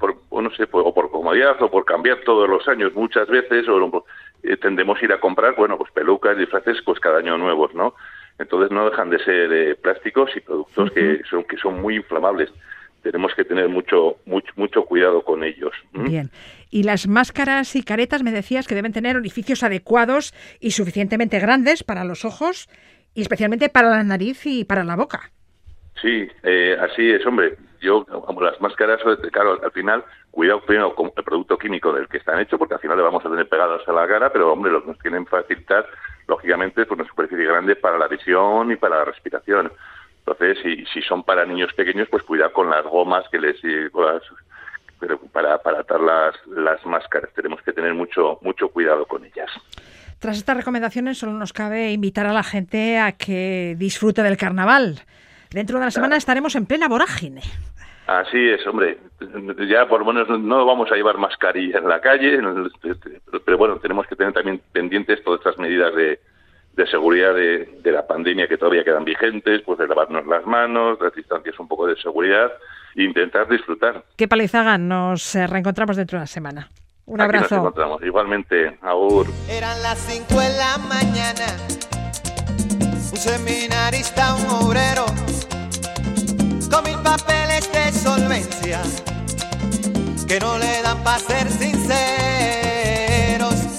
por, 0.00 0.16
o 0.28 0.42
no 0.42 0.50
sé, 0.52 0.66
por, 0.66 0.82
o 0.84 0.92
por 0.92 1.10
comodidad 1.10 1.60
o 1.62 1.70
por 1.70 1.84
cambiar 1.84 2.18
todos 2.24 2.48
los 2.48 2.66
años 2.66 2.92
muchas 2.94 3.28
veces, 3.28 3.68
o 3.68 4.04
eh, 4.42 4.56
tendemos 4.56 5.00
a 5.00 5.04
ir 5.04 5.12
a 5.12 5.20
comprar, 5.20 5.54
bueno, 5.54 5.78
pues 5.78 5.92
pelucas, 5.92 6.36
disfraces, 6.36 6.78
pues 6.84 6.98
cada 6.98 7.18
año 7.18 7.38
nuevos, 7.38 7.72
¿no? 7.74 7.94
Entonces 8.40 8.70
no 8.70 8.88
dejan 8.88 9.10
de 9.10 9.18
ser 9.22 9.52
eh, 9.52 9.74
plásticos 9.74 10.30
y 10.34 10.40
productos 10.40 10.90
que 10.92 11.20
son 11.28 11.44
que 11.44 11.58
son 11.58 11.80
muy 11.80 11.96
inflamables. 11.96 12.50
Tenemos 13.02 13.34
que 13.34 13.44
tener 13.44 13.68
mucho 13.68 14.16
mucho 14.24 14.52
mucho 14.56 14.84
cuidado 14.84 15.22
con 15.22 15.44
ellos. 15.44 15.72
¿m? 15.94 16.08
Bien. 16.08 16.30
Y 16.70 16.84
las 16.84 17.06
máscaras 17.06 17.76
y 17.76 17.82
caretas 17.82 18.22
me 18.22 18.32
decías 18.32 18.66
que 18.66 18.74
deben 18.74 18.92
tener 18.92 19.16
orificios 19.16 19.62
adecuados 19.62 20.32
y 20.58 20.70
suficientemente 20.70 21.38
grandes 21.38 21.84
para 21.84 22.04
los 22.04 22.24
ojos 22.24 22.68
y 23.14 23.20
especialmente 23.20 23.68
para 23.68 23.90
la 23.90 24.02
nariz 24.04 24.46
y 24.46 24.64
para 24.64 24.84
la 24.84 24.96
boca. 24.96 25.30
Sí, 26.00 26.26
eh, 26.42 26.76
así 26.80 27.10
es, 27.10 27.24
hombre. 27.26 27.56
Yo, 27.80 28.04
como 28.04 28.42
las 28.42 28.60
máscaras, 28.60 29.00
eh, 29.06 29.30
claro, 29.30 29.58
al 29.62 29.72
final, 29.72 30.04
cuidado 30.30 30.60
primero 30.64 30.94
con 30.94 31.12
el 31.16 31.24
producto 31.24 31.58
químico 31.58 31.92
del 31.92 32.08
que 32.08 32.18
están 32.18 32.38
hechos, 32.40 32.58
porque 32.58 32.74
al 32.74 32.80
final 32.80 32.96
le 32.96 33.02
vamos 33.02 33.24
a 33.24 33.30
tener 33.30 33.48
pegadas 33.48 33.86
a 33.86 33.92
la 33.92 34.06
cara, 34.06 34.30
pero, 34.32 34.52
hombre, 34.52 34.70
lo 34.70 34.82
que 34.82 34.88
nos 34.88 34.98
tienen 34.98 35.26
facilitar, 35.26 35.86
lógicamente, 36.30 36.86
pues 36.86 36.98
una 36.98 37.08
superficie 37.08 37.44
grande 37.44 37.76
para 37.76 37.98
la 37.98 38.08
visión 38.08 38.72
y 38.72 38.76
para 38.76 39.00
la 39.00 39.04
respiración. 39.04 39.70
Entonces, 40.20 40.58
si, 40.62 40.84
si 40.86 41.02
son 41.02 41.22
para 41.24 41.44
niños 41.44 41.72
pequeños, 41.74 42.08
pues 42.10 42.22
cuidado 42.22 42.52
con 42.52 42.70
las 42.70 42.84
gomas 42.84 43.24
que 43.30 43.38
les... 43.38 43.56
eh, 43.64 43.90
con 43.92 44.06
las- 44.06 44.22
pero 44.98 45.18
para, 45.18 45.56
para 45.62 45.80
atar 45.80 45.98
las, 45.98 46.34
las 46.46 46.84
máscaras 46.84 47.30
tenemos 47.34 47.62
que 47.62 47.72
tener 47.72 47.94
mucho 47.94 48.38
mucho 48.42 48.68
cuidado 48.68 49.06
con 49.06 49.24
ellas. 49.24 49.50
Tras 50.18 50.36
estas 50.36 50.54
recomendaciones 50.58 51.16
solo 51.16 51.32
nos 51.32 51.54
cabe 51.54 51.90
invitar 51.92 52.26
a 52.26 52.34
la 52.34 52.42
gente 52.42 52.98
a 52.98 53.12
que 53.12 53.76
disfrute 53.78 54.22
del 54.22 54.36
carnaval. 54.36 55.00
Dentro 55.50 55.78
de 55.78 55.84
una 55.84 55.90
semana 55.90 56.16
estaremos 56.18 56.54
en 56.54 56.66
plena 56.66 56.86
vorágine. 56.86 57.40
Así 58.10 58.48
es, 58.48 58.66
hombre. 58.66 58.98
Ya 59.68 59.86
por 59.86 60.00
lo 60.04 60.12
menos 60.12 60.28
no 60.40 60.66
vamos 60.66 60.90
a 60.90 60.96
llevar 60.96 61.16
mascarilla 61.16 61.78
en 61.78 61.88
la 61.88 62.00
calle, 62.00 62.40
pero 63.44 63.56
bueno, 63.56 63.76
tenemos 63.76 64.04
que 64.08 64.16
tener 64.16 64.32
también 64.32 64.60
pendientes 64.72 65.22
todas 65.22 65.38
estas 65.38 65.56
medidas 65.58 65.94
de, 65.94 66.18
de 66.72 66.86
seguridad 66.88 67.32
de, 67.32 67.78
de 67.80 67.92
la 67.92 68.04
pandemia 68.08 68.48
que 68.48 68.58
todavía 68.58 68.82
quedan 68.82 69.04
vigentes, 69.04 69.62
pues 69.62 69.78
de 69.78 69.86
lavarnos 69.86 70.26
las 70.26 70.44
manos, 70.44 70.98
las 71.00 71.14
distancias 71.14 71.56
un 71.60 71.68
poco 71.68 71.86
de 71.86 71.94
seguridad 72.02 72.50
e 72.96 73.04
intentar 73.04 73.48
disfrutar. 73.48 74.02
Que 74.16 74.26
palizaga, 74.26 74.76
nos 74.76 75.32
eh, 75.36 75.46
reencontramos 75.46 75.96
dentro 75.96 76.16
de 76.18 76.22
una 76.22 76.26
semana. 76.26 76.68
Un 77.06 77.20
Aquí 77.20 77.28
nos 77.34 77.42
abrazo. 77.42 77.56
encontramos. 77.58 78.02
Igualmente, 78.02 78.76
Agur. 78.82 79.26
Eran 79.48 79.80
las 79.84 79.98
5 79.98 80.40
de 80.40 80.48
la 80.58 80.78
mañana. 80.78 81.46
Un 83.12 83.16
seminarista, 83.16 84.34
un 84.34 84.66
obrero, 84.66 85.06
con 86.72 86.84
mil 86.84 86.98
papeles 87.04 87.49
que 90.28 90.38
no 90.38 90.56
le 90.58 90.82
dan 90.82 91.02
ser 91.18 91.50
sinceros. 91.50 91.90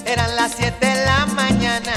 Eran 0.04 0.36
las 0.36 0.52
7 0.56 0.76
de 0.84 1.06
la 1.06 1.24
mañana. 1.34 1.92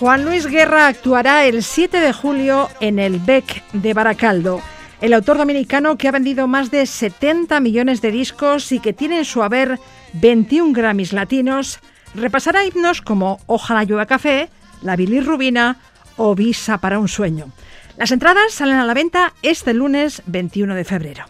Juan 0.00 0.24
Luis 0.24 0.48
Guerra 0.48 0.88
actuará 0.88 1.44
el 1.44 1.62
7 1.62 2.00
de 2.00 2.12
julio 2.12 2.68
en 2.80 2.98
el 2.98 3.20
BEC 3.20 3.62
de 3.72 3.94
Baracaldo. 3.94 4.60
El 5.00 5.12
autor 5.12 5.38
dominicano 5.38 5.96
que 5.96 6.08
ha 6.08 6.10
vendido 6.10 6.48
más 6.48 6.72
de 6.72 6.86
70 6.86 7.60
millones 7.60 8.02
de 8.02 8.10
discos 8.10 8.72
y 8.72 8.80
que 8.80 8.92
tiene 8.92 9.18
en 9.18 9.24
su 9.24 9.44
haber 9.44 9.78
21 10.14 10.72
Grammys 10.72 11.12
latinos, 11.12 11.78
repasará 12.16 12.64
himnos 12.64 13.00
como 13.00 13.38
Ojalá 13.46 13.84
llueva 13.84 14.06
café, 14.06 14.48
La 14.82 14.96
bilirrubina 14.96 15.76
o 16.16 16.34
Visa 16.34 16.78
para 16.78 16.98
un 16.98 17.06
sueño. 17.06 17.52
Las 17.96 18.10
entradas 18.10 18.52
salen 18.52 18.78
a 18.78 18.84
la 18.84 18.94
venta 18.94 19.34
este 19.42 19.72
lunes 19.72 20.22
21 20.26 20.74
de 20.74 20.84
febrero. 20.84 21.26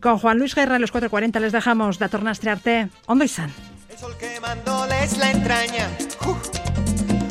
Con 0.00 0.18
Juan 0.18 0.38
Luis 0.38 0.54
Guerra 0.54 0.76
en 0.76 0.80
los 0.80 0.92
4.40 0.94 1.40
les 1.40 1.52
dejamos 1.52 1.98
de 1.98 2.08
Tornastrearte. 2.08 2.88
Ondo 3.06 3.24
y 3.24 3.28
San. 3.28 3.52
El 3.90 3.98
sol 3.98 4.16
quemándoles 4.18 5.18
la 5.18 5.30
entraña. 5.30 5.90
Uf, 6.26 6.48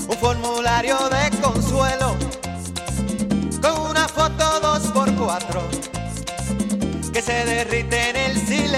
un 0.07 0.17
formulario 0.17 0.97
de 1.09 1.31
consuelo. 1.41 2.15
Con 3.59 3.89
una 3.89 4.07
foto 4.07 4.59
dos 4.59 4.81
por 4.91 5.11
cuatro. 5.15 5.63
Que 7.11 7.23
se 7.23 7.43
derrite 7.45 8.11
en 8.11 8.15
el 8.15 8.37
silencio. 8.37 8.75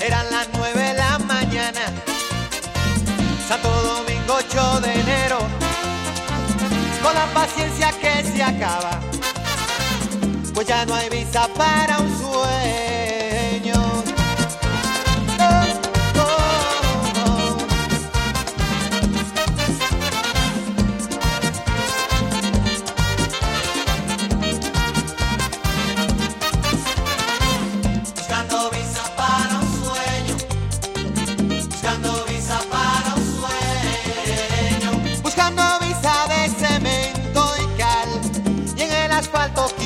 Eran 0.00 0.30
las 0.30 0.48
nueve 0.54 0.80
de 0.80 0.94
la 0.94 1.18
mañana. 1.18 1.80
Santo 3.46 3.68
Domingo 3.68 4.36
8 4.38 4.80
de 4.80 5.00
enero. 5.00 5.38
Con 7.02 7.14
la 7.14 7.26
paciencia 7.34 7.92
que 8.00 8.24
se 8.24 8.42
acaba. 8.42 9.09
Pues 10.60 10.68
ya 10.68 10.84
no 10.84 10.94
hay 10.94 11.08
visa 11.08 11.48
para 11.56 12.00
un 12.00 12.18
sueño. 12.18 12.69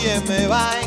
¿Quién 0.04 0.22
me 0.28 0.46
va 0.46 0.83